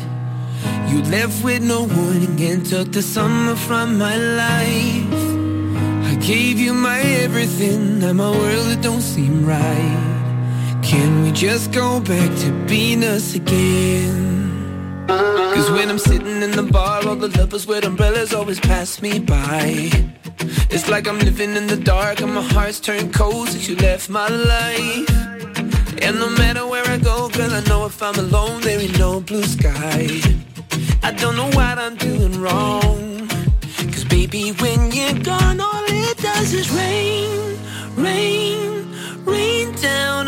You 0.88 1.02
left 1.02 1.44
with 1.44 1.62
no 1.62 1.84
warning 1.84 2.40
and 2.40 2.64
took 2.64 2.92
the 2.92 3.02
summer 3.02 3.54
from 3.54 3.98
my 3.98 4.16
life. 4.16 6.10
I 6.10 6.14
gave 6.20 6.58
you 6.58 6.72
my 6.74 7.00
everything, 7.00 7.98
now 8.00 8.12
my 8.12 8.30
world 8.30 8.68
it 8.68 8.82
don't 8.82 9.02
seem 9.02 9.44
right. 9.44 10.04
Can 10.82 11.22
we 11.22 11.32
just 11.32 11.72
go 11.72 12.00
back 12.00 12.38
to 12.40 12.52
being 12.66 13.04
us 13.04 13.34
again? 13.34 14.37
Cause 15.08 15.70
when 15.70 15.88
I'm 15.88 15.98
sitting 15.98 16.42
in 16.42 16.50
the 16.50 16.62
bar, 16.62 17.06
all 17.06 17.16
the 17.16 17.28
lovers 17.38 17.66
with 17.66 17.84
umbrellas 17.84 18.34
always 18.34 18.60
pass 18.60 19.00
me 19.00 19.18
by. 19.18 19.90
It's 20.70 20.88
like 20.88 21.08
I'm 21.08 21.18
living 21.18 21.56
in 21.56 21.66
the 21.66 21.78
dark 21.78 22.20
and 22.20 22.34
my 22.34 22.42
heart's 22.42 22.78
turned 22.78 23.14
cold 23.14 23.48
since 23.48 23.68
you 23.68 23.76
left 23.76 24.10
my 24.10 24.28
life. 24.28 25.08
And 26.02 26.18
no 26.18 26.28
matter 26.36 26.66
where 26.66 26.86
I 26.86 26.98
go, 26.98 27.28
girl, 27.30 27.50
I 27.50 27.60
know 27.64 27.86
if 27.86 28.02
I'm 28.02 28.16
alone, 28.16 28.60
there 28.60 28.78
ain't 28.78 28.98
no 28.98 29.20
blue 29.20 29.44
sky. 29.44 30.20
I 31.02 31.12
don't 31.12 31.36
know 31.36 31.50
what 31.58 31.78
I'm 31.78 31.96
doing 31.96 32.40
wrong. 32.40 33.28
Cause 33.92 34.04
baby, 34.04 34.50
when 34.60 34.92
you're 34.92 35.18
gone, 35.24 35.58
all 35.58 35.84
it 35.88 36.18
does 36.18 36.52
is 36.52 36.70
rain, 36.70 37.58
rain, 37.96 38.86
rain 39.24 39.74
down 39.76 40.27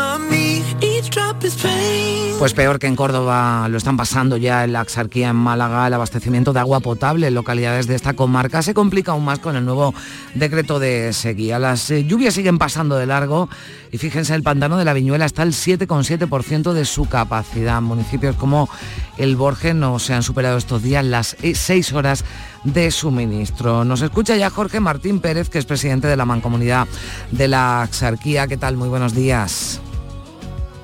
Pues 2.41 2.55
peor 2.55 2.79
que 2.79 2.87
en 2.87 2.97
Córdoba 2.97 3.69
lo 3.69 3.77
están 3.77 3.99
pasando 3.99 4.39
ya 4.39 4.65
en 4.65 4.73
la 4.73 4.81
Axarquía, 4.81 5.29
en 5.29 5.37
Málaga, 5.37 5.87
el 5.87 5.93
abastecimiento 5.93 6.55
de 6.55 6.61
agua 6.61 6.81
potable 6.81 7.27
en 7.27 7.35
localidades 7.35 7.87
de 7.87 7.95
esta 7.95 8.15
comarca 8.15 8.63
se 8.63 8.73
complica 8.73 9.13
aún 9.13 9.27
más 9.27 9.41
con 9.41 9.57
el 9.57 9.67
nuevo 9.67 9.93
decreto 10.35 10.79
de 10.79 11.13
sequía. 11.13 11.59
Las 11.59 11.91
eh, 11.91 12.05
lluvias 12.05 12.33
siguen 12.33 12.57
pasando 12.57 12.97
de 12.97 13.05
largo 13.05 13.51
y 13.93 13.99
fíjense, 13.99 14.35
el 14.35 14.43
pantano 14.43 14.79
de 14.79 14.87
la 14.87 14.95
Viñuela 14.95 15.27
está 15.27 15.43
al 15.43 15.53
7,7% 15.53 16.73
de 16.73 16.87
su 16.87 17.07
capacidad. 17.11 17.83
Municipios 17.83 18.37
como 18.37 18.71
el 19.19 19.37
Borges 19.37 19.75
no 19.75 19.99
se 19.99 20.15
han 20.15 20.23
superado 20.23 20.57
estos 20.57 20.83
días 20.83 21.05
las 21.05 21.37
6 21.43 21.93
horas 21.93 22.25
de 22.65 22.91
suministro. 22.91 23.85
Nos 23.85 24.01
escucha 24.01 24.35
ya 24.37 24.49
Jorge 24.49 24.81
Martín 24.81 25.21
Pérez, 25.21 25.51
que 25.51 25.59
es 25.59 25.67
presidente 25.67 26.09
de 26.09 26.17
la 26.17 26.25
Mancomunidad 26.25 26.89
de 27.33 27.49
la 27.49 27.83
Axarquía. 27.83 28.47
¿Qué 28.47 28.57
tal? 28.57 28.79
Muy 28.79 28.89
buenos 28.89 29.15
días. 29.15 29.83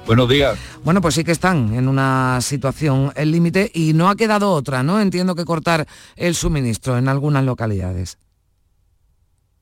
Buenos 0.07 0.29
días. 0.29 0.57
Bueno, 0.85 1.01
pues 1.01 1.17
sí 1.17 1.25
que 1.25 1.33
están 1.33 1.75
en 1.75 1.89
una 1.89 2.39
situación 2.41 3.13
el 3.17 3.33
límite 3.33 3.73
y 3.75 3.93
no 3.93 4.09
ha 4.09 4.15
quedado 4.15 4.53
otra, 4.53 4.85
¿no? 4.85 5.01
Entiendo 5.01 5.35
que 5.35 5.45
cortar 5.45 5.85
el 6.15 6.37
suministro 6.37 6.97
en 6.97 7.09
algunas 7.09 7.45
localidades. 7.45 8.17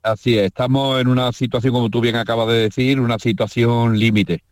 Así 0.03 0.37
es, 0.37 0.45
estamos 0.45 1.01
en 1.01 1.09
una 1.09 1.33
situación, 1.33 1.73
como 1.73 1.89
tú 1.89 2.03
bien 2.03 2.17
acabas 2.17 2.49
de 2.49 2.55
decir, 2.55 3.01
una 3.01 3.19
situación 3.19 3.99
límite. 3.99 4.45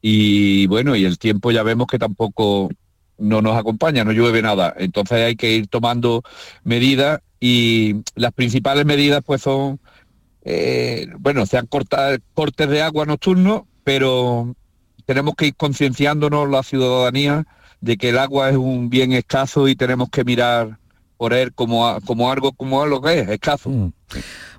Y 0.00 0.66
bueno, 0.66 0.96
y 0.96 1.04
el 1.04 1.18
tiempo 1.18 1.50
ya 1.50 1.62
vemos 1.62 1.88
que 1.88 1.98
tampoco 1.98 2.70
no 3.18 3.42
nos 3.42 3.54
acompaña, 3.58 4.02
no 4.02 4.12
llueve 4.12 4.40
nada. 4.40 4.72
Entonces 4.78 5.18
hay 5.18 5.36
que 5.36 5.52
ir 5.52 5.68
tomando 5.68 6.22
medidas 6.62 7.20
y 7.38 7.96
las 8.14 8.32
principales 8.32 8.86
medidas 8.86 9.22
pues 9.22 9.42
son, 9.42 9.78
eh, 10.42 11.06
bueno, 11.18 11.44
se 11.44 11.58
han 11.58 11.66
cortado 11.66 12.16
cortes 12.32 12.70
de 12.70 12.80
agua 12.80 13.04
nocturnos, 13.04 13.64
pero 13.84 14.56
tenemos 15.06 15.34
que 15.34 15.46
ir 15.46 15.56
concienciándonos 15.56 16.48
la 16.48 16.62
ciudadanía 16.62 17.46
de 17.80 17.96
que 17.96 18.10
el 18.10 18.18
agua 18.18 18.50
es 18.50 18.56
un 18.56 18.88
bien 18.88 19.12
escaso 19.12 19.68
y 19.68 19.76
tenemos 19.76 20.08
que 20.10 20.24
mirar 20.24 20.78
por 21.16 21.32
él 21.32 21.52
como, 21.54 22.00
como 22.02 22.30
algo 22.30 22.52
como 22.52 22.86
lo 22.86 23.00
que 23.00 23.20
es, 23.20 23.28
escaso. 23.28 23.68
Mm. 23.68 23.92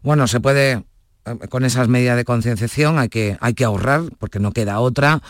Bueno, 0.04 0.28
se 0.28 0.40
puede, 0.40 0.84
eh, 1.26 1.38
con 1.50 1.66
esas 1.66 1.88
medidas 1.88 2.18
de 2.18 2.26
concienciación 2.26 3.00
hay 3.00 3.10
que, 3.10 3.38
hay 3.42 3.54
que 3.54 3.66
ahorrar, 3.66 4.04
porque 4.20 4.40
no 4.40 4.52
queda 4.52 4.80
otra 4.80 5.22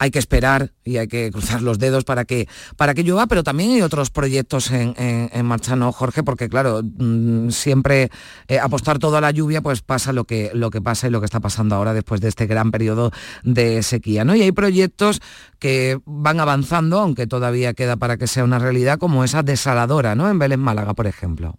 hay 0.00 0.10
que 0.10 0.18
esperar 0.18 0.72
y 0.82 0.96
hay 0.96 1.08
que 1.08 1.30
cruzar 1.30 1.60
los 1.60 1.78
dedos 1.78 2.04
para 2.04 2.24
que, 2.24 2.48
para 2.78 2.94
que 2.94 3.04
llueva, 3.04 3.26
pero 3.26 3.44
también 3.44 3.72
hay 3.72 3.82
otros 3.82 4.08
proyectos 4.08 4.70
en, 4.70 5.44
marcha, 5.44 5.76
¿no, 5.76 5.92
Jorge? 5.92 6.22
Porque 6.22 6.48
claro, 6.48 6.80
mm, 6.82 7.50
siempre 7.50 8.10
eh, 8.48 8.58
apostar 8.58 8.98
todo 8.98 9.18
a 9.18 9.20
la 9.20 9.30
lluvia, 9.30 9.60
pues 9.60 9.82
pasa 9.82 10.14
lo 10.14 10.24
que, 10.24 10.50
lo 10.54 10.70
que 10.70 10.80
pasa 10.80 11.06
y 11.06 11.10
lo 11.10 11.20
que 11.20 11.26
está 11.26 11.40
pasando 11.40 11.74
ahora 11.74 11.92
después 11.92 12.22
de 12.22 12.28
este 12.28 12.46
gran 12.46 12.70
periodo 12.70 13.12
de 13.42 13.82
sequía, 13.82 14.24
¿no? 14.24 14.34
Y 14.34 14.40
hay 14.40 14.52
proyectos 14.52 15.20
que 15.58 16.00
van 16.06 16.40
avanzando, 16.40 16.98
aunque 16.98 17.26
todavía 17.26 17.74
queda 17.74 17.96
para 17.96 18.16
que 18.16 18.26
sea 18.26 18.42
una 18.42 18.58
realidad, 18.58 18.98
como 18.98 19.22
esa 19.22 19.42
desaladora, 19.42 20.14
¿no? 20.14 20.30
En 20.30 20.38
Vélez 20.38 20.58
Málaga, 20.58 20.94
por 20.94 21.08
ejemplo. 21.08 21.58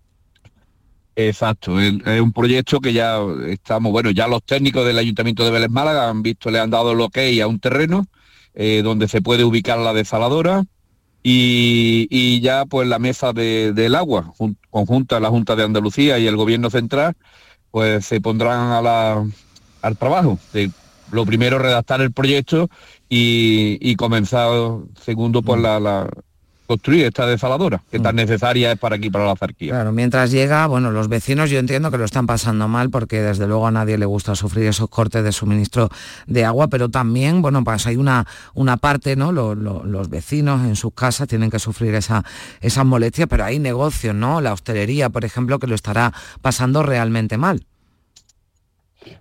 Exacto, 1.16 1.80
es 1.80 2.22
un 2.22 2.34
proyecto 2.34 2.80
que 2.80 2.92
ya 2.92 3.20
estamos, 3.50 3.92
bueno, 3.92 4.10
ya 4.10 4.28
los 4.28 4.42
técnicos 4.44 4.84
del 4.84 4.98
Ayuntamiento 4.98 5.46
de 5.46 5.52
Vélez 5.52 5.70
Málaga 5.70 6.10
han 6.10 6.24
visto, 6.24 6.50
le 6.50 6.60
han 6.60 6.72
dado 6.72 7.08
que 7.10 7.20
hay 7.20 7.40
a 7.40 7.46
un 7.46 7.60
terreno 7.60 8.08
eh, 8.54 8.82
donde 8.84 9.08
se 9.08 9.22
puede 9.22 9.44
ubicar 9.44 9.80
la 9.80 9.94
desaladora 9.94 10.66
y, 11.24 12.42
ya 12.42 12.66
pues 12.66 12.88
la 12.88 13.00
mesa 13.00 13.34
del 13.34 13.96
agua, 13.96 14.34
conjunta 14.70 15.20
la 15.20 15.30
Junta 15.30 15.56
de 15.56 15.64
Andalucía 15.64 16.18
y 16.20 16.28
el 16.28 16.36
Gobierno 16.36 16.70
Central, 16.70 17.16
pues 17.70 18.06
se 18.06 18.22
pondrán 18.22 18.72
a 18.72 18.82
la, 18.82 19.26
al 19.82 19.98
trabajo. 19.98 20.40
lo 21.12 21.26
primero, 21.26 21.60
redactar 21.60 22.02
el 22.02 22.12
proyecto 22.12 22.70
y, 23.10 23.96
comenzar, 23.96 24.50
segundo, 25.02 25.42
pues 25.42 25.62
la, 25.62 26.10
construir 26.72 27.04
esta 27.04 27.26
desaladora, 27.26 27.84
que 27.92 28.00
tan 28.00 28.16
mm. 28.16 28.20
necesaria 28.20 28.72
es 28.72 28.80
para 28.80 28.96
aquí, 28.96 29.10
para 29.10 29.26
la 29.26 29.36
zarquía. 29.36 29.74
Claro, 29.74 29.92
mientras 29.92 30.32
llega, 30.32 30.66
bueno, 30.68 30.90
los 30.90 31.10
vecinos 31.10 31.50
yo 31.50 31.60
entiendo 31.60 31.92
que 31.92 31.98
lo 31.98 32.06
están 32.06 32.26
pasando 32.26 32.70
mal 32.70 32.90
porque 32.90 33.22
desde 33.22 33.46
luego 33.46 33.68
a 33.68 33.72
nadie 33.72 33.98
le 33.98 34.06
gusta 34.06 34.36
sufrir 34.36 34.68
esos 34.68 34.88
cortes 34.88 35.22
de 35.22 35.34
suministro 35.34 35.90
de 36.28 36.46
agua, 36.46 36.70
pero 36.70 36.88
también, 36.88 37.42
bueno, 37.42 37.62
pues 37.66 37.86
hay 37.88 37.98
una, 37.98 38.26
una 38.54 38.78
parte, 38.78 39.18
¿no? 39.18 39.34
los 39.34 40.10
vecinos 40.10 40.66
en 40.66 40.78
sus 40.78 40.94
casas 40.94 41.28
tienen 41.28 41.50
que 41.50 41.60
sufrir 41.60 41.94
esa, 41.94 42.24
esas 42.62 42.86
molestias, 42.86 43.28
pero 43.28 43.44
hay 43.44 43.60
negocios, 43.60 44.16
¿no? 44.16 44.40
La 44.40 44.54
hostelería, 44.54 45.10
por 45.10 45.26
ejemplo, 45.26 45.60
que 45.60 45.68
lo 45.68 45.76
estará 45.76 46.14
pasando 46.42 46.84
realmente 46.84 47.38
mal. 47.38 47.66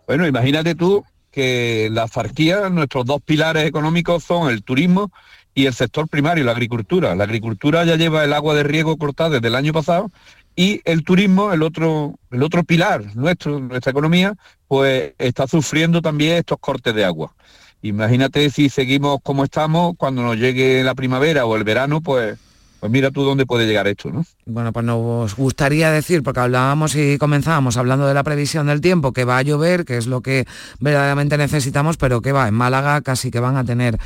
Bueno, 0.06 0.24
imagínate 0.24 0.76
tú 0.76 1.04
que 1.32 1.88
la 1.90 2.06
zarquía, 2.06 2.68
nuestros 2.70 3.06
dos 3.06 3.20
pilares 3.22 3.66
económicos 3.66 4.22
son 4.22 4.50
el 4.50 4.62
turismo 4.62 5.10
y 5.54 5.66
el 5.66 5.74
sector 5.74 6.08
primario, 6.08 6.44
la 6.44 6.52
agricultura. 6.52 7.14
La 7.14 7.24
agricultura 7.24 7.84
ya 7.84 7.96
lleva 7.96 8.24
el 8.24 8.32
agua 8.32 8.54
de 8.54 8.62
riego 8.62 8.96
cortada 8.96 9.30
desde 9.30 9.48
el 9.48 9.54
año 9.54 9.72
pasado 9.72 10.10
y 10.56 10.80
el 10.84 11.04
turismo, 11.04 11.52
el 11.52 11.62
otro, 11.62 12.18
el 12.30 12.42
otro 12.42 12.64
pilar 12.64 13.16
nuestro, 13.16 13.60
nuestra 13.60 13.90
economía, 13.90 14.34
pues 14.68 15.12
está 15.18 15.46
sufriendo 15.46 16.02
también 16.02 16.36
estos 16.36 16.58
cortes 16.58 16.94
de 16.94 17.04
agua. 17.04 17.34
Imagínate 17.82 18.50
si 18.50 18.68
seguimos 18.68 19.18
como 19.22 19.44
estamos, 19.44 19.94
cuando 19.96 20.22
nos 20.22 20.36
llegue 20.36 20.84
la 20.84 20.94
primavera 20.94 21.46
o 21.46 21.56
el 21.56 21.64
verano, 21.64 22.00
pues 22.00 22.38
pues 22.80 22.90
mira 22.90 23.10
tú 23.10 23.22
dónde 23.22 23.44
puede 23.44 23.66
llegar 23.66 23.86
esto, 23.86 24.10
¿no? 24.10 24.24
Bueno, 24.46 24.72
pues 24.72 24.86
nos 24.86 25.36
gustaría 25.36 25.90
decir, 25.90 26.22
porque 26.22 26.40
hablábamos 26.40 26.96
y 26.96 27.18
comenzábamos 27.18 27.76
hablando 27.76 28.06
de 28.06 28.14
la 28.14 28.24
previsión 28.24 28.68
del 28.68 28.80
tiempo, 28.80 29.12
que 29.12 29.26
va 29.26 29.36
a 29.36 29.42
llover, 29.42 29.84
que 29.84 29.98
es 29.98 30.06
lo 30.06 30.22
que 30.22 30.46
verdaderamente 30.80 31.36
necesitamos, 31.36 31.98
pero 31.98 32.22
que 32.22 32.32
va, 32.32 32.48
en 32.48 32.54
Málaga 32.54 33.02
casi 33.02 33.30
que 33.30 33.38
van 33.38 33.58
a 33.58 33.64
tener 33.64 33.98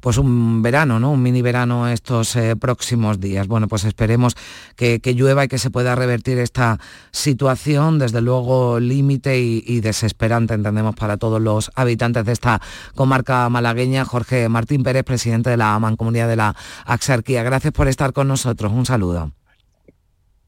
pues 0.00 0.18
un 0.18 0.62
verano, 0.62 0.98
¿no? 0.98 1.12
Un 1.12 1.22
mini 1.22 1.42
verano 1.42 1.88
estos 1.88 2.36
eh, 2.36 2.56
próximos 2.56 3.20
días. 3.20 3.46
Bueno, 3.48 3.68
pues 3.68 3.84
esperemos 3.84 4.34
que, 4.76 5.00
llueva 5.14 5.44
y 5.44 5.48
que 5.48 5.58
se 5.58 5.70
pueda 5.70 5.94
revertir 5.94 6.38
esta 6.38 6.78
situación, 7.10 7.98
desde 7.98 8.20
luego 8.20 8.80
límite 8.80 9.38
y, 9.38 9.80
desesperante, 9.80 10.54
entendemos, 10.54 10.94
para 10.94 11.16
todos 11.16 11.40
los 11.40 11.70
habitantes 11.74 12.24
de 12.24 12.32
esta 12.32 12.60
comarca 12.94 13.48
malagueña. 13.48 14.04
Jorge 14.04 14.48
Martín 14.48 14.82
Pérez, 14.82 15.04
presidente 15.04 15.50
de 15.50 15.56
la 15.56 15.78
Mancomunidad 15.78 16.28
de 16.28 16.36
la 16.36 16.56
Axarquía. 16.84 17.42
Gracias 17.42 17.72
por 17.72 17.88
estar 17.88 18.12
con 18.12 18.28
nosotros. 18.28 18.72
Un 18.72 18.86
saludo. 18.86 19.32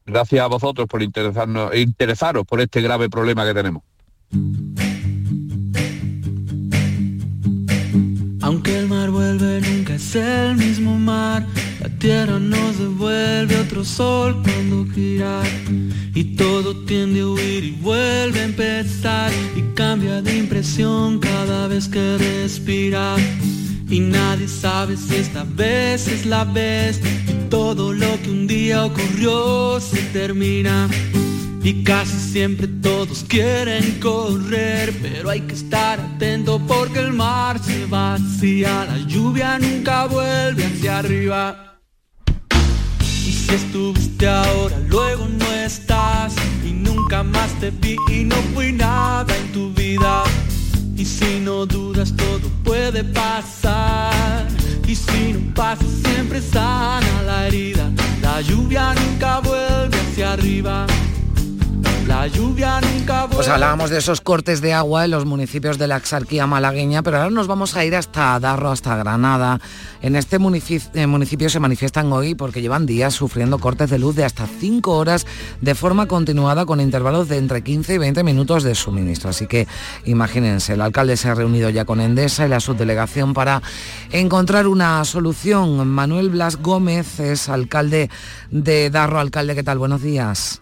Gracias 0.05 0.41
a 0.41 0.47
vosotros 0.47 0.87
por 0.87 1.01
interesarnos, 1.01 1.75
interesaros 1.75 2.45
por 2.45 2.59
este 2.59 2.81
grave 2.81 3.09
problema 3.09 3.45
que 3.45 3.53
tenemos. 3.53 3.83
Aunque 8.51 8.79
el 8.79 8.89
mar 8.89 9.09
vuelve, 9.11 9.61
nunca 9.61 9.95
es 9.95 10.13
el 10.13 10.57
mismo 10.57 10.99
mar. 10.99 11.47
La 11.79 11.87
tierra 11.87 12.37
nos 12.37 12.77
devuelve 12.77 13.55
otro 13.55 13.85
sol 13.85 14.43
cuando 14.43 14.85
gira. 14.93 15.41
Y 16.13 16.35
todo 16.35 16.75
tiende 16.83 17.21
a 17.21 17.27
huir 17.27 17.63
y 17.63 17.71
vuelve 17.71 18.41
a 18.41 18.43
empezar. 18.43 19.31
Y 19.55 19.61
cambia 19.73 20.21
de 20.21 20.37
impresión 20.37 21.19
cada 21.19 21.69
vez 21.69 21.87
que 21.87 22.17
respira. 22.17 23.15
Y 23.89 24.01
nadie 24.01 24.49
sabe 24.49 24.97
si 24.97 25.15
esta 25.15 25.45
vez 25.45 26.09
es 26.09 26.25
la 26.25 26.43
vez. 26.43 26.99
Y 27.29 27.49
todo 27.49 27.93
lo 27.93 28.21
que 28.21 28.31
un 28.31 28.47
día 28.47 28.83
ocurrió 28.83 29.79
se 29.79 30.01
termina. 30.11 30.89
Y 31.63 31.83
casi 31.83 32.17
siempre 32.17 32.67
todos 32.67 33.23
quieren 33.27 33.99
correr, 33.99 34.97
pero 34.99 35.29
hay 35.29 35.41
que 35.41 35.53
estar 35.53 35.99
atento 35.99 36.59
porque 36.67 36.99
el 36.99 37.13
mar 37.13 37.59
se 37.63 37.85
vacía, 37.85 38.85
la 38.85 38.97
lluvia 39.07 39.59
nunca 39.59 40.07
vuelve 40.07 40.65
hacia 40.65 40.97
arriba. 40.99 41.79
Y 42.99 43.31
si 43.31 43.53
estuviste 43.53 44.27
ahora, 44.27 44.79
luego 44.89 45.27
no 45.27 45.51
estás, 45.53 46.33
y 46.65 46.71
nunca 46.71 47.21
más 47.21 47.51
te 47.59 47.69
vi 47.69 47.95
y 48.11 48.23
no 48.23 48.35
fui 48.55 48.71
nada 48.71 49.31
en 49.37 49.51
tu 49.51 49.71
vida. 49.73 50.23
Y 50.97 51.05
si 51.05 51.39
no 51.41 51.67
dudas, 51.67 52.11
todo 52.15 52.49
puede 52.63 53.03
pasar. 53.03 54.47
Y 54.87 54.95
si 54.95 55.33
no 55.33 55.53
pasa, 55.53 55.85
siempre 56.03 56.41
sana 56.41 57.21
la 57.23 57.47
herida. 57.47 57.91
La 58.21 58.41
lluvia 58.41 58.95
nunca 58.95 59.39
vuelve 59.41 59.97
hacia 59.99 60.33
arriba. 60.33 60.87
La 62.21 62.27
lluvia 62.27 62.79
nunca 62.81 63.27
Pues 63.31 63.47
hablábamos 63.47 63.89
de 63.89 63.97
esos 63.97 64.21
cortes 64.21 64.61
de 64.61 64.73
agua 64.73 65.05
en 65.05 65.09
los 65.09 65.25
municipios 65.25 65.79
de 65.79 65.87
la 65.87 65.97
exarquía 65.97 66.45
malagueña, 66.45 67.01
pero 67.01 67.17
ahora 67.17 67.31
nos 67.31 67.47
vamos 67.47 67.75
a 67.75 67.83
ir 67.83 67.95
hasta 67.95 68.39
Darro, 68.39 68.69
hasta 68.69 68.95
Granada. 68.95 69.59
En 70.03 70.15
este 70.15 70.37
municipio, 70.37 70.87
eh, 70.93 71.07
municipio 71.07 71.49
se 71.49 71.59
manifiestan 71.59 72.13
hoy 72.13 72.35
porque 72.35 72.61
llevan 72.61 72.85
días 72.85 73.15
sufriendo 73.15 73.57
cortes 73.57 73.89
de 73.89 73.97
luz 73.97 74.15
de 74.15 74.23
hasta 74.23 74.45
5 74.45 74.95
horas 74.95 75.25
de 75.61 75.73
forma 75.73 76.05
continuada 76.05 76.67
con 76.67 76.79
intervalos 76.79 77.27
de 77.27 77.37
entre 77.37 77.63
15 77.63 77.95
y 77.95 77.97
20 77.97 78.23
minutos 78.23 78.61
de 78.61 78.75
suministro. 78.75 79.31
Así 79.31 79.47
que 79.47 79.67
imagínense, 80.05 80.73
el 80.73 80.81
alcalde 80.81 81.17
se 81.17 81.27
ha 81.27 81.33
reunido 81.33 81.71
ya 81.71 81.85
con 81.85 82.01
Endesa 82.01 82.45
y 82.45 82.49
la 82.49 82.59
subdelegación 82.59 83.33
para 83.33 83.63
encontrar 84.11 84.67
una 84.67 85.03
solución. 85.05 85.87
Manuel 85.87 86.29
Blas 86.29 86.57
Gómez 86.57 87.19
es 87.19 87.49
alcalde 87.49 88.11
de 88.51 88.91
Darro. 88.91 89.19
Alcalde, 89.19 89.55
¿qué 89.55 89.63
tal? 89.63 89.79
Buenos 89.79 90.03
días. 90.03 90.61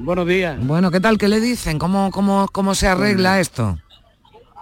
Buenos 0.00 0.28
días. 0.28 0.64
Bueno, 0.64 0.92
¿qué 0.92 1.00
tal? 1.00 1.18
¿Qué 1.18 1.26
le 1.26 1.40
dicen? 1.40 1.76
¿Cómo, 1.76 2.12
cómo, 2.12 2.46
cómo 2.52 2.76
se 2.76 2.86
arregla 2.86 3.40
esto? 3.40 3.76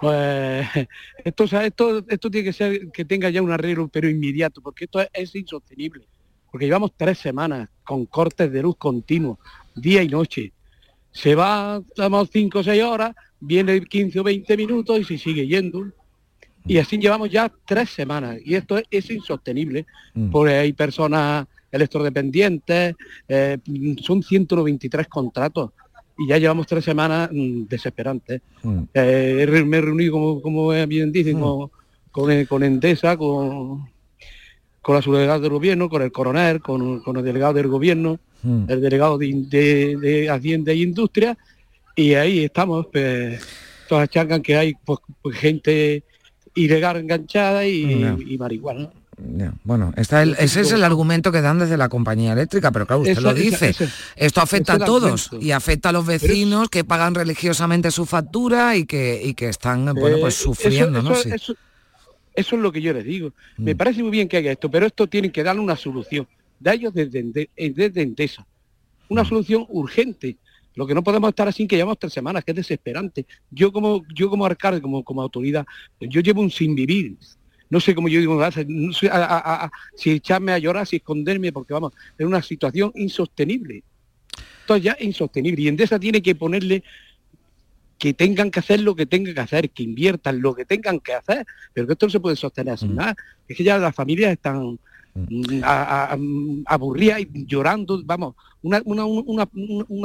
Pues 0.01 0.67
esto, 1.23 1.43
esto, 1.43 2.03
esto 2.07 2.31
tiene 2.31 2.45
que 2.45 2.53
ser 2.53 2.91
que 2.91 3.05
tenga 3.05 3.29
ya 3.29 3.43
un 3.43 3.51
arreglo, 3.51 3.87
pero 3.87 4.09
inmediato, 4.09 4.61
porque 4.61 4.85
esto 4.85 4.99
es, 4.99 5.09
es 5.13 5.35
insostenible. 5.35 6.05
Porque 6.51 6.65
llevamos 6.65 6.91
tres 6.97 7.19
semanas 7.19 7.69
con 7.83 8.07
cortes 8.07 8.51
de 8.51 8.63
luz 8.63 8.77
continuos, 8.77 9.37
día 9.75 10.01
y 10.01 10.07
noche. 10.07 10.53
Se 11.11 11.35
va, 11.35 11.81
damos 11.95 12.29
cinco 12.33 12.59
o 12.59 12.63
seis 12.63 12.81
horas, 12.81 13.15
viene 13.39 13.81
15 13.81 14.19
o 14.19 14.23
20 14.23 14.57
minutos 14.57 14.99
y 14.99 15.03
se 15.03 15.17
sigue 15.19 15.45
yendo. 15.45 15.85
Y 16.65 16.79
así 16.79 16.97
llevamos 16.97 17.29
ya 17.29 17.51
tres 17.65 17.91
semanas. 17.91 18.39
Y 18.43 18.55
esto 18.55 18.77
es, 18.77 18.85
es 18.89 19.11
insostenible, 19.11 19.85
porque 20.31 20.55
hay 20.55 20.73
personas 20.73 21.45
electrodependientes, 21.77 22.95
eh, 23.27 23.57
son 24.01 24.21
193 24.23 25.07
contratos 25.07 25.71
y 26.17 26.27
ya 26.27 26.37
llevamos 26.37 26.67
tres 26.67 26.83
semanas 26.83 27.29
mm, 27.31 27.63
desesperantes. 27.69 28.41
Eh, 28.93 29.37
he 29.41 29.45
re- 29.45 29.63
me 29.65 29.77
he 29.77 29.81
reunido, 29.81 30.11
como, 30.13 30.41
como 30.41 30.69
bien 30.87 31.11
dicen, 31.11 31.39
con, 31.39 31.69
con, 32.11 32.31
eh, 32.31 32.45
con 32.45 32.63
Endesa, 32.63 33.15
con, 33.17 33.87
con 34.81 34.95
la 34.95 35.01
subdelegada 35.01 35.39
del 35.39 35.51
gobierno, 35.51 35.89
con 35.89 36.01
el 36.01 36.11
coronel, 36.11 36.61
con, 36.61 36.99
con 37.01 37.17
el 37.17 37.23
delegado 37.23 37.53
del 37.53 37.67
gobierno, 37.67 38.19
el 38.69 38.81
delegado 38.81 39.17
de, 39.17 39.31
de- 39.49 39.97
de 39.97 40.29
Hacienda 40.29 40.71
y 40.73 40.83
Industria, 40.83 41.37
y 41.95 42.13
ahí 42.13 42.43
estamos, 42.45 42.87
pues, 42.91 43.41
todas 43.89 44.03
achancan 44.05 44.41
que 44.41 44.55
hay 44.55 44.73
pues, 44.85 44.99
pues, 45.21 45.37
gente 45.37 46.03
ilegal 46.55 46.97
enganchada 46.97 47.65
y, 47.67 47.83
y 48.27 48.37
marihuana. 48.37 48.89
Ya, 49.19 49.51
Bueno, 49.63 49.93
está 49.97 50.21
el- 50.21 50.35
ese 50.37 50.61
es 50.61 50.71
el 50.71 50.83
argumento 50.83 51.31
que 51.31 51.41
dan 51.41 51.57
desde 51.57 51.75
la 51.75 51.89
compañía 51.89 52.33
eléctrica, 52.33 52.71
pero 52.71 52.85
claro, 52.85 53.01
usted 53.01 53.13
Esa- 53.13 53.21
lo 53.21 53.31
esa- 53.31 53.65
dice. 53.67 53.89
Esto 54.15 54.41
afecta 54.41 54.73
a 54.73 54.79
todos 54.79 55.31
y 55.41 55.51
afecta 55.51 55.89
a 55.89 55.91
los 55.91 56.05
vecinos 56.05 56.69
que 56.69 56.83
pagan 56.83 57.15
religiosamente 57.15 57.89
su 57.89 58.05
factura 58.05 58.75
y 58.75 58.85
que, 58.85 59.19
y 59.23 59.33
que 59.33 59.49
están, 59.49 59.85
bueno, 59.95 60.17
pues 60.21 60.39
Eh, 60.39 60.43
sufriendo, 60.43 60.99
eso, 60.99 61.09
¿no? 61.09 61.15
eso- 61.15 61.23
Sí. 61.23 61.29
eso- 61.33 61.55
eso 62.35 62.55
es 62.55 62.61
lo 62.61 62.71
que 62.71 62.79
yo 62.79 62.93
les 62.93 63.05
digo. 63.05 63.33
Me 63.57 63.73
Mm. 63.73 63.77
parece 63.77 64.03
muy 64.03 64.11
bien 64.11 64.27
que 64.27 64.37
haga 64.37 64.51
esto, 64.51 64.69
pero 64.69 64.85
esto 64.85 65.07
tienen 65.07 65.31
que 65.31 65.41
darle 65.41 65.61
una 65.63 65.75
solución. 65.75 66.27
De 66.59 66.73
ellos 66.73 66.93
desde, 66.93 67.19
Ende- 67.19 67.49
eh, 67.57 67.71
desde 67.75 68.03
Endesa. 68.03 68.45
Una 69.09 69.23
Mm. 69.23 69.29
solución 69.29 69.65
urgente. 69.69 70.37
Lo 70.75 70.85
que 70.85 70.93
no 70.93 71.03
podemos 71.03 71.29
estar 71.29 71.47
así 71.47 71.65
que 71.65 71.75
llevamos 71.75 71.97
tres 71.97 72.13
semanas, 72.13 72.43
que 72.43 72.51
es 72.51 72.57
desesperante. 72.57 73.25
Yo 73.49 73.71
como, 73.71 74.03
yo 74.13 74.29
como 74.29 74.45
alcalde, 74.45 74.79
como, 74.79 75.03
como 75.03 75.23
autoridad, 75.23 75.65
yo 75.99 76.21
llevo 76.21 76.41
un 76.41 76.51
sin 76.51 76.75
vivir. 76.75 77.17
No 77.69 77.79
sé 77.79 77.93
cómo 77.93 78.07
yo 78.07 78.19
digo, 78.19 78.39
sé, 78.51 78.65
a- 79.09 79.15
a- 79.25 79.65
a- 79.65 79.71
si 79.95 80.11
echarme 80.11 80.51
a 80.53 80.57
llorar, 80.57 80.87
si 80.87 80.97
esconderme, 80.97 81.51
porque 81.51 81.73
vamos, 81.73 81.93
es 82.17 82.25
una 82.25 82.41
situación 82.41 82.91
insostenible. 82.95 83.83
Esto 84.61 84.77
ya 84.77 84.93
es 84.93 85.05
insostenible. 85.05 85.61
Y 85.61 85.67
Endesa 85.67 85.99
tiene 85.99 86.21
que 86.21 86.35
ponerle 86.35 86.83
que 87.97 88.13
tengan 88.13 88.51
que 88.51 88.59
hacer 88.59 88.81
lo 88.81 88.95
que 88.95 89.05
tengan 89.05 89.33
que 89.33 89.39
hacer, 89.41 89.69
que 89.71 89.83
inviertan 89.83 90.41
lo 90.41 90.53
que 90.53 90.65
tengan 90.65 90.99
que 90.99 91.13
hacer, 91.13 91.45
pero 91.73 91.87
que 91.87 91.93
esto 91.93 92.05
no 92.05 92.11
se 92.11 92.19
puede 92.19 92.35
sostener 92.35 92.73
así 92.75 92.87
nada. 92.87 93.15
Es 93.47 93.57
que 93.57 93.63
ya 93.63 93.77
las 93.79 93.95
familias 93.95 94.31
están 94.33 94.79
a- 95.63 96.11
a- 96.13 96.17
mm, 96.17 96.63
aburridas 96.65 97.21
y 97.21 97.45
llorando, 97.45 98.01
vamos, 98.05 98.35
una, 98.63 98.81
una, 98.85 99.05
una, 99.05 99.47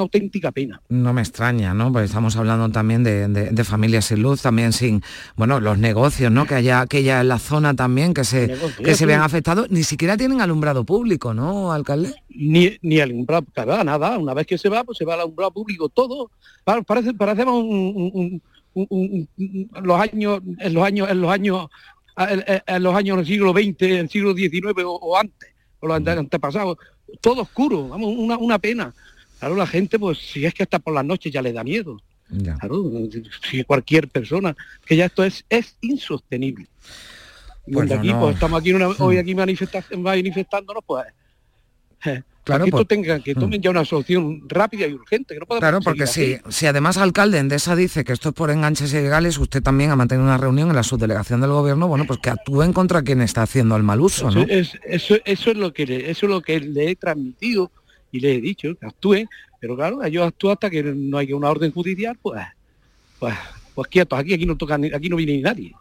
auténtica 0.03 0.53
pena. 0.53 0.81
No 0.89 1.13
me 1.13 1.21
extraña, 1.23 1.75
¿no? 1.75 1.91
Porque 1.91 2.05
estamos 2.05 2.37
hablando 2.37 2.69
también 2.71 3.03
de, 3.03 3.27
de- 3.29 3.51
de 3.51 3.65
familias 3.65 4.05
sin 4.05 4.23
luz, 4.23 4.43
también 4.43 4.73
sin, 4.73 5.03
bueno, 5.37 5.59
los 5.59 5.79
negocios, 5.79 6.31
¿no? 6.31 6.47
Que 6.47 6.55
haya, 6.57 6.87
que 6.87 6.99
haya 6.99 7.21
en 7.23 7.29
la 7.29 7.39
zona 7.39 7.75
también 7.75 8.15
que 8.15 8.25
se, 8.25 8.55
que 8.85 8.95
se 8.95 9.07
vean 9.07 9.23
afectados, 9.23 9.71
ni 9.71 9.83
siquiera 9.83 10.17
tienen 10.17 10.41
alumbrado 10.41 10.85
público, 10.85 11.35
¿no, 11.35 11.73
alcalde? 11.73 12.15
Ni, 12.29 12.77
ni 12.83 13.01
alumbrado, 13.01 13.47
nada, 13.57 13.83
nada, 13.85 14.19
una 14.19 14.35
vez 14.35 14.47
que 14.47 14.59
se 14.59 14.69
va, 14.69 14.85
pues 14.85 14.99
se 14.99 15.05
va 15.05 15.15
al 15.15 15.21
alumbrado 15.21 15.51
público, 15.53 15.89
todo. 15.89 16.31
Pa- 16.65 16.83
Parece, 16.83 17.15
parecemos 17.15 17.55
un- 17.65 18.11
un- 18.15 18.43
un- 18.75 18.87
un- 18.91 19.29
un- 19.39 19.71
los 19.83 20.01
años, 20.01 20.41
en 20.61 20.75
los 20.75 20.85
años, 20.85 21.11
en 21.11 21.21
los 21.21 21.31
años, 21.31 21.67
en, 22.17 22.45
en 22.67 22.83
los 22.83 22.95
años 22.95 23.17
del 23.19 23.27
siglo 23.27 23.53
XX, 23.53 23.83
el 23.83 24.09
siglo 24.11 24.35
XIX 24.35 24.65
o, 24.85 24.93
o 24.97 25.17
antes, 25.19 25.51
o 25.81 25.87
los 25.87 25.97
ante- 25.97 26.11
antepasados, 26.13 26.77
todo 27.21 27.43
oscuro, 27.43 27.89
vamos, 27.89 28.15
una, 28.17 28.37
una 28.39 28.59
pena. 28.59 28.95
Claro, 29.39 29.57
la 29.57 29.67
gente, 29.67 29.99
pues 29.99 30.19
si 30.19 30.45
es 30.45 30.55
que 30.55 30.63
hasta 30.63 30.79
por 30.79 30.95
las 30.95 31.05
noches 31.05 31.33
ya 31.33 31.43
le 31.43 31.53
da 31.53 31.65
miedo. 31.65 32.01
Ya. 32.31 32.55
Claro, 32.57 32.91
si 33.51 33.63
cualquier 33.65 34.09
persona, 34.09 34.57
que 34.87 34.97
ya 34.97 35.07
esto 35.07 35.23
es, 35.25 35.45
es 35.51 35.77
insostenible. 35.83 36.67
Pues 37.71 37.91
aquí, 37.93 38.09
no. 38.09 38.21
pues 38.21 38.35
estamos 38.35 38.61
aquí 38.61 38.73
una- 38.73 38.89
hoy 38.89 39.19
aquí 39.19 39.35
manifesta- 39.35 39.85
manifestándonos, 39.99 40.83
pues 40.87 41.05
eh, 42.07 42.23
Claro, 42.45 42.65
que 42.65 42.71
esto 42.71 42.85
tenga, 42.85 43.21
que 43.21 43.35
tomen 43.37 43.63
ya 43.63 43.71
una 43.71 43.85
solución 43.85 44.43
rápida 44.49 44.87
y 44.89 44.95
urgente, 44.95 45.35
que 45.35 45.41
no 45.41 45.47
podemos 45.47 45.61
Claro, 45.63 45.81
porque 45.81 46.07
si, 46.09 46.39
si 46.49 46.67
además 46.67 46.97
alcalde 46.97 47.39
Endesa 47.39 47.77
dice 47.77 48.03
que 48.03 48.13
esto 48.13 48.31
es 48.31 48.35
por 48.35 48.51
enganches 48.51 48.93
ilegales, 48.93 49.39
usted 49.39 49.63
también 49.63 49.91
ha 49.93 49.97
mantenido 49.97 50.25
una 50.27 50.39
reunión 50.39 50.69
en 50.69 50.75
la 50.75 50.83
subdelegación 50.83 51.41
del 51.41 51.51
gobierno, 51.51 51.87
bueno, 51.87 52.05
pues 52.05 52.19
que 52.19 52.31
actúen 52.31 52.73
contra 52.73 53.03
quien 53.03 53.21
está 53.21 53.43
haciendo 53.43 53.77
el 53.77 53.85
mal 53.85 54.01
uso, 54.01 54.29
Eso, 54.29 54.39
¿no? 54.41 54.47
es, 54.49 54.77
eso, 54.85 55.17
eso 55.25 55.51
es 55.53 55.57
lo 55.57 55.73
que 55.73 55.87
le, 55.87 56.11
eso 56.11 56.27
es 56.27 56.31
lo 56.31 56.41
que 56.41 56.59
le 56.59 56.91
he 56.91 56.97
transmitido 56.97 57.71
y 58.11 58.19
le 58.19 58.35
he 58.35 58.41
dicho, 58.41 58.75
que 58.79 58.87
actúen, 58.87 59.29
pero 59.61 59.77
claro, 59.77 60.03
ellos 60.03 60.27
actúan 60.27 60.55
hasta 60.55 60.69
que 60.69 60.83
no 60.83 61.19
haya 61.19 61.37
una 61.37 61.49
orden 61.49 61.71
judicial, 61.71 62.19
pues, 62.21 62.43
pues, 63.21 63.35
pues 63.75 63.87
quietos, 63.89 64.19
aquí, 64.19 64.35
aquí 64.35 64.47
no 64.47 64.57
toca, 64.57 64.77
ni- 64.77 64.93
aquí 64.93 65.09
no 65.09 65.15
viene 65.15 65.35
ni 65.35 65.43
nadie. 65.43 65.73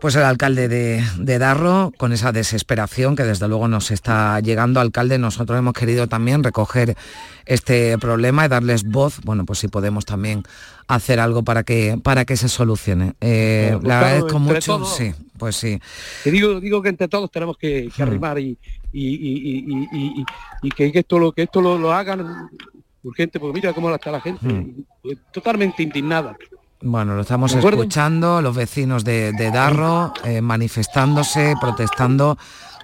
Pues 0.00 0.14
el 0.14 0.22
alcalde 0.22 0.68
de, 0.68 1.02
de 1.18 1.38
Darro, 1.40 1.92
con 1.96 2.12
esa 2.12 2.30
desesperación 2.30 3.16
que 3.16 3.24
desde 3.24 3.48
luego 3.48 3.66
nos 3.66 3.90
está 3.90 4.38
llegando, 4.38 4.78
alcalde, 4.78 5.18
nosotros 5.18 5.58
hemos 5.58 5.72
querido 5.74 6.06
también 6.06 6.44
recoger 6.44 6.96
este 7.46 7.98
problema 7.98 8.44
y 8.44 8.48
darles 8.48 8.84
voz, 8.84 9.20
bueno, 9.24 9.44
pues 9.44 9.58
si 9.58 9.66
podemos 9.66 10.04
también 10.06 10.44
hacer 10.86 11.18
algo 11.18 11.42
para 11.42 11.64
que, 11.64 11.98
para 12.00 12.24
que 12.24 12.36
se 12.36 12.48
solucione. 12.48 13.14
Eh, 13.20 13.70
pues 13.72 13.84
le 13.84 13.92
agradezco 13.92 14.38
mucho, 14.38 14.76
todos. 14.76 14.94
sí, 14.96 15.12
pues 15.36 15.56
sí. 15.56 15.80
Que 16.22 16.30
digo, 16.30 16.60
digo 16.60 16.80
que 16.80 16.90
entre 16.90 17.08
todos 17.08 17.28
tenemos 17.32 17.56
que, 17.58 17.90
que 17.94 18.04
Mm. 18.04 18.08
arrimar 18.08 18.38
y, 18.38 18.56
y, 18.92 19.08
y, 19.08 20.24
y- 20.62 20.70
que 20.70 20.92
esto 20.94 21.18
lo 21.18 21.32
que 21.32 21.42
esto 21.42 21.60
lo, 21.60 21.76
lo 21.76 21.92
hagan 21.92 22.24
urgente, 23.02 23.40
porque 23.40 23.54
mira 23.58 23.72
cómo 23.72 23.92
está 23.92 24.12
la 24.12 24.20
gente, 24.20 24.46
Mm. 24.46 24.84
pues, 25.02 25.18
totalmente 25.32 25.82
indignada. 25.82 26.36
Bueno, 26.80 27.14
lo 27.16 27.22
estamos 27.22 27.52
escuchando, 27.54 28.40
los 28.40 28.54
vecinos 28.54 29.04
de, 29.04 29.32
de 29.32 29.50
Darro 29.50 30.12
eh, 30.24 30.40
manifestándose, 30.40 31.54
protestando 31.60 32.38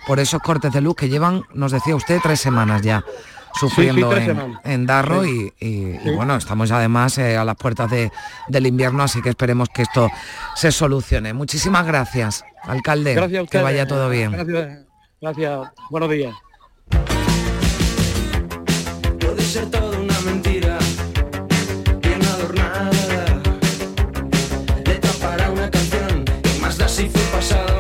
por 0.06 0.18
esos 0.18 0.42
cortes 0.42 0.72
de 0.72 0.80
luz 0.80 0.96
que 0.96 1.08
llevan, 1.08 1.42
nos 1.54 1.70
decía 1.72 1.94
usted, 1.94 2.18
tres 2.22 2.40
semanas 2.40 2.82
ya 2.82 3.04
sufriendo 3.58 4.12
en, 4.64 4.84
Darro 4.84 5.22
Sí. 5.22 5.52
y, 5.60 5.66
y- 5.66 5.90
y 5.94 5.98
Sí. 6.02 6.10
bueno, 6.10 6.34
estamos 6.34 6.72
además 6.72 7.16
eh, 7.18 7.36
a 7.36 7.44
las 7.44 7.54
puertas 7.54 7.88
de- 7.88 8.10
del 8.48 8.66
invierno, 8.66 9.04
así 9.04 9.22
que 9.22 9.28
esperemos 9.28 9.68
que 9.72 9.82
esto 9.82 10.10
se 10.56 10.72
solucione. 10.72 11.32
Muchísimas 11.32 11.86
gracias, 11.86 12.44
alcalde, 12.64 13.14
Gracias 13.14 13.44
a 13.44 13.46
que 13.46 13.62
vaya 13.62 13.86
todo 13.86 14.08
bien. 14.08 14.32
Gracias, 14.32 14.78
gracias. 15.20 15.60
Buenos 15.88 16.10
días. 16.10 16.34
Puede 19.20 19.42
ser 19.42 19.70
toda 19.70 19.98
una 20.00 20.20
mentira, 20.22 20.63
y 27.00 27.10
más 27.32 27.48
da 27.48 27.73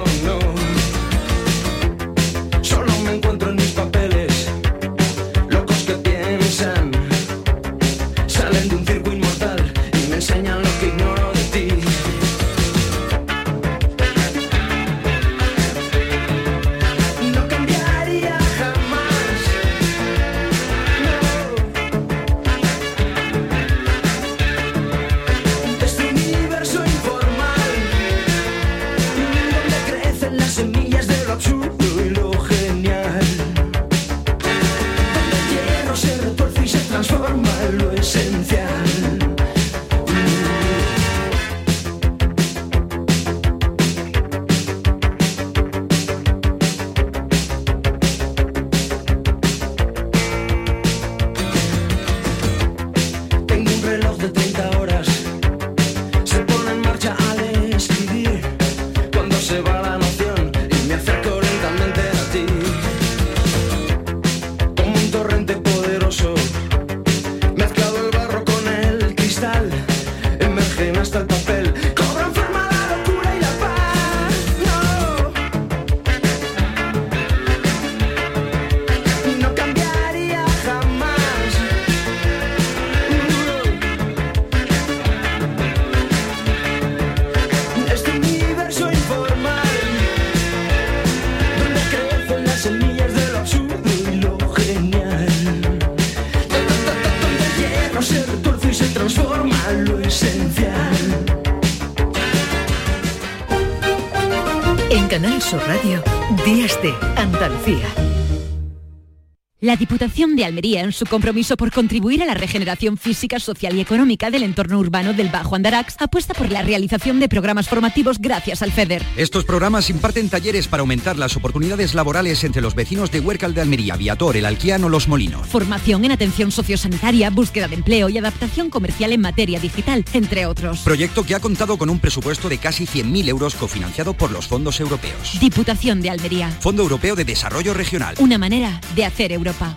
Diputación 110.14 110.36
de 110.36 110.44
Almería, 110.44 110.80
en 110.82 110.92
su 110.92 111.06
compromiso 111.06 111.56
por 111.56 111.72
contribuir 111.72 112.22
a 112.22 112.24
la 112.24 112.34
regeneración 112.34 112.96
física, 112.96 113.40
social 113.40 113.74
y 113.74 113.80
económica 113.80 114.30
del 114.30 114.44
entorno 114.44 114.78
urbano 114.78 115.12
del 115.12 115.28
Bajo 115.28 115.56
Andarax, 115.56 115.96
apuesta 115.98 116.34
por 116.34 116.52
la 116.52 116.62
realización 116.62 117.18
de 117.18 117.28
programas 117.28 117.68
formativos 117.68 118.20
gracias 118.20 118.62
al 118.62 118.70
FEDER. 118.70 119.02
Estos 119.16 119.44
programas 119.44 119.90
imparten 119.90 120.28
talleres 120.28 120.68
para 120.68 120.82
aumentar 120.82 121.18
las 121.18 121.36
oportunidades 121.36 121.94
laborales 121.94 122.44
entre 122.44 122.62
los 122.62 122.76
vecinos 122.76 123.10
de 123.10 123.18
Huércal 123.18 123.54
de 123.54 123.62
Almería, 123.62 123.96
Viator, 123.96 124.36
El 124.36 124.46
Alquiano, 124.46 124.88
Los 124.88 125.08
Molinos. 125.08 125.48
Formación 125.48 126.04
en 126.04 126.12
atención 126.12 126.52
sociosanitaria, 126.52 127.30
búsqueda 127.30 127.66
de 127.66 127.74
empleo 127.74 128.08
y 128.08 128.16
adaptación 128.16 128.70
comercial 128.70 129.12
en 129.12 129.20
materia 129.20 129.58
digital, 129.58 130.04
entre 130.12 130.46
otros. 130.46 130.78
Proyecto 130.82 131.24
que 131.24 131.34
ha 131.34 131.40
contado 131.40 131.76
con 131.76 131.90
un 131.90 131.98
presupuesto 131.98 132.48
de 132.48 132.58
casi 132.58 132.86
100.000 132.86 133.30
euros 133.30 133.56
cofinanciado 133.56 134.14
por 134.14 134.30
los 134.30 134.46
fondos 134.46 134.78
europeos. 134.78 135.40
Diputación 135.40 136.00
de 136.00 136.10
Almería. 136.10 136.50
Fondo 136.60 136.84
Europeo 136.84 137.16
de 137.16 137.24
Desarrollo 137.24 137.74
Regional. 137.74 138.14
Una 138.20 138.38
manera 138.38 138.80
de 138.94 139.06
hacer 139.06 139.32
Europa. 139.32 139.76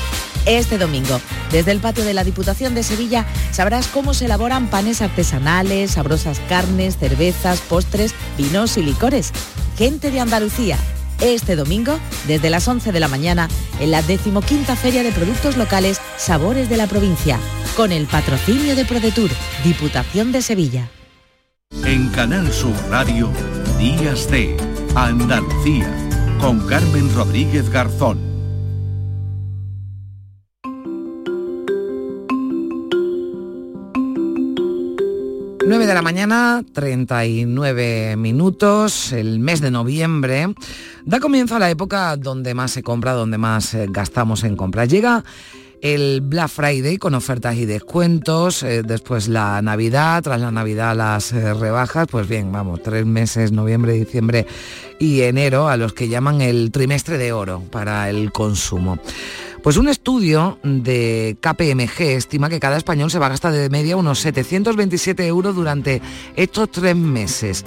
Este 0.44 0.76
domingo, 0.76 1.20
desde 1.52 1.70
el 1.70 1.78
patio 1.78 2.04
de 2.04 2.14
la 2.14 2.24
Diputación 2.24 2.74
de 2.74 2.82
Sevilla, 2.82 3.26
sabrás 3.52 3.86
cómo 3.86 4.12
se 4.12 4.24
elaboran 4.24 4.68
panes 4.70 5.02
artesanales, 5.02 5.92
sabrosas 5.92 6.40
carnes, 6.48 6.96
cervezas, 6.98 7.60
postres, 7.60 8.12
vinos 8.36 8.76
y 8.76 8.82
licores. 8.82 9.32
Gente 9.76 10.10
de 10.10 10.20
Andalucía, 10.20 10.78
este 11.20 11.56
domingo, 11.56 11.98
desde 12.26 12.50
las 12.50 12.66
11 12.66 12.92
de 12.92 13.00
la 13.00 13.08
mañana, 13.08 13.48
en 13.80 13.90
la 13.90 14.02
decimoquinta 14.02 14.76
Feria 14.76 15.02
de 15.02 15.12
Productos 15.12 15.56
Locales 15.56 16.00
Sabores 16.16 16.68
de 16.68 16.76
la 16.76 16.86
Provincia, 16.86 17.38
con 17.76 17.92
el 17.92 18.06
patrocinio 18.06 18.76
de 18.76 18.84
ProDetour, 18.84 19.30
Diputación 19.64 20.32
de 20.32 20.42
Sevilla. 20.42 20.90
En 21.84 22.08
Canal 22.08 22.52
Sur 22.52 22.74
Radio, 22.90 23.30
Días 23.78 24.30
de 24.30 24.56
Andalucía, 24.94 25.90
con 26.40 26.66
Carmen 26.66 27.12
Rodríguez 27.14 27.68
Garzón. 27.70 28.25
9 35.68 35.84
de 35.84 35.94
la 35.94 36.02
mañana, 36.02 36.62
39 36.74 38.14
minutos, 38.16 39.12
el 39.12 39.40
mes 39.40 39.60
de 39.60 39.72
noviembre. 39.72 40.54
Da 41.04 41.18
comienzo 41.18 41.56
a 41.56 41.58
la 41.58 41.68
época 41.68 42.16
donde 42.16 42.54
más 42.54 42.70
se 42.70 42.84
compra, 42.84 43.14
donde 43.14 43.36
más 43.36 43.74
eh, 43.74 43.88
gastamos 43.90 44.44
en 44.44 44.54
compras. 44.54 44.88
Llega 44.88 45.24
el 45.80 46.20
Black 46.20 46.50
Friday 46.50 46.98
con 46.98 47.14
ofertas 47.14 47.56
y 47.56 47.66
descuentos, 47.66 48.62
eh, 48.62 48.84
después 48.84 49.26
la 49.26 49.60
Navidad, 49.60 50.22
tras 50.22 50.40
la 50.40 50.52
Navidad 50.52 50.96
las 50.96 51.32
eh, 51.32 51.52
rebajas, 51.52 52.06
pues 52.08 52.28
bien, 52.28 52.52
vamos, 52.52 52.80
tres 52.84 53.04
meses, 53.04 53.50
noviembre, 53.50 53.94
diciembre 53.94 54.46
y 55.00 55.22
enero, 55.22 55.68
a 55.68 55.76
los 55.76 55.92
que 55.94 56.08
llaman 56.08 56.42
el 56.42 56.70
trimestre 56.70 57.18
de 57.18 57.32
oro 57.32 57.64
para 57.72 58.08
el 58.08 58.30
consumo. 58.30 58.98
Pues 59.66 59.78
un 59.78 59.88
estudio 59.88 60.60
de 60.62 61.38
KPMG 61.40 62.00
estima 62.12 62.48
que 62.48 62.60
cada 62.60 62.76
español 62.76 63.10
se 63.10 63.18
va 63.18 63.26
a 63.26 63.30
gastar 63.30 63.52
de 63.52 63.68
media 63.68 63.96
unos 63.96 64.20
727 64.20 65.26
euros 65.26 65.56
durante 65.56 66.00
estos 66.36 66.70
tres 66.70 66.94
meses. 66.94 67.64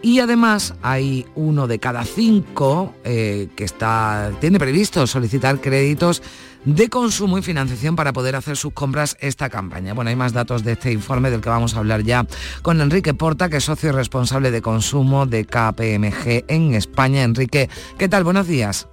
Y 0.00 0.20
además 0.20 0.76
hay 0.80 1.26
uno 1.34 1.66
de 1.66 1.78
cada 1.78 2.04
cinco 2.04 2.94
eh, 3.04 3.48
que 3.54 3.64
está, 3.64 4.32
tiene 4.40 4.58
previsto 4.58 5.06
solicitar 5.06 5.60
créditos 5.60 6.22
de 6.64 6.88
consumo 6.88 7.36
y 7.36 7.42
financiación 7.42 7.96
para 7.96 8.14
poder 8.14 8.34
hacer 8.34 8.56
sus 8.56 8.72
compras 8.72 9.18
esta 9.20 9.50
campaña. 9.50 9.92
Bueno, 9.92 10.08
hay 10.08 10.16
más 10.16 10.32
datos 10.32 10.64
de 10.64 10.72
este 10.72 10.90
informe 10.90 11.30
del 11.30 11.42
que 11.42 11.50
vamos 11.50 11.74
a 11.74 11.80
hablar 11.80 12.02
ya 12.02 12.26
con 12.62 12.80
Enrique 12.80 13.12
Porta, 13.12 13.50
que 13.50 13.58
es 13.58 13.64
socio 13.64 13.92
responsable 13.92 14.50
de 14.50 14.62
consumo 14.62 15.26
de 15.26 15.44
KPMG 15.44 16.46
en 16.48 16.72
España. 16.72 17.24
Enrique, 17.24 17.68
¿qué 17.98 18.08
tal? 18.08 18.24
Buenos 18.24 18.46
días. 18.46 18.88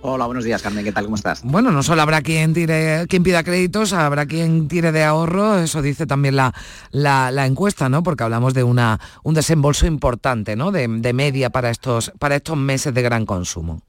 Hola, 0.00 0.26
buenos 0.26 0.44
días, 0.44 0.62
Carmen. 0.62 0.84
¿Qué 0.84 0.92
tal? 0.92 1.04
¿Cómo 1.04 1.16
estás? 1.16 1.42
Bueno, 1.42 1.72
no 1.72 1.82
solo 1.82 2.02
habrá 2.02 2.22
quien 2.22 2.54
tire, 2.54 3.06
quien 3.08 3.24
pida 3.24 3.42
créditos, 3.42 3.92
habrá 3.92 4.26
quien 4.26 4.68
tire 4.68 4.92
de 4.92 5.02
ahorro, 5.02 5.58
eso 5.58 5.82
dice 5.82 6.06
también 6.06 6.36
la, 6.36 6.54
la, 6.92 7.46
encuesta, 7.46 7.88
¿no? 7.88 8.04
Porque 8.04 8.22
hablamos 8.22 8.54
de 8.54 8.62
una, 8.62 9.00
un 9.24 9.34
desembolso 9.34 9.86
importante, 9.86 10.54
¿no? 10.54 10.70
De, 10.70 10.86
de 10.86 11.12
media 11.12 11.50
para 11.50 11.70
estos, 11.70 12.12
para 12.20 12.36
estos 12.36 12.56
meses 12.56 12.94
de 12.94 13.02
gran 13.02 13.26
consumo. 13.26 13.82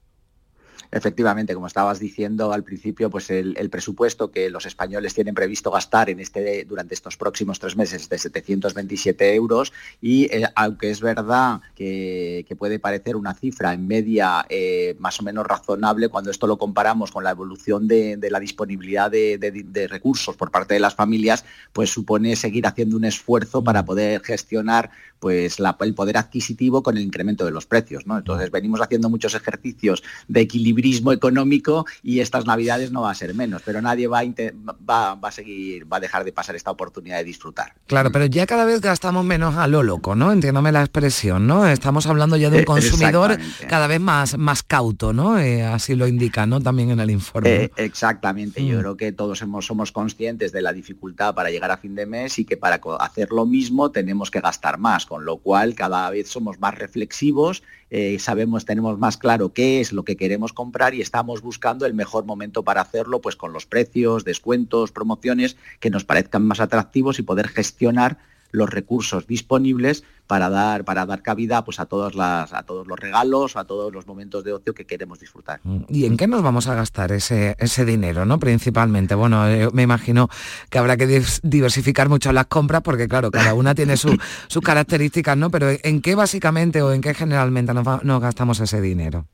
Efectivamente, 0.91 1.53
como 1.53 1.67
estabas 1.67 1.99
diciendo 1.99 2.51
al 2.51 2.63
principio, 2.63 3.11
pues 3.11 3.29
el, 3.29 3.69
presupuesto 3.69 4.31
que 4.31 4.49
los 4.49 4.65
españoles 4.65 5.13
tienen 5.13 5.35
previsto 5.35 5.69
gastar 5.69 6.09
en 6.09 6.19
este, 6.19 6.65
durante 6.65 6.95
estos 6.95 7.15
próximos 7.15 7.59
tres 7.59 7.75
meses 7.75 8.01
es 8.01 8.09
de 8.09 8.17
727 8.17 9.35
euros 9.35 9.71
y 10.01 10.25
eh, 10.25 10.47
aunque 10.55 10.89
es 10.89 10.99
verdad 10.99 11.61
que, 11.75 12.45
puede 12.57 12.79
parecer 12.79 13.15
una 13.15 13.33
cifra 13.35 13.73
en 13.73 13.87
media 13.87 14.45
eh, 14.49 14.95
más 14.99 15.19
o 15.21 15.23
menos 15.23 15.47
razonable, 15.47 16.09
cuando 16.09 16.31
esto 16.31 16.45
lo 16.45 16.57
comparamos 16.57 17.11
con 17.11 17.23
la 17.23 17.29
evolución 17.29 17.87
de, 17.87 18.17
la 18.29 18.39
disponibilidad 18.39 19.09
de, 19.09 19.87
recursos 19.89 20.35
por 20.35 20.51
parte 20.51 20.73
de 20.73 20.79
las 20.81 20.95
familias, 20.95 21.45
pues 21.71 21.89
supone 21.89 22.35
seguir 22.35 22.67
haciendo 22.67 22.97
un 22.97 23.05
esfuerzo 23.05 23.63
para 23.63 23.85
poder 23.85 24.21
gestionar 24.21 24.89
pues 25.19 25.57
el 25.81 25.93
poder 25.93 26.17
adquisitivo 26.17 26.81
con 26.81 26.97
el 26.97 27.03
incremento 27.03 27.45
de 27.45 27.51
los 27.51 27.65
precios. 27.65 28.07
¿no? 28.07 28.17
Entonces 28.17 28.51
venimos 28.51 28.81
haciendo 28.81 29.09
muchos 29.09 29.35
ejercicios 29.35 30.03
de 30.27 30.47
equilibrismo 30.79 31.11
económico 31.11 31.85
y 32.01 32.19
estas 32.19 32.45
navidades 32.45 32.91
no 32.91 33.01
va 33.01 33.11
a 33.11 33.15
ser 33.15 33.33
menos, 33.33 33.61
pero 33.63 33.81
nadie 33.81 34.07
va 34.07 34.19
a, 34.19 35.15
va, 35.15 35.27
a 35.27 35.31
seguir, 35.31 35.91
va 35.91 35.97
a 35.97 35.99
dejar 35.99 36.23
de 36.23 36.31
pasar 36.31 36.55
esta 36.55 36.71
oportunidad 36.71 37.17
de 37.17 37.23
disfrutar. 37.23 37.73
Claro, 37.87 38.11
pero 38.11 38.25
ya 38.25 38.45
cada 38.45 38.65
vez 38.65 38.81
gastamos 38.81 39.25
menos 39.25 39.55
a 39.55 39.67
lo 39.67 39.83
loco, 39.83 40.15
¿no? 40.15 40.31
Entiéndome 40.31 40.71
la 40.71 40.81
expresión, 40.81 41.47
¿no? 41.47 41.67
Estamos 41.67 42.07
hablando 42.07 42.37
ya 42.37 42.49
de 42.49 42.59
un 42.59 42.65
consumidor 42.65 43.37
cada 43.67 43.87
vez 43.87 43.99
más, 43.99 44.37
más 44.37 44.63
cauto, 44.63 45.13
¿no? 45.13 45.39
Eh, 45.39 45.63
así 45.63 45.95
lo 45.95 46.07
indica, 46.07 46.45
¿no? 46.45 46.61
También 46.61 46.91
en 46.91 46.99
el 46.99 47.11
informe. 47.11 47.49
Eh, 47.49 47.71
exactamente, 47.77 48.65
yo 48.65 48.77
mm. 48.77 48.79
creo 48.79 48.97
que 48.97 49.11
todos 49.11 49.41
hemos, 49.41 49.65
somos 49.65 49.91
conscientes 49.91 50.51
de 50.51 50.61
la 50.61 50.73
dificultad 50.73 51.33
para 51.33 51.51
llegar 51.51 51.71
a 51.71 51.77
fin 51.77 51.95
de 51.95 52.05
mes 52.05 52.39
y 52.39 52.45
que 52.45 52.57
para 52.57 52.81
hacer 52.99 53.29
lo 53.31 53.45
mismo 53.45 53.91
tenemos 53.91 54.31
que 54.31 54.39
gastar 54.39 54.77
más 54.77 55.05
con 55.05 55.25
lo 55.25 55.37
cual 55.37 55.75
cada 55.75 56.09
vez 56.09 56.29
somos 56.29 56.59
más 56.59 56.75
reflexivos, 56.75 57.63
eh, 57.89 58.17
sabemos, 58.19 58.65
tenemos 58.65 58.99
más 58.99 59.17
claro 59.17 59.53
qué 59.53 59.79
es 59.81 59.93
lo 59.93 60.03
que 60.03 60.15
queremos 60.15 60.53
comprar 60.53 60.93
y 60.93 61.01
estamos 61.01 61.41
buscando 61.41 61.85
el 61.85 61.93
mejor 61.93 62.25
momento 62.25 62.63
para 62.63 62.81
hacerlo, 62.81 63.21
pues 63.21 63.35
con 63.35 63.53
los 63.53 63.65
precios, 63.65 64.23
descuentos, 64.23 64.91
promociones 64.91 65.57
que 65.79 65.89
nos 65.89 66.05
parezcan 66.05 66.45
más 66.45 66.59
atractivos 66.59 67.19
y 67.19 67.23
poder 67.23 67.47
gestionar 67.47 68.17
los 68.51 68.69
recursos 68.69 69.27
disponibles 69.27 70.03
para 70.27 70.49
dar, 70.49 70.85
para 70.85 71.05
dar 71.05 71.23
cabida 71.23 71.65
pues, 71.65 71.79
a, 71.79 71.87
todas 71.87 72.13
las, 72.13 72.53
a 72.53 72.63
todos 72.63 72.85
los 72.85 72.99
regalos, 72.99 73.55
a 73.55 73.63
todos 73.63 73.91
los 73.91 74.05
momentos 74.05 74.43
de 74.43 74.53
ocio 74.53 74.75
que 74.75 74.85
queremos 74.85 75.19
disfrutar. 75.19 75.59
Mm, 75.63 75.79
¿Y 75.89 76.05
en 76.05 76.17
qué 76.17 76.27
nos 76.27 76.43
vamos 76.43 76.67
a 76.67 76.75
gastar 76.75 77.11
ese, 77.11 77.55
ese 77.57 77.83
dinero, 77.83 78.25
no? 78.25 78.39
Principalmente. 78.39 79.15
Bueno, 79.15 79.47
eh, 79.47 79.69
me 79.73 79.81
imagino 79.81 80.29
que 80.69 80.77
habrá 80.77 80.97
que 80.97 81.23
diversificar 81.41 82.09
mucho 82.09 82.31
las 82.31 82.45
compras 82.45 82.81
porque, 82.83 83.07
claro, 83.07 83.31
cada 83.31 83.53
una 83.53 83.73
tiene 83.73 83.97
sus 83.97 84.63
características, 84.63 85.35
¿no? 85.35 85.49
Pero 85.49 85.69
¿en 85.71 86.01
qué 86.01 86.13
básicamente 86.13 86.81
o 86.81 86.91
en 86.93 87.01
qué 87.01 87.13
generalmente 87.13 87.73
nos 87.73 88.21
gastamos 88.21 88.59
ese 88.59 88.81
dinero? 88.81 89.25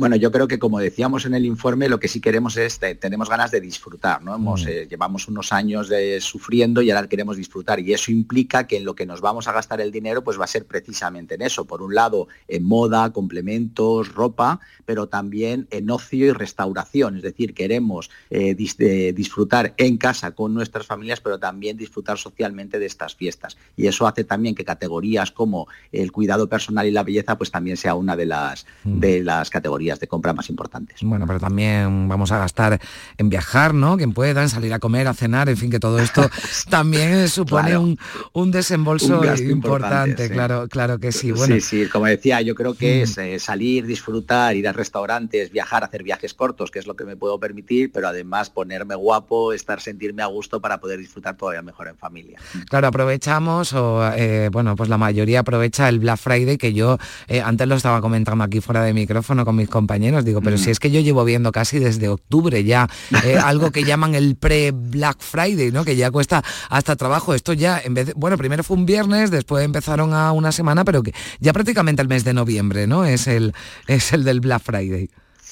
Bueno, 0.00 0.16
yo 0.16 0.32
creo 0.32 0.48
que 0.48 0.58
como 0.58 0.78
decíamos 0.78 1.26
en 1.26 1.34
el 1.34 1.44
informe, 1.44 1.86
lo 1.86 2.00
que 2.00 2.08
sí 2.08 2.22
queremos 2.22 2.56
es, 2.56 2.80
tenemos 2.98 3.28
ganas 3.28 3.50
de 3.50 3.60
disfrutar, 3.60 4.22
¿no? 4.22 4.34
Hemos, 4.34 4.64
mm. 4.64 4.68
eh, 4.68 4.86
llevamos 4.88 5.28
unos 5.28 5.52
años 5.52 5.90
de, 5.90 6.22
sufriendo 6.22 6.80
y 6.80 6.90
ahora 6.90 7.06
queremos 7.06 7.36
disfrutar 7.36 7.80
y 7.80 7.92
eso 7.92 8.10
implica 8.10 8.66
que 8.66 8.78
en 8.78 8.86
lo 8.86 8.94
que 8.94 9.04
nos 9.04 9.20
vamos 9.20 9.46
a 9.46 9.52
gastar 9.52 9.78
el 9.82 9.92
dinero 9.92 10.24
pues 10.24 10.40
va 10.40 10.44
a 10.44 10.46
ser 10.46 10.64
precisamente 10.64 11.34
en 11.34 11.42
eso. 11.42 11.66
Por 11.66 11.82
un 11.82 11.94
lado, 11.94 12.28
en 12.48 12.64
moda, 12.64 13.12
complementos, 13.12 14.14
ropa, 14.14 14.60
pero 14.86 15.06
también 15.06 15.68
en 15.70 15.90
ocio 15.90 16.24
y 16.24 16.32
restauración. 16.32 17.16
Es 17.16 17.22
decir, 17.22 17.52
queremos 17.52 18.08
eh, 18.30 18.54
disfrutar 18.54 19.74
en 19.76 19.98
casa 19.98 20.30
con 20.30 20.54
nuestras 20.54 20.86
familias, 20.86 21.20
pero 21.20 21.38
también 21.38 21.76
disfrutar 21.76 22.16
socialmente 22.16 22.78
de 22.78 22.86
estas 22.86 23.14
fiestas. 23.14 23.58
Y 23.76 23.86
eso 23.86 24.06
hace 24.06 24.24
también 24.24 24.54
que 24.54 24.64
categorías 24.64 25.30
como 25.30 25.68
el 25.92 26.10
cuidado 26.10 26.48
personal 26.48 26.86
y 26.86 26.90
la 26.90 27.02
belleza 27.02 27.36
pues 27.36 27.50
también 27.50 27.76
sea 27.76 27.94
una 27.94 28.16
de 28.16 28.24
las, 28.24 28.64
mm. 28.84 28.98
de 28.98 29.22
las 29.22 29.50
categorías 29.50 29.89
de 29.98 30.06
compra 30.06 30.32
más 30.32 30.48
importantes. 30.50 30.98
Bueno, 31.02 31.26
pero 31.26 31.40
también 31.40 32.08
vamos 32.08 32.30
a 32.32 32.38
gastar 32.38 32.80
en 33.18 33.28
viajar, 33.28 33.74
¿no? 33.74 33.96
Quien 33.96 34.12
pueda, 34.12 34.42
en 34.42 34.48
salir 34.48 34.72
a 34.72 34.78
comer, 34.78 35.08
a 35.08 35.14
cenar, 35.14 35.48
en 35.48 35.56
fin, 35.56 35.70
que 35.70 35.80
todo 35.80 35.98
esto 35.98 36.28
también 36.70 37.28
supone 37.28 37.76
un, 37.78 38.50
desembolso 38.50 39.22
importante, 39.40 40.28
claro, 40.30 40.68
claro 40.68 40.98
que 40.98 41.12
sí. 41.12 41.32
Bueno. 41.32 41.54
Sí, 41.56 41.60
sí, 41.60 41.86
como 41.86 42.06
decía, 42.06 42.40
yo 42.42 42.54
creo 42.54 42.74
que 42.74 43.02
es 43.02 43.16
mm. 43.16 43.20
eh, 43.20 43.38
salir, 43.38 43.86
disfrutar, 43.86 44.56
ir 44.56 44.68
a 44.68 44.72
restaurantes, 44.72 45.50
viajar, 45.50 45.84
hacer 45.84 46.02
viajes 46.02 46.34
cortos, 46.34 46.70
que 46.70 46.78
es 46.78 46.86
lo 46.86 46.96
que 46.96 47.04
me 47.04 47.16
puedo 47.16 47.38
permitir, 47.38 47.90
pero 47.92 48.08
además 48.08 48.50
ponerme 48.50 48.94
guapo, 48.94 49.52
estar, 49.52 49.80
sentirme 49.80 50.22
a 50.22 50.26
gusto 50.26 50.60
para 50.60 50.80
poder 50.80 50.98
disfrutar 50.98 51.36
todavía 51.36 51.62
mejor 51.62 51.88
en 51.88 51.96
familia. 51.96 52.38
Claro, 52.68 52.88
aprovechamos, 52.88 53.72
o 53.72 54.10
eh, 54.14 54.48
bueno, 54.52 54.76
pues 54.76 54.88
la 54.88 54.98
mayoría 54.98 55.40
aprovecha 55.40 55.88
el 55.88 55.98
Black 55.98 56.18
Friday, 56.18 56.58
que 56.58 56.72
yo 56.72 56.98
eh, 57.28 57.40
antes 57.40 57.66
lo 57.68 57.76
estaba 57.76 58.00
comentando 58.00 58.44
aquí 58.44 58.60
fuera 58.60 58.82
de 58.82 58.92
micrófono 58.92 59.44
con 59.44 59.56
mis 59.56 59.68
compañeros, 59.68 59.79
digo, 60.24 60.40
pero 60.40 60.58
si 60.58 60.68
mm. 60.68 60.72
es 60.72 60.80
que 60.80 60.90
yo 60.90 61.00
llevo 61.00 61.24
viendo 61.24 61.52
casi 61.52 61.78
desde 61.78 62.08
octubre 62.08 62.62
ya 62.64 62.88
eh, 63.24 63.36
algo 63.42 63.70
que 63.70 63.84
llaman 63.84 64.14
el 64.14 64.36
pre-Black 64.36 65.20
Friday, 65.20 65.70
¿no? 65.70 65.84
Que 65.84 65.96
ya 65.96 66.10
cuesta 66.10 66.42
hasta 66.68 66.96
trabajo. 66.96 67.34
Esto 67.34 67.52
ya, 67.52 67.80
en 67.82 67.94
vez 67.94 68.12
bueno, 68.14 68.36
primero 68.36 68.62
fue 68.62 68.76
un 68.76 68.86
viernes, 68.86 69.30
después 69.30 69.64
empezaron 69.64 70.14
a 70.14 70.32
una 70.32 70.52
semana, 70.52 70.84
pero 70.84 71.02
que 71.02 71.12
ya 71.38 71.52
prácticamente 71.52 72.02
el 72.02 72.08
mes 72.08 72.24
de 72.24 72.34
noviembre, 72.34 72.86
¿no? 72.86 73.04
Es 73.04 73.26
el, 73.26 73.54
es 73.86 74.12
el 74.12 74.24
del 74.24 74.40
Black 74.40 74.62
Friday. 74.62 75.10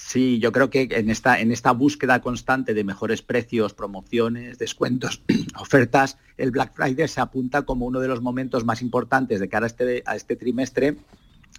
Sí, 0.09 0.39
yo 0.39 0.53
creo 0.53 0.71
que 0.71 0.89
en 0.91 1.11
esta, 1.11 1.39
en 1.39 1.53
esta 1.53 1.73
búsqueda 1.73 2.23
constante 2.23 2.73
de 2.73 2.83
mejores 2.83 3.21
precios, 3.21 3.75
promociones, 3.75 4.57
descuentos, 4.57 5.23
ofertas, 5.61 6.17
el 6.39 6.51
Black 6.51 6.73
Friday 6.75 7.07
se 7.09 7.21
apunta 7.21 7.63
como 7.63 7.85
uno 7.85 8.01
de 8.01 8.09
los 8.09 8.23
momentos 8.23 8.65
más 8.65 8.81
importantes 8.81 9.39
de 9.39 9.51
cara 9.51 9.67
a 9.67 9.69
este, 9.69 10.03
a 10.07 10.17
este 10.17 10.35
trimestre 10.35 10.97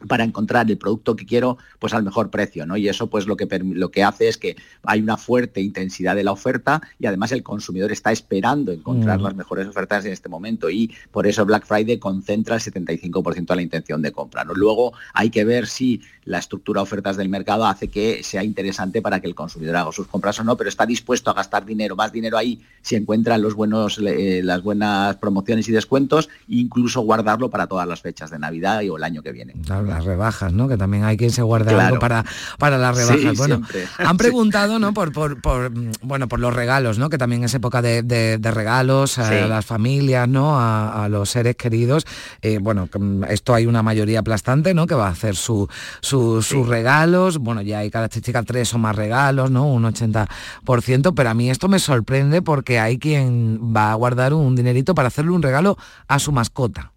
para 0.08 0.24
encontrar 0.24 0.70
el 0.70 0.78
producto 0.78 1.16
que 1.16 1.26
quiero 1.26 1.58
pues 1.80 1.94
al 1.94 2.04
mejor 2.04 2.30
precio, 2.30 2.66
¿no? 2.66 2.78
Y 2.78 2.88
eso 2.88 3.08
pues 3.08 3.28
lo 3.28 3.36
que, 3.36 3.48
lo 3.60 3.92
que 3.92 4.04
hace 4.04 4.28
es 4.28 4.38
que 4.38 4.56
hay 4.84 5.02
una 5.02 5.18
fuerte 5.18 5.62
intensidad 5.62 6.16
de 6.16 6.24
la 6.24 6.32
oferta 6.32 6.82
y 7.00 7.06
además 7.06 7.32
el 7.32 7.44
consumidor 7.44 7.92
está 7.92 8.12
esperando 8.12 8.72
encontrar 8.72 9.20
mm. 9.20 9.24
las 9.24 9.36
mejores 9.36 9.68
ofertas 9.68 10.06
en 10.06 10.14
este 10.14 10.30
momento 10.30 10.70
y 10.70 10.94
por 11.12 11.28
eso 11.28 11.46
Black 11.46 11.66
Friday 11.66 12.00
concentra 12.00 12.56
el 12.56 12.62
75% 12.62 13.46
de 13.46 13.56
la 13.56 13.62
intención 13.62 14.02
de 14.02 14.12
compra, 14.12 14.44
¿no? 14.44 14.54
Luego 14.54 14.94
hay 15.14 15.30
que 15.30 15.46
ver 15.46 15.68
si 15.68 16.02
la 16.26 16.38
estructura 16.38 16.80
de 16.80 16.84
ofertas 16.84 17.18
del 17.18 17.30
mercado 17.30 17.66
hace 17.66 17.88
que 17.88 18.24
sea 18.24 18.44
interesante 18.44 19.02
para 19.02 19.20
que 19.20 19.28
el 19.28 19.36
consumidor 19.36 19.76
haga 19.76 19.92
sus 19.92 20.08
compras 20.08 20.40
o 20.40 20.44
no, 20.44 20.56
pero 20.56 20.70
está 20.70 20.86
dispuesto 20.86 21.32
a 21.32 21.34
gastar 21.34 21.66
dinero, 21.66 21.96
más 21.96 22.12
dinero 22.12 22.38
ahí 22.38 22.62
si 22.82 22.96
encuentra 22.96 23.38
los 23.38 23.56
buenos, 23.56 24.00
eh, 24.06 24.42
las 24.44 24.62
buenas 24.62 25.16
promociones 25.18 25.68
y 25.68 25.72
descuentos, 25.72 26.30
e 26.48 26.56
incluso 26.56 27.02
guardarlo 27.02 27.50
para 27.50 27.68
todas 27.68 27.88
las 27.88 28.02
fechas 28.02 28.30
de 28.30 28.40
Navidad 28.40 28.82
y 28.82 28.90
o 28.90 28.98
el 28.98 29.04
año 29.04 29.24
que 29.24 29.32
viene 29.32 29.54
las 29.90 30.06
rebajas, 30.06 30.54
¿no? 30.54 30.68
Que 30.68 30.78
también 30.78 31.04
hay 31.04 31.18
quien 31.18 31.32
se 31.32 31.42
guarda 31.42 31.88
algo 31.88 32.00
para, 32.00 32.24
para 32.58 32.78
las 32.78 32.96
rebajas. 32.96 33.38
bueno, 33.38 33.62
han 33.98 34.18
preguntado, 34.18 34.80
¿no? 34.80 34.94
Por, 34.94 35.12
por, 35.12 35.72
bueno, 36.02 36.28
por 36.28 36.40
los 36.40 36.54
regalos, 36.54 36.98
¿no? 36.98 37.10
Que 37.10 37.18
también 37.18 37.44
es 37.44 37.54
época 37.54 37.82
de, 37.82 38.40
regalos 38.42 39.20
a 39.20 39.48
las 39.48 39.66
familias, 39.66 40.28
¿no? 40.28 40.60
A, 40.60 41.08
los 41.10 41.30
seres 41.32 41.56
queridos. 41.56 42.06
Eh, 42.42 42.60
bueno, 42.62 42.88
esto 43.30 43.54
hay 43.54 43.66
una 43.66 43.82
mayoría 43.82 44.20
aplastante, 44.20 44.74
¿no? 44.74 44.86
Que 44.86 44.96
va 44.96 45.08
a 45.08 45.12
hacer 45.12 45.36
su, 45.36 45.68
sus 46.02 46.68
regalos. 46.68 47.38
Bueno, 47.40 47.62
ya 47.62 47.80
hay 47.80 47.90
características 47.90 48.46
tres 48.46 48.74
o 48.74 48.78
más 48.78 48.96
regalos, 48.96 49.52
¿no? 49.52 49.68
Un 49.68 49.84
80%, 49.84 51.14
pero 51.16 51.30
a 51.30 51.34
mí 51.34 51.50
esto 51.50 51.68
me 51.68 51.80
sorprende 51.80 52.42
porque 52.42 52.80
hay 52.80 53.00
quien 53.00 53.74
va 53.76 53.92
a 53.92 53.96
guardar 53.96 54.34
un 54.34 54.56
dinerito 54.56 54.94
para 54.96 55.08
hacerle 55.08 55.32
un 55.32 55.42
regalo 55.42 55.78
a 56.08 56.20
su 56.20 56.32
mascota. 56.32 56.94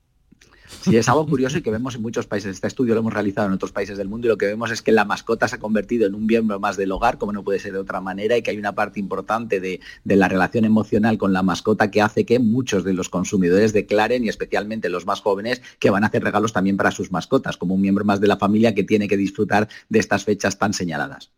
Sí, 0.93 0.97
es 0.97 1.09
algo 1.09 1.27
curioso 1.27 1.59
y 1.59 1.63
que 1.63 1.71
vemos 1.71 1.95
en 1.95 2.03
muchos 2.03 2.27
países. 2.27 2.57
Este 2.57 2.67
estudio 2.67 2.95
lo 2.95 3.01
hemos 3.01 3.13
realizado 3.13 3.47
en 3.47 3.53
otros 3.53 3.71
países 3.71 3.97
del 3.97 4.09
mundo 4.09 4.27
y 4.27 4.31
lo 4.31 4.37
que 4.37 4.47
vemos 4.47 4.73
es 4.73 4.83
que 4.83 4.91
la 4.91 5.05
mascota 5.05 5.47
se 5.47 5.57
ha 5.57 5.59
convertido 5.61 6.07
en 6.07 6.15
un 6.15 6.27
miembro 6.27 6.59
más 6.59 6.77
del 6.77 6.91
hogar, 6.91 7.19
como 7.19 7.33
no 7.33 7.45
puede 7.45 7.61
ser 7.61 7.73
de 7.73 7.79
otra 7.79 8.01
manera, 8.01 8.37
y 8.37 8.43
que 8.43 8.51
hay 8.51 8.59
una 8.59 8.75
parte 8.75 8.99
importante 8.99 9.61
de, 9.61 9.81
la 10.05 10.29
relación 10.29 10.65
emocional 10.65 11.19
con 11.19 11.33
la 11.33 11.43
mascota 11.43 11.91
que 11.91 12.03
hace 12.03 12.27
que 12.27 12.41
muchos 12.41 12.83
de 12.83 12.95
los 12.95 13.09
consumidores 13.09 13.73
declaren, 13.73 14.25
y 14.25 14.29
especialmente 14.29 14.89
los 14.89 15.07
más 15.07 15.21
jóvenes, 15.21 15.63
que 15.79 15.91
van 15.91 16.03
a 16.03 16.09
hacer 16.09 16.25
regalos 16.25 16.53
también 16.53 16.77
para 16.77 16.91
sus 16.91 17.13
mascotas, 17.13 17.57
como 17.57 17.75
un 17.75 17.81
miembro 17.81 18.05
más 18.05 18.21
de 18.21 18.27
la 18.27 18.37
familia 18.37 18.75
que 18.75 18.83
tiene 18.83 19.07
que 19.07 19.17
disfrutar 19.17 19.69
de 19.89 19.99
estas 20.01 20.25
fechas 20.25 20.59
tan 20.59 20.73
señaladas 20.73 21.31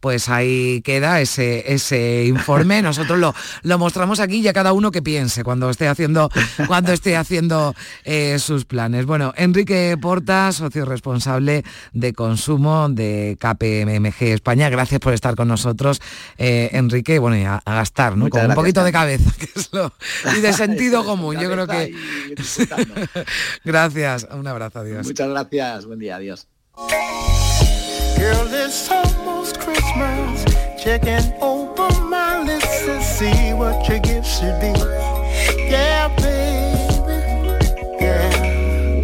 pues 0.00 0.28
ahí 0.28 0.80
queda 0.82 1.20
ese, 1.20 1.72
ese 1.72 2.24
informe. 2.24 2.82
Nosotros 2.90 3.18
lo, 3.18 3.34
lo 3.62 3.78
mostramos 3.78 4.20
aquí 4.20 4.42
ya 4.42 4.52
cada 4.52 4.72
uno 4.72 4.90
que 4.90 5.02
piense 5.02 5.44
cuando 5.44 5.70
esté 5.70 5.88
haciendo, 5.88 6.30
cuando 6.66 6.92
esté 6.92 7.16
haciendo 7.16 7.74
eh, 8.04 8.38
sus 8.38 8.64
planes. 8.64 9.06
Bueno, 9.06 9.32
Enrique 9.36 9.96
Porta, 10.00 10.52
socio 10.52 10.84
responsable 10.84 11.64
de 11.92 12.12
consumo 12.12 12.88
de 12.88 13.36
KPMG 13.38 14.22
España. 14.32 14.68
Gracias 14.68 15.00
por 15.00 15.12
estar 15.12 15.36
con 15.36 15.48
nosotros, 15.48 16.00
eh, 16.38 16.70
Enrique. 16.72 17.18
Bueno, 17.18 17.36
y 17.36 17.44
a, 17.44 17.62
gastar, 17.64 18.16
¿no? 18.16 18.28
con 18.28 18.46
un 18.46 18.54
poquito 18.54 18.82
de 18.82 18.92
cabeza, 18.92 19.30
y 20.36 20.40
de 20.40 20.52
sentido 20.54 21.04
común. 21.04 21.38
Yo 21.38 21.50
creo 21.50 21.66
que. 21.66 21.94
gracias. 23.64 24.26
Un 24.32 24.46
abrazo, 24.46 24.80
adiós. 24.80 25.06
Muchas 25.06 25.28
gracias. 25.28 25.86
Buen 25.86 25.98
día, 25.98 26.16
adiós. 26.16 26.46
Christmas. 29.72 30.44
Checking 30.76 31.32
over 31.40 31.88
my 32.08 32.42
list 32.42 32.84
to 32.86 33.00
see 33.02 33.52
what 33.52 33.88
your 33.88 34.00
gift 34.00 34.26
should 34.26 34.58
be. 34.60 34.72
Yeah, 35.70 36.08
baby. 36.16 37.20
Yeah. 38.00 39.00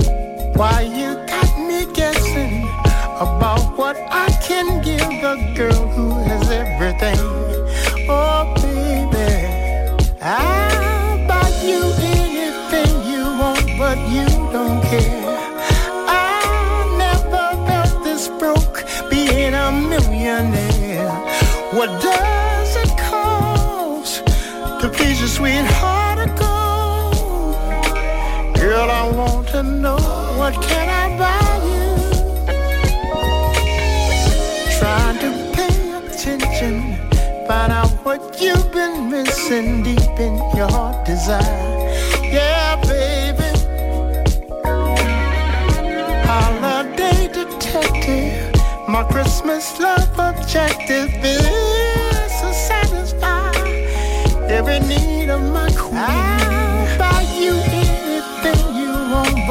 Why 0.57 0.81
you 0.83 1.15
got 1.27 1.51
me 1.69 1.87
guessing 1.95 2.65
about 3.21 3.79
what 3.79 3.97
I 4.11 4.29
can 4.43 4.83
give 4.83 5.01
a 5.23 5.37
girl 5.55 5.87
who 5.95 6.16
to 29.57 29.63
know 29.63 29.97
what 30.37 30.53
can 30.69 30.87
I 31.03 31.07
buy 31.17 31.55
you? 31.71 31.89
Trying 34.79 35.19
to 35.25 35.31
pay 35.57 35.77
attention, 35.97 36.75
find 37.49 37.73
out 37.73 37.93
what 38.05 38.39
you've 38.39 38.71
been 38.71 39.09
missing 39.11 39.83
deep 39.83 40.19
in 40.27 40.35
your 40.55 41.05
desire. 41.07 41.89
Yeah, 42.37 42.77
baby. 42.83 43.51
Holiday 46.29 47.29
detective 47.33 48.53
my 48.89 49.05
Christmas 49.05 49.81
love 49.81 50.19
objective 50.19 51.11
is 51.25 51.66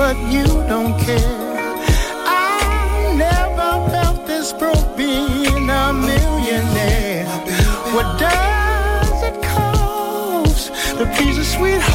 but 0.06 0.32
you 0.32 0.46
don't 0.70 0.96
care. 1.00 1.56
I 2.28 3.16
never 3.18 3.70
felt 3.90 4.28
this 4.28 4.54
broke 4.54 4.96
being 4.96 5.68
a 5.68 5.94
millionaire. 5.94 7.26
What 7.96 8.20
does 8.20 9.24
it 9.30 9.42
cost 9.42 10.68
to 10.98 11.12
please 11.16 11.40
a 11.40 11.44
sweetheart 11.44 11.95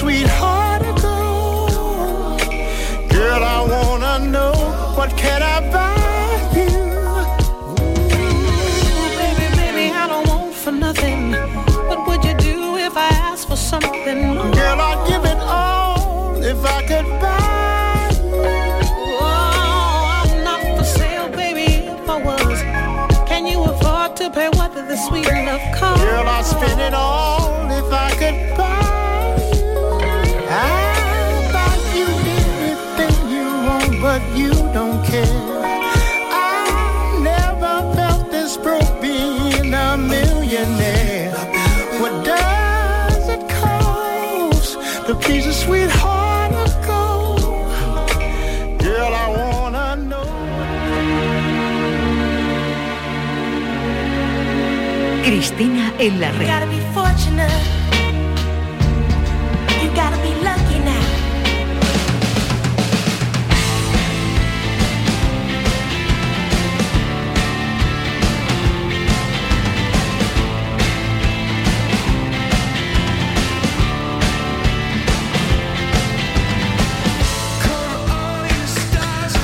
a 0.00 0.27
En 55.60 56.20
la 56.20 56.30
red. 56.30 56.67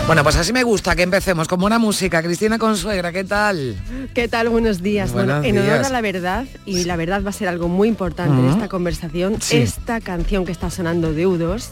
Bueno, 0.06 0.22
pues 0.22 0.36
así 0.36 0.52
me 0.52 0.62
gusta 0.64 0.94
que 0.94 1.02
empecemos 1.02 1.48
con 1.48 1.58
buena 1.58 1.78
música. 1.78 2.22
Cristina 2.22 2.58
Consuegra, 2.58 3.10
¿qué 3.10 3.24
tal? 3.24 3.74
¿Qué 4.12 4.28
tal? 4.28 4.50
Buenos 4.50 4.82
días. 4.82 5.12
Buenos 5.12 5.40
bueno, 5.40 5.58
en 5.58 5.66
honor 5.66 5.86
a 5.86 5.88
la 5.88 6.02
verdad, 6.02 6.44
y 6.66 6.84
la 6.84 6.96
verdad 6.96 7.22
va 7.24 7.30
a 7.30 7.32
ser 7.32 7.48
algo 7.48 7.68
muy 7.68 7.88
importante 7.88 8.38
en 8.38 8.50
esta 8.50 8.68
conversación, 8.68 9.40
Sí. 9.40 9.56
esta 9.56 10.02
canción 10.02 10.44
que 10.44 10.52
está 10.52 10.68
sonando 10.68 11.14
de 11.14 11.26
U2 11.26 11.70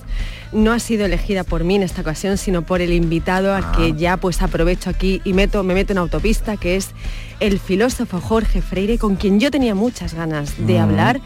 no 0.53 0.73
ha 0.73 0.79
sido 0.79 1.05
elegida 1.05 1.45
por 1.45 1.63
mí 1.65 1.75
en 1.77 1.83
esta 1.83 2.01
ocasión, 2.01 2.39
sino 2.39 2.63
por 2.63 2.81
el 2.81 2.95
invitado 2.95 3.55
al 3.55 3.65
Ah. 3.65 3.73
que 3.77 3.93
ya 3.93 4.17
pues 4.17 4.41
aprovecho 4.41 4.89
aquí 4.89 5.21
y 5.25 5.35
meto, 5.35 5.63
me 5.63 5.75
meto 5.75 5.93
en 5.93 5.99
autopista, 5.99 6.57
que 6.57 6.77
es 6.77 6.89
el 7.39 7.59
filósofo 7.61 8.19
Jorge 8.21 8.63
Freire, 8.63 8.97
con 8.97 9.17
quien 9.17 9.41
yo 9.41 9.51
tenía 9.51 9.75
muchas 9.75 10.15
ganas 10.15 10.55
de 10.67 10.79
Mm. 10.79 10.83
hablar. 10.83 11.21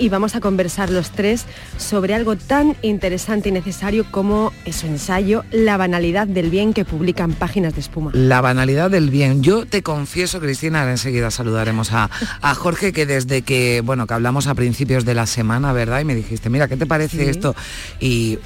Y 0.00 0.08
vamos 0.10 0.36
a 0.36 0.40
conversar 0.40 0.90
los 0.90 1.10
tres 1.10 1.44
sobre 1.76 2.14
algo 2.14 2.36
tan 2.36 2.76
interesante 2.82 3.48
y 3.48 3.52
necesario 3.52 4.06
como 4.10 4.52
su 4.70 4.86
ensayo 4.86 5.44
La 5.50 5.76
banalidad 5.76 6.28
del 6.28 6.50
bien 6.50 6.72
que 6.72 6.84
publica 6.84 7.24
en 7.24 7.32
Páginas 7.32 7.74
de 7.74 7.80
Espuma. 7.80 8.12
La 8.14 8.40
banalidad 8.40 8.90
del 8.90 9.10
bien. 9.10 9.42
Yo 9.42 9.66
te 9.66 9.82
confieso, 9.82 10.38
Cristina, 10.40 10.80
ahora 10.80 10.92
enseguida 10.92 11.30
saludaremos 11.32 11.92
a, 11.92 12.10
a 12.40 12.54
Jorge, 12.54 12.92
que 12.92 13.06
desde 13.06 13.42
que, 13.42 13.82
bueno, 13.84 14.06
que 14.06 14.14
hablamos 14.14 14.46
a 14.46 14.54
principios 14.54 15.04
de 15.04 15.14
la 15.14 15.26
semana, 15.26 15.72
¿verdad? 15.72 16.00
Y 16.00 16.04
me 16.04 16.14
dijiste, 16.14 16.48
mira, 16.48 16.68
¿qué 16.68 16.76
te 16.76 16.86
parece 16.86 17.24
Sí. 17.24 17.30
esto? 17.30 17.56
Y 17.98 18.38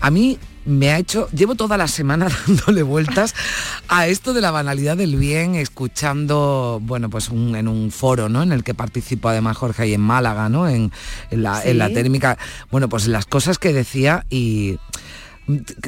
a 0.00 0.10
mí 0.10 0.38
me 0.66 0.90
ha 0.92 0.98
hecho, 0.98 1.28
llevo 1.30 1.54
toda 1.54 1.76
la 1.76 1.88
semana 1.88 2.28
dándole 2.46 2.82
vueltas 2.82 3.34
a 3.88 4.06
esto 4.08 4.32
de 4.34 4.40
la 4.40 4.50
banalidad 4.50 4.96
del 4.96 5.16
bien, 5.16 5.54
escuchando, 5.54 6.80
bueno, 6.82 7.08
pues 7.10 7.28
un- 7.28 7.56
en 7.56 7.68
un 7.68 7.90
foro, 7.90 8.28
¿no? 8.28 8.42
En 8.42 8.52
el 8.52 8.62
que 8.64 8.74
participó 8.74 9.28
además 9.30 9.56
Jorge 9.56 9.82
ahí 9.84 9.94
en 9.94 10.00
Málaga, 10.00 10.48
¿no? 10.48 10.68
En, 10.68 10.92
en 11.30 11.42
la, 11.42 11.62
en 11.64 11.78
la 11.78 11.88
térmica. 11.94 12.38
Bueno, 12.70 12.88
pues 12.88 13.06
las 13.06 13.26
cosas 13.26 13.58
que 13.58 13.72
decía 13.72 14.24
y 14.30 14.78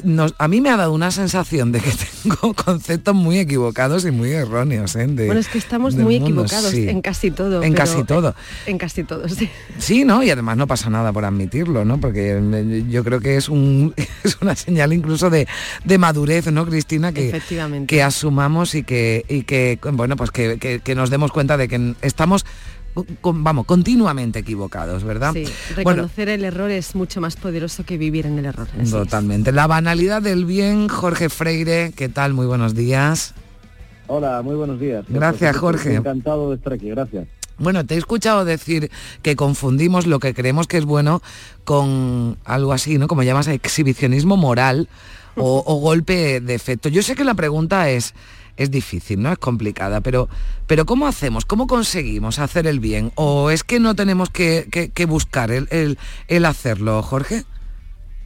nos- 0.05 0.35
a 0.39 0.49
mí 0.49 0.61
me 0.61 0.71
ha 0.71 0.77
dado 0.77 0.93
una 0.93 1.11
sensación 1.11 1.73
de 1.73 1.81
que 1.81 1.91
tengo 2.23 2.55
conceptos 2.55 3.15
muy 3.15 3.39
equivocados 3.39 4.05
y 4.05 4.11
muy 4.11 4.31
erróneos. 4.33 4.97
¿eh? 4.97 5.07
de- 5.07 5.27
Bueno, 5.27 5.41
es 5.41 5.49
que 5.49 5.59
estamos 5.59 5.95
muy 5.95 6.19
mundo, 6.21 6.43
equivocados 6.43 6.71
sí. 6.71 6.89
en 6.89 7.01
casi 7.03 7.31
todo. 7.31 7.63
En 7.63 7.75
casi 7.75 8.05
todo. 8.05 8.35
En 8.67 8.79
casi 8.79 9.05
todo, 9.05 9.29
sí. 9.29 9.49
Sí, 9.79 10.05
¿no? 10.05 10.23
Y 10.23 10.31
además 10.31 10.57
no 10.57 10.67
pasa 10.67 10.91
nada 10.91 11.13
por 11.13 11.25
admitirlo, 11.25 11.85
¿no? 11.85 11.99
Porque 12.01 12.39
eh, 12.41 12.85
yo 12.89 13.05
creo 13.05 13.21
que 13.21 13.37
es, 13.37 13.49
un, 13.49 13.95
es 14.25 14.39
una 14.41 14.55
señal 14.57 14.93
incluso 14.93 15.31
de, 15.31 15.47
de 15.85 15.99
madurez, 15.99 16.47
¿no, 16.53 16.67
Cristina? 16.67 17.13
Que, 17.13 17.29
Efectivamente. 17.29 17.87
que 17.95 18.03
asumamos 18.03 18.75
y 18.75 18.83
que, 18.83 19.25
y 19.29 19.43
que 19.43 19.79
bueno, 19.93 20.17
pues 20.17 20.31
que, 20.31 20.59
que- 20.59 20.81
que 20.81 20.95
nos 20.95 21.11
demos 21.11 21.33
cuenta 21.33 21.57
de 21.57 21.69
que 21.69 21.95
estamos, 22.03 22.45
con- 23.21 23.43
vamos, 23.45 23.67
continuamente 23.67 24.41
equivocados, 24.41 25.05
¿verdad? 25.05 25.33
Sí, 25.33 25.45
Bueno, 25.77 25.91
reconocer 26.03 26.29
el 26.29 26.45
error 26.45 26.71
es 26.71 26.95
mucho 26.95 27.21
más 27.21 27.37
poderoso 27.37 27.85
que 27.85 27.97
vivir 27.99 28.27
en 28.27 28.39
el 28.39 28.47
error. 28.47 28.69
es. 28.81 28.91
Totalmente. 28.91 29.53
La 29.53 29.67
banalidad 29.67 30.21
del 30.23 30.45
bien, 30.45 30.89
Jorge 30.89 31.29
Freire, 31.29 31.93
¿qué 31.97 32.09
tal? 32.09 32.35
Muy 32.35 32.47
buenos 32.47 32.75
días. 32.75 33.35
Hola, 34.09 34.43
muy 34.43 34.57
buenos 34.57 34.79
días. 34.81 35.05
Gracias, 35.09 35.57
Jorge. 35.57 35.95
Encantado 35.95 36.51
de 36.51 36.57
estar 36.57 36.73
aquí, 36.75 36.91
gracias. 36.91 37.27
Bueno, 37.59 37.87
te 37.87 37.95
he 37.95 37.99
escuchado 37.99 38.45
decir 38.45 38.91
que 39.23 39.37
confundimos 39.37 40.07
lo 40.07 40.19
que 40.19 40.35
creemos 40.35 40.67
que 40.67 40.79
es 40.79 40.85
bueno 40.85 41.23
con 41.65 42.37
algo 42.45 42.73
así, 42.73 42.99
¿no? 42.99 43.07
Como 43.09 43.23
llamas 43.23 43.47
exhibicionismo 43.49 44.37
moral 44.37 44.89
o, 45.37 45.63
o 45.65 45.77
golpe 45.77 46.41
de 46.41 46.55
efecto. 46.55 46.89
Yo 46.89 47.03
sé 47.03 47.15
que 47.15 47.25
la 47.25 47.35
pregunta 47.35 47.89
es, 47.91 48.15
es 48.57 48.71
difícil, 48.71 49.23
¿no? 49.23 49.33
Es 49.33 49.39
complicada, 49.39 50.01
pero, 50.01 50.29
pero 50.67 50.85
¿cómo 50.87 51.07
hacemos? 51.07 51.45
¿Cómo 51.45 51.67
conseguimos 51.67 52.39
hacer 52.39 52.67
el 52.67 52.81
bien? 52.81 53.13
¿O 53.15 53.51
es 53.51 53.65
que 53.65 53.81
no 53.81 53.95
tenemos 53.95 54.31
que, 54.31 54.67
que- 54.71 55.07
buscar 55.07 55.51
el, 55.51 55.69
el- 56.29 56.45
hacerlo, 56.45 57.03
Jorge? 57.03 57.43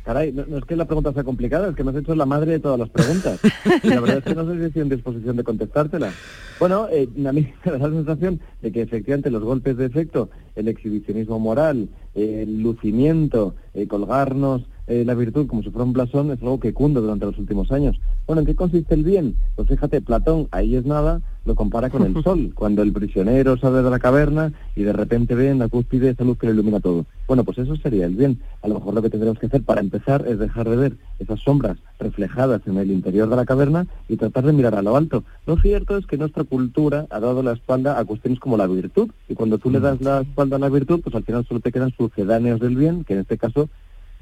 Caray, 0.04 0.30
no, 0.32 0.44
no 0.46 0.58
es 0.58 0.64
que 0.64 0.76
la 0.76 0.84
pregunta 0.84 1.12
sea 1.12 1.24
complicada, 1.24 1.68
es 1.70 1.74
que 1.74 1.82
me 1.82 1.90
has 1.90 1.96
hecho 1.96 2.14
la 2.14 2.26
madre 2.26 2.52
de 2.52 2.60
todas 2.60 2.78
las 2.78 2.88
preguntas. 2.90 3.40
Y 3.82 3.88
la 3.88 4.00
verdad 4.00 4.18
es 4.18 4.24
que 4.24 4.34
no 4.36 4.46
sé 4.48 4.56
si 4.58 4.64
estoy 4.66 4.82
en 4.82 4.88
disposición 4.88 5.36
de 5.36 5.42
contestártela. 5.42 6.12
Bueno, 6.60 6.86
eh, 6.92 7.08
a 7.26 7.32
mí 7.32 7.52
me 7.64 7.72
da 7.72 7.78
la 7.78 7.88
sensación 7.88 8.40
de 8.62 8.70
que 8.70 8.82
efectivamente 8.82 9.30
los 9.30 9.42
golpes 9.42 9.76
de 9.76 9.86
efecto, 9.86 10.30
el 10.54 10.68
exhibicionismo 10.68 11.40
moral, 11.40 11.88
el 12.14 12.62
lucimiento, 12.62 13.56
eh, 13.74 13.88
colgarnos 13.88 14.62
eh, 14.86 15.04
la 15.04 15.14
virtud 15.14 15.46
como 15.46 15.62
si 15.62 15.70
fuera 15.70 15.84
un 15.84 15.92
blasón 15.92 16.30
es 16.30 16.40
algo 16.40 16.60
que 16.60 16.72
cunde 16.72 17.00
durante 17.00 17.26
los 17.26 17.38
últimos 17.38 17.72
años. 17.72 17.98
Bueno, 18.26 18.40
¿en 18.40 18.46
qué 18.46 18.54
consiste 18.54 18.94
el 18.94 19.04
bien? 19.04 19.36
Pues 19.54 19.68
fíjate, 19.68 20.00
Platón, 20.00 20.48
ahí 20.50 20.76
es 20.76 20.84
nada, 20.84 21.20
lo 21.44 21.54
compara 21.54 21.90
con 21.90 22.02
el 22.02 22.14
sol, 22.24 22.52
cuando 22.54 22.82
el 22.82 22.92
prisionero 22.92 23.56
sale 23.56 23.82
de 23.82 23.90
la 23.90 23.98
caverna 23.98 24.52
y 24.74 24.82
de 24.82 24.92
repente 24.92 25.34
ve 25.34 25.50
en 25.50 25.58
la 25.58 25.68
cúspide 25.68 26.10
esa 26.10 26.24
luz 26.24 26.38
que 26.38 26.46
lo 26.46 26.52
ilumina 26.52 26.80
todo. 26.80 27.06
Bueno, 27.26 27.44
pues 27.44 27.58
eso 27.58 27.74
sería 27.76 28.06
el 28.06 28.14
bien. 28.14 28.40
A 28.62 28.68
lo 28.68 28.76
mejor 28.76 28.94
lo 28.94 29.02
que 29.02 29.10
tendremos 29.10 29.38
que 29.38 29.46
hacer 29.46 29.62
para 29.62 29.80
empezar 29.80 30.24
es 30.26 30.38
dejar 30.38 30.68
de 30.68 30.76
ver 30.76 30.96
esas 31.18 31.40
sombras 31.40 31.78
reflejadas 31.98 32.62
en 32.66 32.76
el 32.76 32.90
interior 32.90 33.28
de 33.28 33.36
la 33.36 33.44
caverna 33.44 33.86
y 34.08 34.16
tratar 34.16 34.44
de 34.44 34.52
mirar 34.52 34.74
a 34.74 34.82
lo 34.82 34.96
alto. 34.96 35.24
Lo 35.46 35.56
cierto 35.56 35.96
es 35.96 36.06
que 36.06 36.18
nuestra 36.18 36.44
cultura 36.44 37.06
ha 37.10 37.20
dado 37.20 37.42
la 37.42 37.52
espalda 37.52 37.98
a 37.98 38.04
cuestiones 38.04 38.38
como 38.38 38.56
la 38.56 38.66
virtud 38.66 39.10
y 39.28 39.34
cuando 39.34 39.58
tú 39.58 39.70
le 39.70 39.80
das 39.80 40.00
la 40.00 40.20
espalda 40.20 40.56
a 40.56 40.60
la 40.60 40.68
virtud, 40.68 41.00
pues 41.02 41.14
al 41.16 41.24
final 41.24 41.44
solo 41.46 41.60
te 41.60 41.72
quedan 41.72 41.92
sucedáneos 41.96 42.60
del 42.60 42.76
bien, 42.76 43.04
que 43.04 43.14
en 43.14 43.20
este 43.20 43.38
caso 43.38 43.68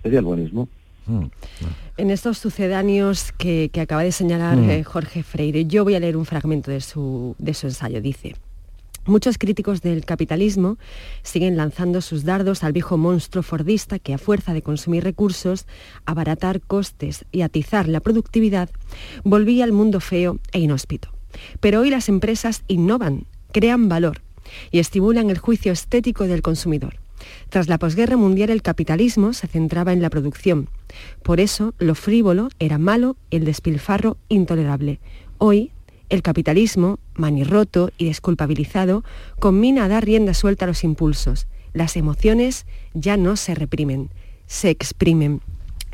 sería 0.04 0.20
el 0.20 0.24
buenismo. 0.24 0.68
En 1.96 2.10
estos 2.10 2.38
sucedáneos 2.38 3.32
que, 3.32 3.68
que 3.72 3.80
acaba 3.80 4.02
de 4.04 4.12
señalar 4.12 4.56
Mm. 4.56 4.70
eh, 4.70 4.84
Jorge 4.84 5.22
Freire, 5.22 5.64
yo 5.66 5.82
voy 5.84 5.96
a 5.96 6.00
leer 6.00 6.16
un 6.16 6.24
fragmento 6.24 6.70
de 6.70 6.80
su, 6.80 7.34
de 7.38 7.52
su 7.52 7.66
ensayo. 7.66 8.00
Dice, 8.00 8.36
muchos 9.04 9.36
críticos 9.36 9.82
del 9.82 10.04
capitalismo 10.06 10.78
siguen 11.22 11.56
lanzando 11.56 12.00
sus 12.00 12.24
dardos 12.24 12.64
al 12.64 12.72
viejo 12.72 12.96
monstruo 12.96 13.42
fordista 13.42 13.98
que 13.98 14.14
a 14.14 14.18
fuerza 14.18 14.54
de 14.54 14.62
consumir 14.62 15.04
recursos, 15.04 15.66
abaratar 16.06 16.60
costes 16.62 17.24
y 17.32 17.42
atizar 17.42 17.86
la 17.88 18.00
productividad, 18.00 18.70
volvía 19.24 19.64
al 19.64 19.72
mundo 19.72 20.00
feo 20.00 20.38
e 20.52 20.60
inhóspito. 20.60 21.08
Pero 21.60 21.80
hoy 21.80 21.90
las 21.90 22.08
empresas 22.08 22.62
innovan, 22.68 23.26
crean 23.52 23.88
valor 23.90 24.22
y 24.70 24.78
estimulan 24.78 25.28
el 25.30 25.38
juicio 25.38 25.72
estético 25.72 26.24
del 26.24 26.40
consumidor. 26.42 26.96
Tras 27.48 27.68
la 27.68 27.78
posguerra 27.78 28.16
mundial 28.16 28.50
el 28.50 28.62
capitalismo 28.62 29.32
se 29.32 29.46
centraba 29.46 29.92
en 29.92 30.02
la 30.02 30.10
producción. 30.10 30.68
Por 31.22 31.40
eso 31.40 31.74
lo 31.78 31.94
frívolo 31.94 32.48
era 32.58 32.78
malo 32.78 33.16
el 33.30 33.44
despilfarro 33.44 34.16
intolerable. 34.28 35.00
Hoy 35.38 35.72
el 36.10 36.22
capitalismo, 36.22 36.98
manirroto 37.14 37.90
y 37.98 38.06
desculpabilizado, 38.06 39.04
combina 39.38 39.84
a 39.84 39.88
dar 39.88 40.04
rienda 40.04 40.34
suelta 40.34 40.64
a 40.64 40.68
los 40.68 40.84
impulsos. 40.84 41.46
Las 41.72 41.96
emociones 41.96 42.66
ya 42.92 43.16
no 43.16 43.36
se 43.36 43.54
reprimen, 43.54 44.10
se 44.46 44.70
exprimen. 44.70 45.40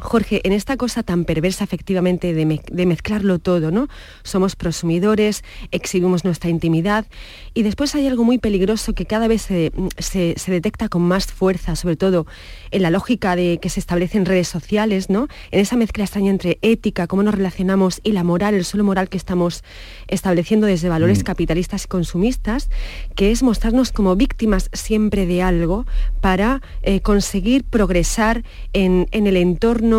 Jorge, 0.01 0.40
en 0.44 0.53
esta 0.53 0.76
cosa 0.76 1.03
tan 1.03 1.24
perversa 1.24 1.64
efectivamente 1.64 2.32
de, 2.32 2.46
me- 2.46 2.61
de 2.70 2.86
mezclarlo 2.86 3.38
todo, 3.38 3.70
¿no? 3.70 3.88
Somos 4.22 4.57
prosumidores, 4.57 5.44
exhibimos 5.70 6.24
nuestra 6.24 6.51
intimidad 6.51 7.07
y 7.55 7.62
después 7.62 7.94
hay 7.94 8.07
algo 8.07 8.24
muy 8.24 8.38
peligroso 8.38 8.94
que 8.94 9.07
cada 9.07 9.28
vez 9.28 9.42
se, 9.42 9.72
se- 9.98 10.34
se 10.36 10.51
detecta 10.51 10.88
con 10.88 11.03
más 11.03 11.26
fuerza, 11.26 11.76
sobre 11.76 11.96
todo 11.96 12.26
en 12.70 12.82
la 12.82 12.90
lógica 12.90 13.36
de 13.36 13.59
que 13.61 13.68
se 13.68 13.80
establece 13.80 14.16
en 14.18 14.24
redes 14.26 14.48
sociales, 14.48 15.11
¿no? 15.11 15.28
En 15.51 15.61
esa 15.61 15.76
mezcla 15.76 16.05
extraña 16.05 16.30
entre 16.30 16.59
ética, 16.62 17.07
cómo 17.07 17.22
nos 17.22 17.34
relacionamos 17.34 18.01
y 18.03 18.12
la 18.12 18.24
moral, 18.24 18.55
el 18.55 18.64
suelo 18.64 18.84
moral 18.84 19.09
que 19.09 19.16
estamos 19.18 19.62
estableciendo 20.09 20.66
desde 20.66 20.88
valores 20.88 21.22
capitalistas 21.24 21.84
y 21.84 21.88
consumistas, 21.88 22.70
que 23.14 23.30
es 23.32 23.42
mostrarnos 23.42 23.92
como 23.92 24.16
víctimas 24.16 24.70
siempre 24.72 25.26
de 25.26 25.42
algo 25.42 25.84
para 26.20 26.62
eh, 26.82 27.01
conseguir 27.01 27.64
progresar 27.64 28.44
en, 28.72 29.07
en 29.11 29.26
el 29.26 29.36
entorno 29.36 29.89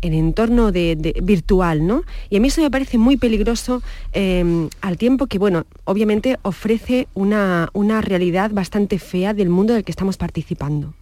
en 0.00 0.12
el 0.12 0.18
entorno 0.18 0.72
de- 0.72 1.14
virtual, 1.22 1.86
¿no? 1.86 2.02
Y 2.30 2.36
a 2.36 2.40
mí 2.40 2.48
eso 2.48 2.62
me 2.62 2.70
parece 2.70 2.98
muy 2.98 3.16
peligroso 3.16 3.82
eh, 4.12 4.68
al 4.80 4.96
tiempo 4.96 5.26
que, 5.26 5.38
bueno, 5.38 5.64
obviamente 5.84 6.38
ofrece 6.42 7.08
una, 7.14 7.68
una 7.72 8.00
realidad 8.00 8.50
bastante 8.52 8.98
fea 8.98 9.34
del 9.34 9.48
mundo 9.48 9.74
del 9.74 9.84
que 9.84 9.92
estamos 9.92 10.16
participando. 10.16 10.94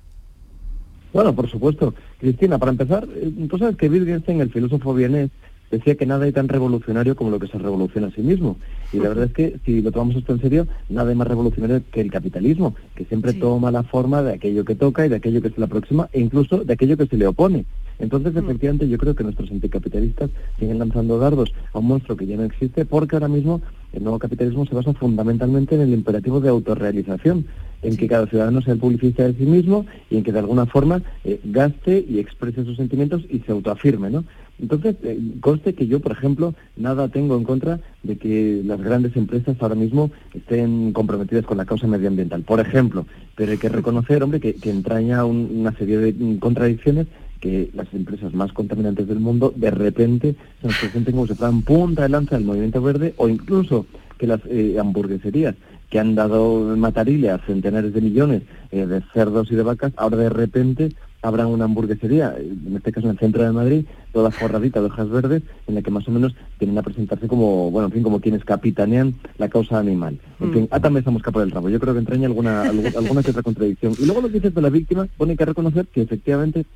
Bueno, 1.13 1.35
por 1.35 1.51
supuesto. 1.51 1.95
Cristina, 2.19 2.59
para 2.59 2.73
empezar, 2.73 3.07
eh, 3.15 3.31
tú 3.49 3.59
sabes 3.59 3.77
que 3.77 3.89
Wittgenstein, 3.89 4.41
el 4.41 4.51
filósofo 4.51 4.95
vienés, 4.95 5.31
decía 5.73 5.97
que 5.97 6.07
nada 6.07 6.27
hay 6.27 6.33
tan 6.33 6.49
revolucionario 6.49 7.17
como 7.17 7.31
lo 7.31 7.41
que 7.41 7.49
se 7.49 7.59
revoluciona 7.59 8.09
a 8.09 8.11
sí 8.11 8.21
mismo. 8.21 8.59
Y 8.93 8.99
la 8.99 9.09
verdad 9.09 9.25
es 9.25 9.33
que, 9.33 9.57
si 9.65 9.81
lo 9.81 9.91
tomamos 9.91 10.17
esto 10.17 10.35
en 10.35 10.41
serio, 10.41 10.67
nada 10.91 11.11
hay 11.11 11.17
más 11.17 11.27
revolucionario 11.27 11.83
que 11.91 12.03
el 12.03 12.11
capitalismo, 12.11 12.77
que 12.95 13.07
siempre 13.07 13.33
toma 13.33 13.71
la 13.71 13.83
forma 13.83 14.23
de 14.23 14.35
aquello 14.35 14.65
que 14.65 14.75
toca 14.75 15.07
y 15.07 15.09
de 15.09 15.17
aquello 15.17 15.41
que 15.41 15.49
se 15.49 15.59
le 15.59 15.65
aproxima, 15.65 16.09
e 16.13 16.21
incluso 16.21 16.63
de 16.63 16.75
aquello 16.75 16.97
que 16.99 17.07
se 17.07 17.17
le 17.17 17.27
opone. 17.27 17.65
Entonces, 17.99 18.37
efectivamente, 18.37 18.89
yo 18.89 18.99
creo 18.99 19.15
que 19.15 19.25
nuestros 19.25 19.51
anticapitalistas 19.51 20.31
siguen 20.59 20.79
lanzando 20.79 21.19
dardos 21.19 21.53
a 21.73 21.79
un 21.79 21.87
monstruo 21.87 22.17
que 22.17 22.27
ya 22.27 22.37
no 22.37 22.45
existe, 22.45 22.85
porque 22.85 23.17
ahora 23.17 23.29
mismo 23.29 23.63
el 23.95 24.03
nuevo 24.03 24.19
capitalismo 24.19 24.67
se 24.67 24.75
basa 24.75 24.93
fundamentalmente 24.93 25.75
en 25.75 25.83
el 25.83 25.93
imperativo 25.93 26.41
de 26.41 26.51
autorrealización, 26.51 27.47
en 27.83 27.97
que 27.97 28.09
cada 28.09 28.27
ciudadano 28.27 28.63
sea 28.63 28.75
el 28.75 28.81
publicista 28.81 29.25
de 29.25 29.35
sí 29.35 29.45
mismo 29.45 29.87
y 30.11 30.17
en 30.17 30.23
que 30.23 30.33
de 30.33 30.39
alguna 30.39 30.67
forma 30.67 31.03
eh, 31.25 31.41
gaste 31.45 32.05
y 32.09 32.19
exprese 32.19 32.65
sus 32.65 32.77
sentimientos 32.77 33.23
y 33.29 33.41
se 33.41 33.53
autoafirme, 33.53 34.11
¿no? 34.11 34.25
Entonces, 34.61 34.97
eh, 35.03 35.19
conste 35.41 35.75
que 35.75 35.87
yo, 35.87 36.01
por 36.01 36.13
ejemplo, 36.13 36.55
nada 36.77 37.09
tengo 37.09 37.37
en 37.37 37.45
contra 37.45 37.81
de 38.03 38.17
que 38.17 38.63
las 38.65 38.81
grandes 38.81 39.17
empresas 39.17 39.57
ahora 39.61 39.75
mismo 39.75 40.11
estén 40.35 40.93
comprometidas 40.93 41.45
con 41.45 41.57
la 41.59 41.65
causa 41.65 41.87
medioambiental, 41.87 42.43
por 42.43 42.61
ejemplo, 42.61 43.07
pero 43.37 43.53
hay 43.53 43.59
que 43.59 43.69
reconocer, 43.69 44.23
hombre, 44.23 44.39
que, 44.41 44.55
que 44.55 44.71
entraña 44.71 45.25
un- 45.25 45.49
una 45.53 45.73
serie 45.77 45.99
de 45.99 46.39
contradicciones 46.39 47.07
que 47.41 47.71
las 47.75 47.93
empresas 47.93 48.33
más 48.35 48.53
contaminantes 48.53 49.09
del 49.09 49.19
mundo 49.19 49.53
de 49.57 49.73
repente 49.73 50.37
se 50.61 50.67
nos 50.69 50.77
presenten 50.79 51.15
como 51.15 51.27
si 51.27 51.35
fueran 51.35 51.63
punta 51.63 52.03
de 52.03 52.09
lanza 52.11 52.37
del 52.37 52.45
movimiento 52.45 52.81
verde 52.81 53.15
o 53.17 53.29
incluso 53.29 53.87
que 54.17 54.29
las 54.29 54.41
eh, 54.49 54.77
hamburgueserías 54.79 55.57
que 55.91 55.99
han 55.99 56.15
dado 56.15 56.77
matarile 56.77 57.31
a 57.31 57.39
centenares 57.39 57.93
de 57.93 58.01
millones 58.01 58.43
eh, 58.71 58.87
de 58.87 59.03
cerdos 59.13 59.51
y 59.51 59.57
de 59.57 59.63
vacas, 59.65 59.93
ahora 59.97 60.19
de 60.19 60.29
repente 60.31 60.91
habrán 61.23 61.47
una 61.47 61.65
hamburguesería, 61.65 62.35
en 62.39 62.75
este 62.77 62.91
caso 62.93 63.07
en 63.07 63.13
el 63.13 63.19
centro 63.19 63.43
de 63.45 63.53
Madrid, 63.53 63.85
toda 64.13 64.31
forradita 64.33 64.81
de 64.81 64.87
hojas 64.87 65.09
verdes, 65.09 65.43
en 65.69 65.77
la 65.77 65.83
que 65.83 65.91
más 65.91 66.07
o 66.09 66.11
menos 66.11 66.35
tienen 66.59 66.77
a 66.79 66.83
presentarse 66.83 67.29
como, 67.29 67.71
bueno, 67.71 67.87
en 67.87 67.93
fin, 67.93 68.03
como 68.03 68.21
quienes 68.21 68.45
capitanean 68.45 69.15
la 69.39 69.49
causa 69.49 69.79
animal. 69.79 70.19
En 70.41 70.53
fin, 70.53 70.69
átame 70.73 71.01
esa 71.01 71.11
mosca 71.13 71.31
por 71.31 71.43
el 71.43 71.51
rabo. 71.53 71.69
Yo 71.69 71.79
creo 71.81 71.95
que 71.95 72.01
entraña 72.01 72.27
alguna, 72.27 72.65
algu- 72.65 72.95
alguna 72.99 73.23
que 73.23 73.31
otra 73.31 73.43
contradicción. 73.43 73.95
Y 73.99 74.05
luego 74.05 74.21
lo 74.21 74.29
que 74.29 74.35
dices 74.35 74.55
de 74.55 74.61
la 74.63 74.71
víctima, 74.71 75.07
bueno, 75.17 75.31
hay 75.31 75.37
que 75.37 75.45
reconocer 75.47 75.87
que 75.87 76.03
efectivamente 76.03 76.67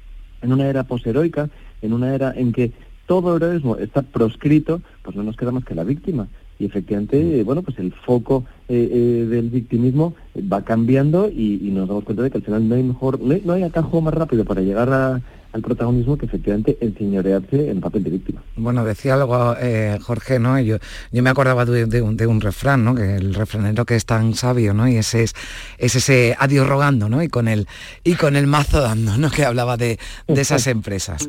en 0.42 0.52
una 0.52 0.66
era 0.68 0.84
posheroica, 0.84 1.50
en 1.82 1.92
una 1.92 2.14
era 2.14 2.32
en 2.36 2.52
que 2.52 2.72
todo 3.06 3.36
heroísmo 3.36 3.76
está 3.76 4.02
proscrito, 4.02 4.80
pues 5.02 5.16
no 5.16 5.22
nos 5.22 5.36
queda 5.36 5.50
más 5.52 5.64
que 5.64 5.74
la 5.74 5.84
víctima. 5.84 6.28
Y 6.58 6.64
efectivamente, 6.66 7.42
bueno, 7.42 7.62
pues 7.62 7.78
el 7.78 7.92
foco 7.92 8.44
eh, 8.68 8.88
eh, 8.90 9.26
del 9.28 9.50
victimismo 9.50 10.14
va 10.50 10.64
cambiando 10.64 11.28
y, 11.28 11.60
y 11.62 11.70
nos 11.70 11.86
damos 11.88 12.04
cuenta 12.04 12.22
de 12.22 12.30
que 12.30 12.38
al 12.38 12.44
final 12.44 12.68
no 12.68 12.74
hay 12.74 12.82
mejor, 12.82 13.20
no 13.20 13.34
hay, 13.34 13.42
no 13.44 13.52
hay 13.52 13.62
atajo 13.62 14.00
más 14.00 14.14
rápido 14.14 14.44
para 14.44 14.62
llegar 14.62 14.90
a- 14.92 15.20
al 15.52 15.62
protagonismo 15.62 16.18
que 16.18 16.26
efectivamente 16.26 16.76
enseñorearse 16.82 17.70
en 17.70 17.80
papel 17.80 18.04
de 18.04 18.10
víctima. 18.10 18.42
Bueno, 18.56 18.84
decía 18.84 19.14
algo 19.14 19.54
eh, 19.58 19.96
Jorge, 20.02 20.38
¿no? 20.38 20.58
Yo, 20.60 20.76
yo 21.12 21.22
me 21.22 21.30
acordaba 21.30 21.64
de, 21.64 21.86
de 21.86 22.02
un, 22.02 22.14
de 22.16 22.26
un 22.26 22.42
refrán, 22.42 22.84
¿no? 22.84 22.94
Que 22.94 23.16
el 23.16 23.32
refranero 23.32 23.86
que 23.86 23.94
es 23.96 24.04
tan 24.04 24.34
sabio, 24.34 24.74
¿no? 24.74 24.86
Y 24.86 24.96
ese 24.96 25.22
es, 25.22 25.32
es 25.78 25.94
ese 25.96 26.36
adiós 26.38 26.66
rogando, 26.66 27.08
¿no? 27.08 27.22
Y 27.22 27.28
con 27.28 27.48
el, 27.48 27.66
y 28.04 28.14
con 28.16 28.36
el 28.36 28.46
mazo 28.46 28.82
dando, 28.82 29.16
¿no? 29.16 29.30
Que 29.30 29.44
hablaba 29.46 29.78
de, 29.78 29.98
de 30.28 30.40
esas 30.42 30.66
empresas. 30.66 31.26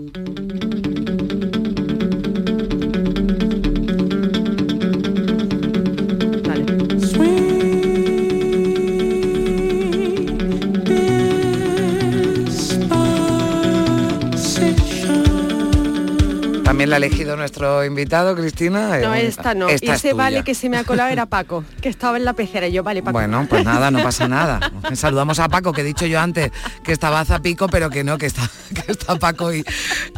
También 16.78 16.92
la 16.92 16.98
ha 16.98 16.98
elegido 16.98 17.36
nuestro 17.36 17.84
invitado, 17.84 18.36
Cristina. 18.36 19.00
No, 19.00 19.16
esta 19.16 19.56
no. 19.56 19.68
esta 19.68 19.94
es 19.96 19.98
ese 20.06 20.14
vale 20.14 20.44
que 20.44 20.54
se 20.54 20.70
me 20.70 20.78
ha 20.78 20.84
colado 20.84 21.10
era 21.10 21.26
Paco, 21.26 21.64
que 21.82 21.90
estaba 21.90 22.18
en 22.18 22.24
la 22.24 22.34
pecera. 22.34 22.68
Y 22.68 22.72
yo, 22.72 22.84
vale, 22.84 23.02
Paco. 23.02 23.14
Bueno, 23.14 23.48
pues 23.50 23.66
nada, 23.66 23.90
no 23.90 24.04
pasa 24.04 24.28
nada. 24.30 24.60
Saludamos 24.94 25.40
a 25.40 25.50
Paco, 25.50 25.74
que 25.74 25.82
he 25.82 25.84
dicho 25.84 26.06
yo 26.06 26.20
antes 26.20 26.52
que 26.84 26.92
estaba 26.92 27.20
a 27.20 27.26
Zapico, 27.26 27.68
pero 27.68 27.90
que 27.90 28.04
no, 28.04 28.20
que 28.20 28.28
está, 28.28 28.48
que 28.86 28.92
está 28.92 29.16
Paco 29.18 29.52
y 29.52 29.66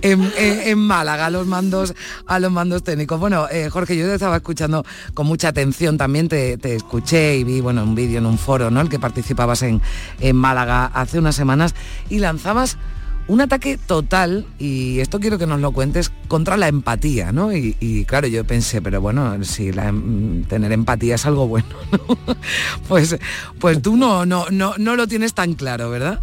en, 0.01 0.21
en- 0.37 0.59
en 0.67 0.77
Málaga, 0.79 1.27
a 1.27 1.29
los 1.29 1.47
mandos, 1.47 1.93
a 2.27 2.39
los 2.39 2.51
mandos 2.51 2.83
técnicos. 2.83 3.17
Bueno, 3.21 3.47
eh, 3.49 3.69
Jorge, 3.69 3.95
yo 3.95 4.05
te 4.05 4.15
estaba 4.15 4.35
escuchando 4.35 4.85
con 5.13 5.27
mucha 5.27 5.47
atención, 5.47 5.97
también 5.97 6.27
te, 6.27 6.57
te 6.57 6.75
escuché 6.75 7.37
y 7.37 7.45
vi 7.45 7.61
bueno, 7.61 7.83
un 7.83 7.95
vídeo 7.95 8.17
en 8.17 8.25
un 8.25 8.37
foro, 8.37 8.69
¿no? 8.69 8.81
El 8.81 8.89
que 8.89 8.99
participabas 8.99 9.61
en, 9.61 9.81
en 10.19 10.35
Málaga 10.35 10.91
hace 10.93 11.19
unas 11.19 11.35
semanas 11.37 11.73
y 12.09 12.19
lanzabas 12.19 12.77
un 13.29 13.41
ataque 13.41 13.77
total, 13.77 14.47
y 14.57 14.99
esto 14.99 15.19
quiero 15.19 15.37
que 15.37 15.45
nos 15.45 15.61
lo 15.61 15.71
cuentes, 15.71 16.11
contra 16.27 16.57
la 16.57 16.67
empatía, 16.67 17.31
¿no? 17.31 17.53
Y, 17.53 18.03
claro, 18.07 18.27
yo 18.27 18.43
pensé, 18.43 18.81
pero 18.81 19.01
bueno, 19.01 19.43
si 19.43 19.69
em- 19.69 20.43
tener 20.45 20.71
empatía 20.71 21.15
es 21.15 21.25
algo 21.27 21.47
bueno, 21.47 21.67
¿no? 21.91 22.17
Pues, 22.87 23.17
pues 23.59 23.81
tú 23.83 23.95
no, 23.95 24.25
no, 24.25 24.47
no, 24.49 24.73
no 24.77 24.95
lo 24.95 25.07
tienes 25.07 25.35
tan 25.35 25.53
claro, 25.53 25.91
¿verdad? 25.91 26.19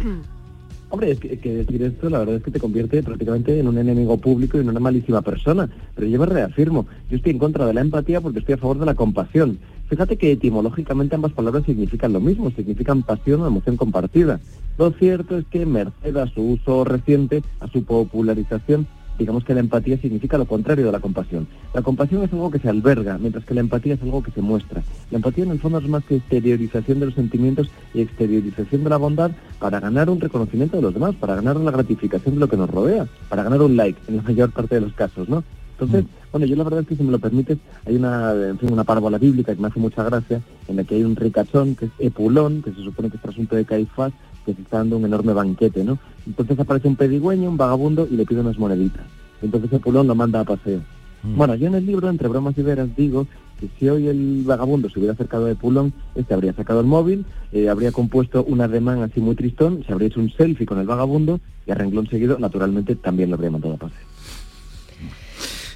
Hombre, 0.89 1.11
es 1.11 1.19
que, 1.19 1.37
decir 1.37 1.83
esto 1.83 2.09
la 2.09 2.19
verdad 2.19 2.35
es 2.35 2.43
que 2.43 2.51
te 2.51 2.61
convierte 2.61 3.03
prácticamente 3.03 3.59
en 3.59 3.67
un 3.67 3.77
enemigo 3.77 4.17
público 4.17 4.57
y 4.57 4.61
en 4.61 4.69
una 4.69 4.79
malísima 4.79 5.21
persona. 5.21 5.69
Pero 5.95 6.07
yo 6.07 6.19
me 6.19 6.25
reafirmo, 6.25 6.87
yo 7.09 7.17
estoy 7.17 7.33
en 7.33 7.39
contra 7.39 7.65
de 7.65 7.73
la 7.73 7.81
empatía 7.81 8.21
porque 8.21 8.39
estoy 8.39 8.55
a 8.55 8.57
favor 8.57 8.79
de 8.79 8.85
la 8.85 8.95
compasión. 8.95 9.59
Fíjate 9.89 10.17
que 10.17 10.31
etimológicamente 10.31 11.15
ambas 11.15 11.33
palabras 11.33 11.65
significan 11.65 12.13
lo 12.13 12.21
mismo, 12.21 12.51
significan 12.51 13.03
pasión 13.03 13.41
o 13.41 13.47
emoción 13.47 13.75
compartida. 13.75 14.39
Lo 14.77 14.91
cierto 14.91 15.37
es 15.37 15.45
que 15.45 15.65
merced 15.65 16.15
a 16.15 16.27
su 16.27 16.41
uso 16.41 16.83
reciente, 16.83 17.41
a 17.59 17.67
su 17.67 17.83
popularización, 17.83 18.87
digamos 19.17 19.43
que 19.43 19.53
la 19.53 19.59
empatía 19.59 19.97
significa 19.97 20.37
lo 20.37 20.45
contrario 20.45 20.85
de 20.85 20.91
la 20.91 20.99
compasión. 20.99 21.47
La 21.73 21.81
compasión 21.81 22.23
es 22.23 22.31
algo 22.31 22.51
que 22.51 22.59
se 22.59 22.69
alberga, 22.69 23.17
mientras 23.17 23.45
que 23.45 23.53
la 23.53 23.61
empatía 23.61 23.95
es 23.95 24.01
algo 24.01 24.23
que 24.23 24.31
se 24.31 24.41
muestra. 24.41 24.83
La 25.11 25.17
empatía 25.17 25.43
en 25.43 25.51
el 25.51 25.59
fondo 25.59 25.79
es 25.79 25.87
más 25.87 26.03
que 26.05 26.17
exteriorización 26.17 26.99
de 26.99 27.07
los 27.07 27.15
sentimientos 27.15 27.69
y 27.93 28.01
exteriorización 28.01 28.83
de 28.83 28.89
la 28.89 28.97
bondad 28.97 29.31
para 29.59 29.79
ganar 29.79 30.09
un 30.09 30.19
reconocimiento 30.19 30.77
de 30.77 30.83
los 30.83 30.93
demás, 30.93 31.15
para 31.15 31.35
ganar 31.35 31.55
la 31.57 31.71
gratificación 31.71 32.35
de 32.35 32.39
lo 32.41 32.47
que 32.47 32.57
nos 32.57 32.69
rodea, 32.69 33.07
para 33.29 33.43
ganar 33.43 33.61
un 33.61 33.75
like 33.75 33.99
en 34.07 34.17
la 34.17 34.23
mayor 34.23 34.51
parte 34.51 34.75
de 34.75 34.81
los 34.81 34.93
casos, 34.93 35.27
¿no? 35.27 35.43
Entonces, 35.79 36.05
bueno, 36.31 36.47
yo 36.47 36.55
la 36.55 36.63
verdad 36.63 36.81
es 36.81 36.87
que 36.87 36.95
si 36.95 37.03
me 37.03 37.11
lo 37.11 37.19
permites, 37.19 37.59
hay 37.85 37.95
una, 37.95 38.33
en 38.33 38.57
fin, 38.57 38.73
una 38.73 38.83
parábola 38.83 39.19
bíblica 39.19 39.53
que 39.53 39.61
me 39.61 39.67
hace 39.67 39.79
mucha 39.79 40.03
gracia, 40.03 40.41
en 40.67 40.75
la 40.75 40.83
que 40.83 40.95
hay 40.95 41.03
un 41.03 41.15
ricachón, 41.15 41.75
que 41.75 41.85
es 41.85 41.91
Epulón, 41.99 42.63
que 42.63 42.71
se 42.71 42.81
supone 42.81 43.11
que 43.11 43.17
es 43.17 43.21
trasunto 43.21 43.55
de 43.55 43.63
Caifás, 43.63 44.11
que 44.47 44.53
se 44.53 44.61
está 44.61 44.77
dando 44.77 44.95
un 44.97 45.03
enorme 45.03 45.33
banquete, 45.33 45.83
¿no? 45.83 45.99
Entonces 46.25 46.57
aparece 46.57 46.87
un 46.87 46.95
pedigüeño, 46.95 47.49
un 47.49 47.57
vagabundo, 47.57 48.07
y 48.09 48.15
le 48.15 48.25
pide 48.25 48.39
unas 48.39 48.57
moneditas. 48.57 49.03
Entonces 49.41 49.71
Epulón 49.73 50.07
lo 50.07 50.15
manda 50.15 50.39
a 50.39 50.45
paseo. 50.45 50.81
Bueno, 51.23 51.55
yo 51.55 51.67
en 51.67 51.75
el 51.75 51.85
libro, 51.85 52.09
entre 52.09 52.29
bromas 52.29 52.57
y 52.57 52.61
veras, 52.61 52.87
digo 52.95 53.27
que 53.59 53.67
si 53.77 53.89
hoy 53.89 54.07
el 54.07 54.43
vagabundo 54.45 54.89
se 54.89 54.99
hubiera 54.99 55.13
acercado 55.13 55.47
a 55.47 55.51
Epulón, 55.51 55.91
este 56.15 56.33
habría 56.33 56.53
sacado 56.53 56.79
el 56.79 56.85
móvil, 56.85 57.25
eh, 57.51 57.67
habría 57.67 57.91
compuesto 57.91 58.45
un 58.45 58.61
ademán 58.61 59.01
así 59.01 59.19
muy 59.19 59.35
tristón, 59.35 59.83
se 59.85 59.91
habría 59.91 60.07
hecho 60.07 60.21
un 60.21 60.31
selfie 60.31 60.65
con 60.65 60.79
el 60.79 60.87
vagabundo 60.87 61.41
y 61.65 61.71
a 61.71 61.75
renglón 61.75 62.07
seguido, 62.07 62.39
naturalmente, 62.39 62.95
también 62.95 63.29
lo 63.29 63.35
habría 63.35 63.51
mandado 63.51 63.73
a 63.73 63.77
paseo. 63.77 63.97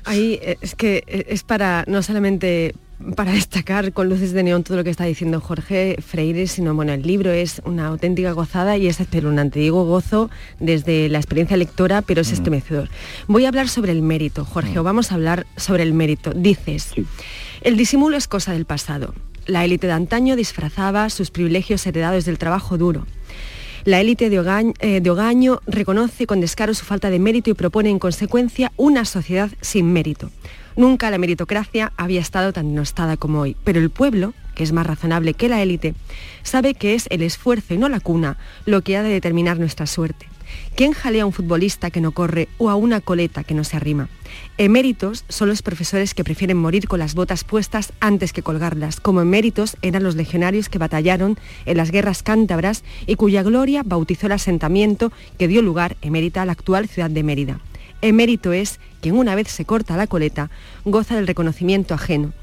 Ahí 0.05 0.39
eh, 0.41 0.57
es 0.61 0.75
que 0.75 1.03
eh, 1.07 1.25
es 1.27 1.43
para 1.43 1.83
no 1.87 2.01
solamente 2.01 2.73
para 3.15 3.31
destacar 3.31 3.93
con 3.93 4.09
luces 4.09 4.31
de 4.31 4.43
neón 4.43 4.63
todo 4.63 4.77
lo 4.77 4.83
que 4.83 4.89
está 4.89 5.05
diciendo 5.05 5.39
Jorge 5.41 5.97
Freire, 6.05 6.47
sino 6.47 6.73
bueno, 6.75 6.93
el 6.93 7.01
libro 7.01 7.31
es 7.31 7.61
una 7.65 7.87
auténtica 7.87 8.31
gozada 8.31 8.77
y 8.77 8.87
es 8.87 8.99
espeluznante. 8.99 9.59
Digo 9.59 9.85
gozo 9.85 10.29
desde 10.59 11.09
la 11.09 11.17
experiencia 11.17 11.57
lectora, 11.57 12.01
pero 12.01 12.21
es 12.21 12.31
estremecedor. 12.31 12.89
Voy 13.27 13.45
a 13.45 13.49
hablar 13.49 13.69
sobre 13.69 13.91
el 13.91 14.01
mérito, 14.01 14.45
Jorge, 14.45 14.79
o 14.79 14.83
vamos 14.83 15.11
a 15.11 15.15
hablar 15.15 15.45
sobre 15.57 15.83
el 15.83 15.93
mérito. 15.93 16.31
Dices, 16.31 16.93
el 17.61 17.77
disimulo 17.77 18.17
es 18.17 18.27
cosa 18.27 18.53
del 18.53 18.65
pasado. 18.65 19.13
La 19.45 19.65
élite 19.65 19.87
de 19.87 19.93
antaño 19.93 20.35
disfrazaba 20.35 21.09
sus 21.09 21.31
privilegios 21.31 21.85
heredados 21.87 22.25
del 22.25 22.37
trabajo 22.37 22.77
duro. 22.77 23.05
La 23.83 23.99
élite 23.99 24.29
de, 24.29 24.39
Ogaño, 24.39 24.73
eh, 24.79 25.01
de 25.01 25.09
Ogaño 25.09 25.59
reconoce 25.65 26.27
con 26.27 26.39
descaro 26.39 26.73
su 26.75 26.85
falta 26.85 27.09
de 27.09 27.17
mérito 27.17 27.49
y 27.49 27.55
propone 27.55 27.89
en 27.89 27.97
consecuencia 27.97 28.71
una 28.77 29.05
sociedad 29.05 29.49
sin 29.61 29.91
mérito. 29.91 30.29
Nunca 30.75 31.11
la 31.11 31.17
meritocracia 31.17 31.91
había 31.97 32.21
estado 32.21 32.53
tan 32.53 32.69
denostada 32.69 33.17
como 33.17 33.41
hoy, 33.41 33.55
pero 33.63 33.79
el 33.79 33.89
pueblo, 33.89 34.33
que 34.55 34.63
es 34.63 34.71
más 34.71 34.87
razonable 34.87 35.33
que 35.33 35.49
la 35.49 35.61
élite, 35.61 35.93
sabe 36.43 36.73
que 36.73 36.95
es 36.95 37.07
el 37.09 37.21
esfuerzo 37.21 37.73
y 37.73 37.77
no 37.77 37.89
la 37.89 37.99
cuna 37.99 38.37
lo 38.65 38.81
que 38.81 38.97
ha 38.97 39.03
de 39.03 39.09
determinar 39.09 39.59
nuestra 39.59 39.85
suerte. 39.85 40.27
¿Quién 40.75 40.93
jalea 40.93 41.23
a 41.23 41.25
un 41.25 41.33
futbolista 41.33 41.91
que 41.91 42.01
no 42.01 42.11
corre 42.11 42.47
o 42.57 42.69
a 42.69 42.75
una 42.75 43.01
coleta 43.01 43.43
que 43.43 43.53
no 43.53 43.63
se 43.63 43.77
arrima? 43.77 44.09
Eméritos 44.57 45.25
son 45.27 45.49
los 45.49 45.61
profesores 45.61 46.13
que 46.13 46.23
prefieren 46.23 46.57
morir 46.57 46.87
con 46.87 46.99
las 46.99 47.15
botas 47.15 47.43
puestas 47.43 47.93
antes 47.99 48.33
que 48.33 48.43
colgarlas, 48.43 48.99
como 48.99 49.21
eméritos 49.21 49.77
eran 49.81 50.03
los 50.03 50.15
legionarios 50.15 50.69
que 50.69 50.77
batallaron 50.77 51.37
en 51.65 51.77
las 51.77 51.91
guerras 51.91 52.23
cántabras 52.23 52.83
y 53.05 53.15
cuya 53.15 53.43
gloria 53.43 53.83
bautizó 53.85 54.27
el 54.27 54.33
asentamiento 54.33 55.11
que 55.37 55.47
dio 55.47 55.61
lugar, 55.61 55.97
emérita, 56.01 56.41
a 56.41 56.45
la 56.45 56.53
actual 56.53 56.87
ciudad 56.87 57.09
de 57.09 57.23
Mérida. 57.23 57.59
Emérito 58.01 58.53
es 58.53 58.79
quien 59.01 59.15
una 59.15 59.35
vez 59.35 59.47
se 59.47 59.65
corta 59.65 59.97
la 59.97 60.07
coleta 60.07 60.49
goza 60.85 61.15
del 61.15 61.27
reconocimiento 61.27 61.93
ajeno, 61.93 62.33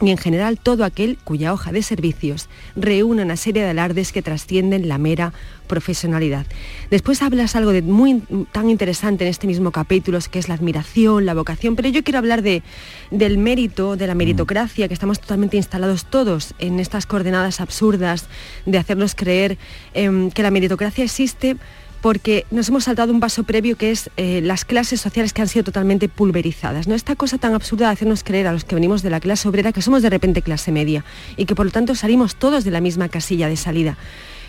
y 0.00 0.10
en 0.10 0.18
general 0.18 0.58
todo 0.58 0.84
aquel 0.84 1.18
cuya 1.24 1.52
hoja 1.52 1.72
de 1.72 1.82
servicios 1.82 2.48
reúne 2.74 3.22
una 3.22 3.36
serie 3.36 3.62
de 3.62 3.70
alardes 3.70 4.12
que 4.12 4.22
trascienden 4.22 4.88
la 4.88 4.98
mera 4.98 5.32
profesionalidad. 5.66 6.46
Después 6.90 7.22
hablas 7.22 7.56
algo 7.56 7.72
de 7.72 7.82
muy 7.82 8.22
tan 8.52 8.70
interesante 8.70 9.24
en 9.24 9.30
este 9.30 9.46
mismo 9.46 9.70
capítulo, 9.70 10.18
que 10.30 10.38
es 10.38 10.48
la 10.48 10.54
admiración, 10.54 11.26
la 11.26 11.34
vocación, 11.34 11.76
pero 11.76 11.88
yo 11.88 12.02
quiero 12.02 12.18
hablar 12.18 12.42
de, 12.42 12.62
del 13.10 13.38
mérito, 13.38 13.96
de 13.96 14.06
la 14.06 14.14
meritocracia, 14.14 14.88
que 14.88 14.94
estamos 14.94 15.20
totalmente 15.20 15.56
instalados 15.56 16.06
todos 16.06 16.54
en 16.58 16.80
estas 16.80 17.06
coordenadas 17.06 17.60
absurdas 17.60 18.26
de 18.66 18.78
hacernos 18.78 19.14
creer 19.14 19.58
em, 19.94 20.30
que 20.30 20.42
la 20.42 20.50
meritocracia 20.50 21.04
existe 21.04 21.56
porque 22.04 22.44
nos 22.50 22.68
hemos 22.68 22.84
saltado 22.84 23.14
un 23.14 23.18
paso 23.18 23.44
previo 23.44 23.78
que 23.78 23.90
es 23.90 24.10
eh, 24.18 24.42
las 24.42 24.66
clases 24.66 25.00
sociales 25.00 25.32
que 25.32 25.40
han 25.40 25.48
sido 25.48 25.64
totalmente 25.64 26.10
pulverizadas. 26.10 26.86
¿no? 26.86 26.94
Esta 26.94 27.16
cosa 27.16 27.38
tan 27.38 27.54
absurda 27.54 27.86
de 27.86 27.94
hacernos 27.94 28.22
creer 28.22 28.46
a 28.46 28.52
los 28.52 28.66
que 28.66 28.74
venimos 28.74 29.02
de 29.02 29.08
la 29.08 29.20
clase 29.20 29.48
obrera 29.48 29.72
que 29.72 29.80
somos 29.80 30.02
de 30.02 30.10
repente 30.10 30.42
clase 30.42 30.70
media 30.70 31.02
y 31.38 31.46
que 31.46 31.54
por 31.54 31.64
lo 31.64 31.72
tanto 31.72 31.94
salimos 31.94 32.36
todos 32.36 32.62
de 32.62 32.70
la 32.70 32.82
misma 32.82 33.08
casilla 33.08 33.48
de 33.48 33.56
salida. 33.56 33.96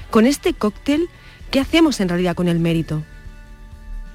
Con 0.10 0.26
este 0.26 0.54
cóctel, 0.54 1.08
¿qué 1.50 1.62
hacemos 1.62 2.02
en 2.02 2.10
realidad 2.10 2.36
con 2.36 2.50
el 2.50 2.60
mérito? 2.60 3.04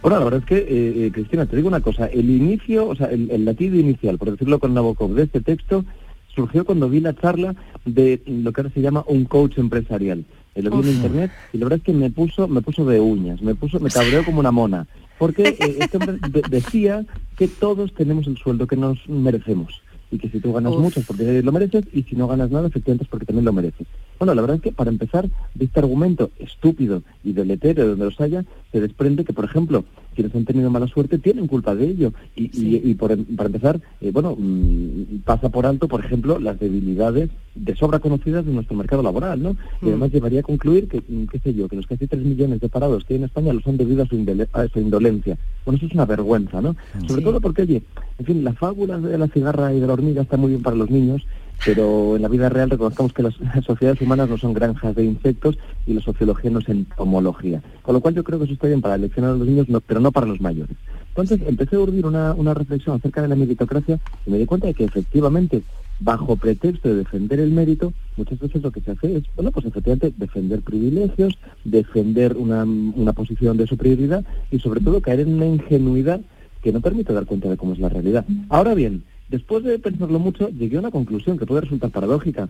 Bueno, 0.02 0.18
la 0.18 0.24
verdad 0.26 0.40
es 0.40 0.46
que, 0.46 0.58
eh, 0.58 1.06
eh, 1.06 1.10
Cristina, 1.10 1.46
te 1.46 1.56
digo 1.56 1.68
una 1.68 1.80
cosa, 1.80 2.08
el 2.08 2.28
inicio, 2.28 2.88
o 2.88 2.94
sea, 2.94 3.06
el, 3.06 3.30
el 3.30 3.46
latido 3.46 3.76
inicial, 3.76 4.18
por 4.18 4.32
decirlo 4.32 4.58
con 4.58 4.74
Nabokov, 4.74 5.14
de 5.14 5.22
este 5.22 5.40
texto, 5.40 5.86
surgió 6.34 6.66
cuando 6.66 6.90
vi 6.90 7.00
la 7.00 7.14
charla 7.14 7.54
de 7.86 8.20
lo 8.26 8.52
que 8.52 8.60
ahora 8.60 8.74
se 8.74 8.82
llama 8.82 9.02
un 9.06 9.24
coach 9.24 9.56
empresarial. 9.56 10.26
Eh, 10.54 10.62
lo 10.62 10.70
vi 10.70 10.88
en 10.88 10.94
internet 10.96 11.30
y 11.52 11.58
la 11.58 11.64
verdad 11.66 11.78
es 11.78 11.84
que 11.84 11.92
me 11.92 12.10
puso, 12.10 12.48
me 12.48 12.60
puso 12.60 12.84
de 12.84 13.00
uñas, 13.00 13.40
me 13.42 13.54
puso, 13.54 13.78
me 13.80 13.90
cabreó 13.90 14.24
como 14.24 14.40
una 14.40 14.50
mona. 14.50 14.86
Porque 15.18 15.48
eh, 15.48 15.76
este 15.80 15.96
hombre 15.98 16.16
de- 16.28 16.42
decía 16.48 17.04
que 17.36 17.46
todos 17.48 17.92
tenemos 17.94 18.26
el 18.26 18.36
sueldo 18.38 18.66
que 18.66 18.76
nos 18.76 19.08
merecemos. 19.08 19.82
Y 20.12 20.18
que 20.18 20.28
si 20.28 20.40
tú 20.40 20.52
ganas 20.52 20.72
Uf. 20.72 20.80
mucho 20.80 20.98
es 21.00 21.06
porque 21.06 21.40
lo 21.40 21.52
mereces 21.52 21.84
y 21.92 22.02
si 22.02 22.16
no 22.16 22.26
ganas 22.26 22.50
nada 22.50 22.66
efectivamente 22.66 23.04
es 23.04 23.08
porque 23.10 23.26
también 23.26 23.44
lo 23.44 23.52
mereces. 23.52 23.86
Bueno, 24.18 24.34
la 24.34 24.40
verdad 24.42 24.56
es 24.56 24.62
que 24.62 24.72
para 24.72 24.90
empezar, 24.90 25.28
de 25.54 25.64
este 25.66 25.78
argumento 25.78 26.30
estúpido 26.40 27.04
y 27.22 27.32
deletero 27.32 27.86
donde 27.86 28.06
los 28.06 28.20
haya, 28.20 28.44
se 28.72 28.80
desprende 28.80 29.24
que, 29.24 29.32
por 29.32 29.44
ejemplo, 29.44 29.84
quienes 30.14 30.34
han 30.34 30.44
tenido 30.44 30.70
mala 30.70 30.86
suerte 30.88 31.18
tienen 31.18 31.46
culpa 31.46 31.74
de 31.74 31.86
ello. 31.86 32.12
Y, 32.36 32.44
y- 32.44 32.90
y 32.90 32.94
por 32.94 33.16
para 33.36 33.46
empezar, 33.48 33.80
eh, 34.00 34.10
bueno, 34.12 34.36
mm, 34.38 35.20
pasa 35.24 35.48
por 35.48 35.66
alto, 35.66 35.88
por 35.88 36.04
ejemplo, 36.04 36.38
las 36.38 36.58
debilidades 36.58 37.30
de 37.54 37.76
sobra 37.76 37.98
conocidas 37.98 38.44
de 38.46 38.52
nuestro 38.52 38.76
mercado 38.76 39.02
laboral, 39.02 39.42
¿no? 39.42 39.50
Y 39.82 39.86
Mm. 39.86 39.88
además 39.88 40.12
llevaría 40.12 40.40
a 40.40 40.44
concluir 40.44 40.88
que, 40.88 40.98
mm, 41.06 41.24
qué 41.26 41.38
sé 41.40 41.54
yo, 41.54 41.68
que 41.68 41.76
los 41.76 41.86
casi 41.86 42.06
3 42.06 42.22
millones 42.24 42.60
de 42.60 42.68
parados 42.68 43.04
que 43.04 43.14
hay 43.14 43.18
en 43.18 43.24
España 43.24 43.52
lo 43.52 43.60
son 43.60 43.76
debido 43.76 44.02
a 44.02 44.06
su, 44.06 44.16
a 44.52 44.68
su 44.68 44.80
indolencia. 44.80 45.36
Bueno, 45.64 45.76
eso 45.78 45.86
es 45.86 45.92
una 45.94 46.06
vergüenza, 46.06 46.60
¿no? 46.60 46.76
Sobre 47.06 47.22
todo 47.22 47.40
porque, 47.40 47.62
oye, 47.62 47.82
en 48.18 48.26
fin, 48.26 48.44
la 48.44 48.52
fábula 48.54 48.98
de 48.98 49.18
la 49.18 49.28
cigarra 49.28 49.72
y 49.74 49.80
de 49.80 49.86
la 49.86 49.92
hormiga 49.92 50.22
está 50.22 50.36
muy 50.36 50.50
bien 50.50 50.62
para 50.62 50.76
los 50.76 50.90
niños, 50.90 51.22
pero 51.64 52.16
en 52.16 52.22
la 52.22 52.28
vida 52.28 52.48
real 52.48 52.70
reconozcamos 52.70 53.12
que 53.12 53.22
las 53.22 53.34
sociedades 53.66 54.00
humanas 54.00 54.28
no 54.28 54.38
son 54.38 54.52
granjas 54.54 54.94
de 54.94 55.04
insectos 55.04 55.58
y 55.86 55.94
la 55.94 56.00
sociología 56.00 56.50
no 56.50 56.60
es 56.60 56.68
entomología. 56.68 57.62
Con 57.82 57.94
lo 57.94 58.00
cual 58.00 58.14
yo 58.14 58.24
creo 58.24 58.38
que 58.38 58.44
eso 58.46 58.54
está 58.54 58.66
bien 58.66 58.80
para 58.80 58.96
leccionar 58.98 59.32
a 59.32 59.34
los 59.36 59.46
niños, 59.46 59.68
no- 59.68 59.80
pero 59.80 60.00
no 60.00 60.12
para 60.12 60.26
los 60.26 60.40
mayores. 60.40 60.76
Entonces 61.08 61.40
empecé 61.46 61.76
a 61.76 61.80
urdir 61.80 62.06
una, 62.06 62.34
una 62.34 62.54
reflexión 62.54 62.96
acerca 62.96 63.22
de 63.22 63.28
la 63.28 63.36
meritocracia 63.36 63.98
y 64.26 64.30
me 64.30 64.38
di 64.38 64.46
cuenta 64.46 64.66
de 64.68 64.74
que 64.74 64.84
efectivamente, 64.84 65.62
bajo 65.98 66.36
pretexto 66.36 66.88
de 66.88 66.94
defender 66.96 67.40
el 67.40 67.50
mérito, 67.50 67.92
muchas 68.16 68.38
veces 68.38 68.62
lo 68.62 68.70
que 68.70 68.80
se 68.80 68.92
hace 68.92 69.16
es, 69.16 69.24
bueno, 69.34 69.50
pues 69.50 69.66
efectivamente 69.66 70.12
defender 70.16 70.62
privilegios, 70.62 71.38
defender 71.64 72.36
una, 72.36 72.64
una 72.64 73.12
posición 73.12 73.56
de 73.56 73.66
superioridad 73.66 74.24
y 74.50 74.58
sobre 74.60 74.80
todo 74.80 75.00
caer 75.00 75.20
en 75.20 75.34
una 75.34 75.46
ingenuidad 75.46 76.20
que 76.62 76.72
no 76.72 76.80
permite 76.80 77.12
dar 77.12 77.26
cuenta 77.26 77.48
de 77.48 77.56
cómo 77.56 77.72
es 77.72 77.78
la 77.78 77.88
realidad. 77.88 78.24
Ahora 78.50 78.74
bien, 78.74 79.02
después 79.30 79.64
de 79.64 79.78
pensarlo 79.78 80.18
mucho, 80.18 80.48
llegué 80.50 80.76
a 80.76 80.80
una 80.80 80.90
conclusión 80.90 81.38
que 81.38 81.46
puede 81.46 81.62
resultar 81.62 81.90
paradójica, 81.90 82.48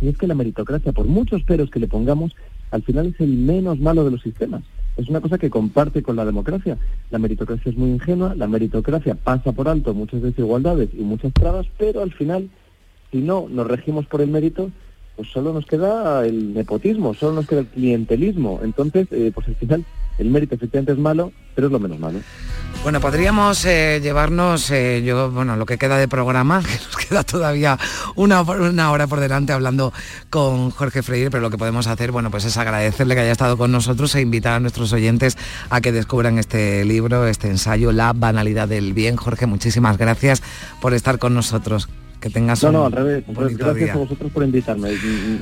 y 0.00 0.08
es 0.08 0.18
que 0.18 0.26
la 0.26 0.34
meritocracia, 0.34 0.92
por 0.92 1.06
muchos 1.06 1.42
peros 1.42 1.70
que 1.70 1.80
le 1.80 1.88
pongamos, 1.88 2.34
al 2.70 2.82
final 2.82 3.06
es 3.06 3.20
el 3.20 3.32
menos 3.36 3.78
malo 3.78 4.04
de 4.04 4.10
los 4.10 4.22
sistemas. 4.22 4.62
Es 4.96 5.08
una 5.08 5.20
cosa 5.20 5.38
que 5.38 5.50
comparte 5.50 6.02
con 6.02 6.16
la 6.16 6.24
democracia. 6.24 6.78
La 7.10 7.18
meritocracia 7.18 7.70
es 7.70 7.76
muy 7.76 7.90
ingenua, 7.90 8.34
la 8.34 8.46
meritocracia 8.46 9.14
pasa 9.14 9.52
por 9.52 9.68
alto 9.68 9.94
muchas 9.94 10.22
desigualdades 10.22 10.90
y 10.92 11.02
muchas 11.02 11.32
trabas, 11.32 11.66
pero 11.78 12.02
al 12.02 12.12
final, 12.12 12.48
si 13.10 13.18
no 13.18 13.46
nos 13.48 13.66
regimos 13.66 14.06
por 14.06 14.20
el 14.20 14.30
mérito, 14.30 14.70
pues 15.16 15.28
solo 15.28 15.52
nos 15.52 15.66
queda 15.66 16.26
el 16.26 16.54
nepotismo, 16.54 17.14
solo 17.14 17.36
nos 17.36 17.46
queda 17.46 17.60
el 17.60 17.66
clientelismo. 17.66 18.60
Entonces, 18.62 19.06
eh, 19.12 19.32
pues 19.34 19.48
al 19.48 19.54
final, 19.56 19.84
el 20.18 20.30
mérito 20.30 20.54
efectivamente 20.54 20.92
es 20.92 20.98
malo, 20.98 21.32
pero 21.54 21.66
es 21.68 21.72
lo 21.72 21.78
menos 21.78 21.98
malo. 21.98 22.20
Bueno, 22.82 23.00
podríamos 23.00 23.64
eh, 23.64 24.00
llevarnos, 24.02 24.70
eh, 24.70 25.02
yo, 25.04 25.30
bueno, 25.30 25.56
lo 25.56 25.66
que 25.66 25.76
queda 25.78 25.96
de 25.98 26.06
programa, 26.08 26.62
que 26.66 26.74
nos 26.84 26.96
queda 26.96 27.24
todavía 27.24 27.78
una, 28.14 28.42
una 28.42 28.90
hora 28.92 29.06
por 29.06 29.18
delante 29.18 29.52
hablando 29.52 29.92
con 30.30 30.70
Jorge 30.70 31.02
Freire, 31.02 31.30
pero 31.30 31.40
lo 31.42 31.50
que 31.50 31.58
podemos 31.58 31.86
hacer, 31.86 32.12
bueno, 32.12 32.30
pues 32.30 32.44
es 32.44 32.56
agradecerle 32.58 33.14
que 33.14 33.22
haya 33.22 33.32
estado 33.32 33.56
con 33.56 33.72
nosotros 33.72 34.14
e 34.14 34.20
invitar 34.20 34.52
a 34.54 34.60
nuestros 34.60 34.92
oyentes 34.92 35.36
a 35.70 35.80
que 35.80 35.90
descubran 35.90 36.38
este 36.38 36.84
libro, 36.84 37.26
este 37.26 37.48
ensayo, 37.48 37.90
La 37.92 38.12
banalidad 38.12 38.68
del 38.68 38.92
bien. 38.92 39.16
Jorge, 39.16 39.46
muchísimas 39.46 39.98
gracias 39.98 40.42
por 40.80 40.94
estar 40.94 41.18
con 41.18 41.34
nosotros. 41.34 41.88
Que 42.20 42.30
tengas 42.30 42.62
No, 42.62 42.68
un 42.70 42.74
no, 42.74 42.86
al 42.86 42.92
revés. 42.92 43.24
Pues 43.32 43.56
Gracias 43.58 43.84
día. 43.84 43.92
a 43.92 43.96
vosotros 43.98 44.32
por 44.32 44.42
invitarme. 44.42 44.90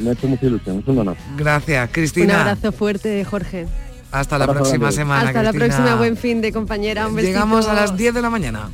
Me 0.03 0.11
ha 0.11 0.13
hecho 0.13 0.27
mucha 0.27 0.45
ilusión. 0.47 0.81
Es 0.81 0.89
un 0.89 0.99
honor. 0.99 1.17
Gracias, 1.37 1.87
Un 1.89 1.93
Cristina. 1.93 2.41
abrazo 2.41 2.73
fuerte, 2.73 3.25
Jorge. 3.25 3.67
Hasta 4.15 4.39
la 4.39 4.47
próxima 4.47 4.79
grande. 4.79 4.97
semana. 4.97 5.29
Hasta 5.29 5.43
la 5.43 5.53
próxima, 5.53 5.97
buen 5.97 6.17
fin 6.17 6.41
de 6.41 6.53
compañera. 6.53 7.09
Un. 7.09 7.17
Llegamos 7.17 7.67
a 7.67 7.75
las 7.75 7.97
10 7.97 8.15
de 8.15 8.23
la 8.23 8.31
mañana. 8.31 8.71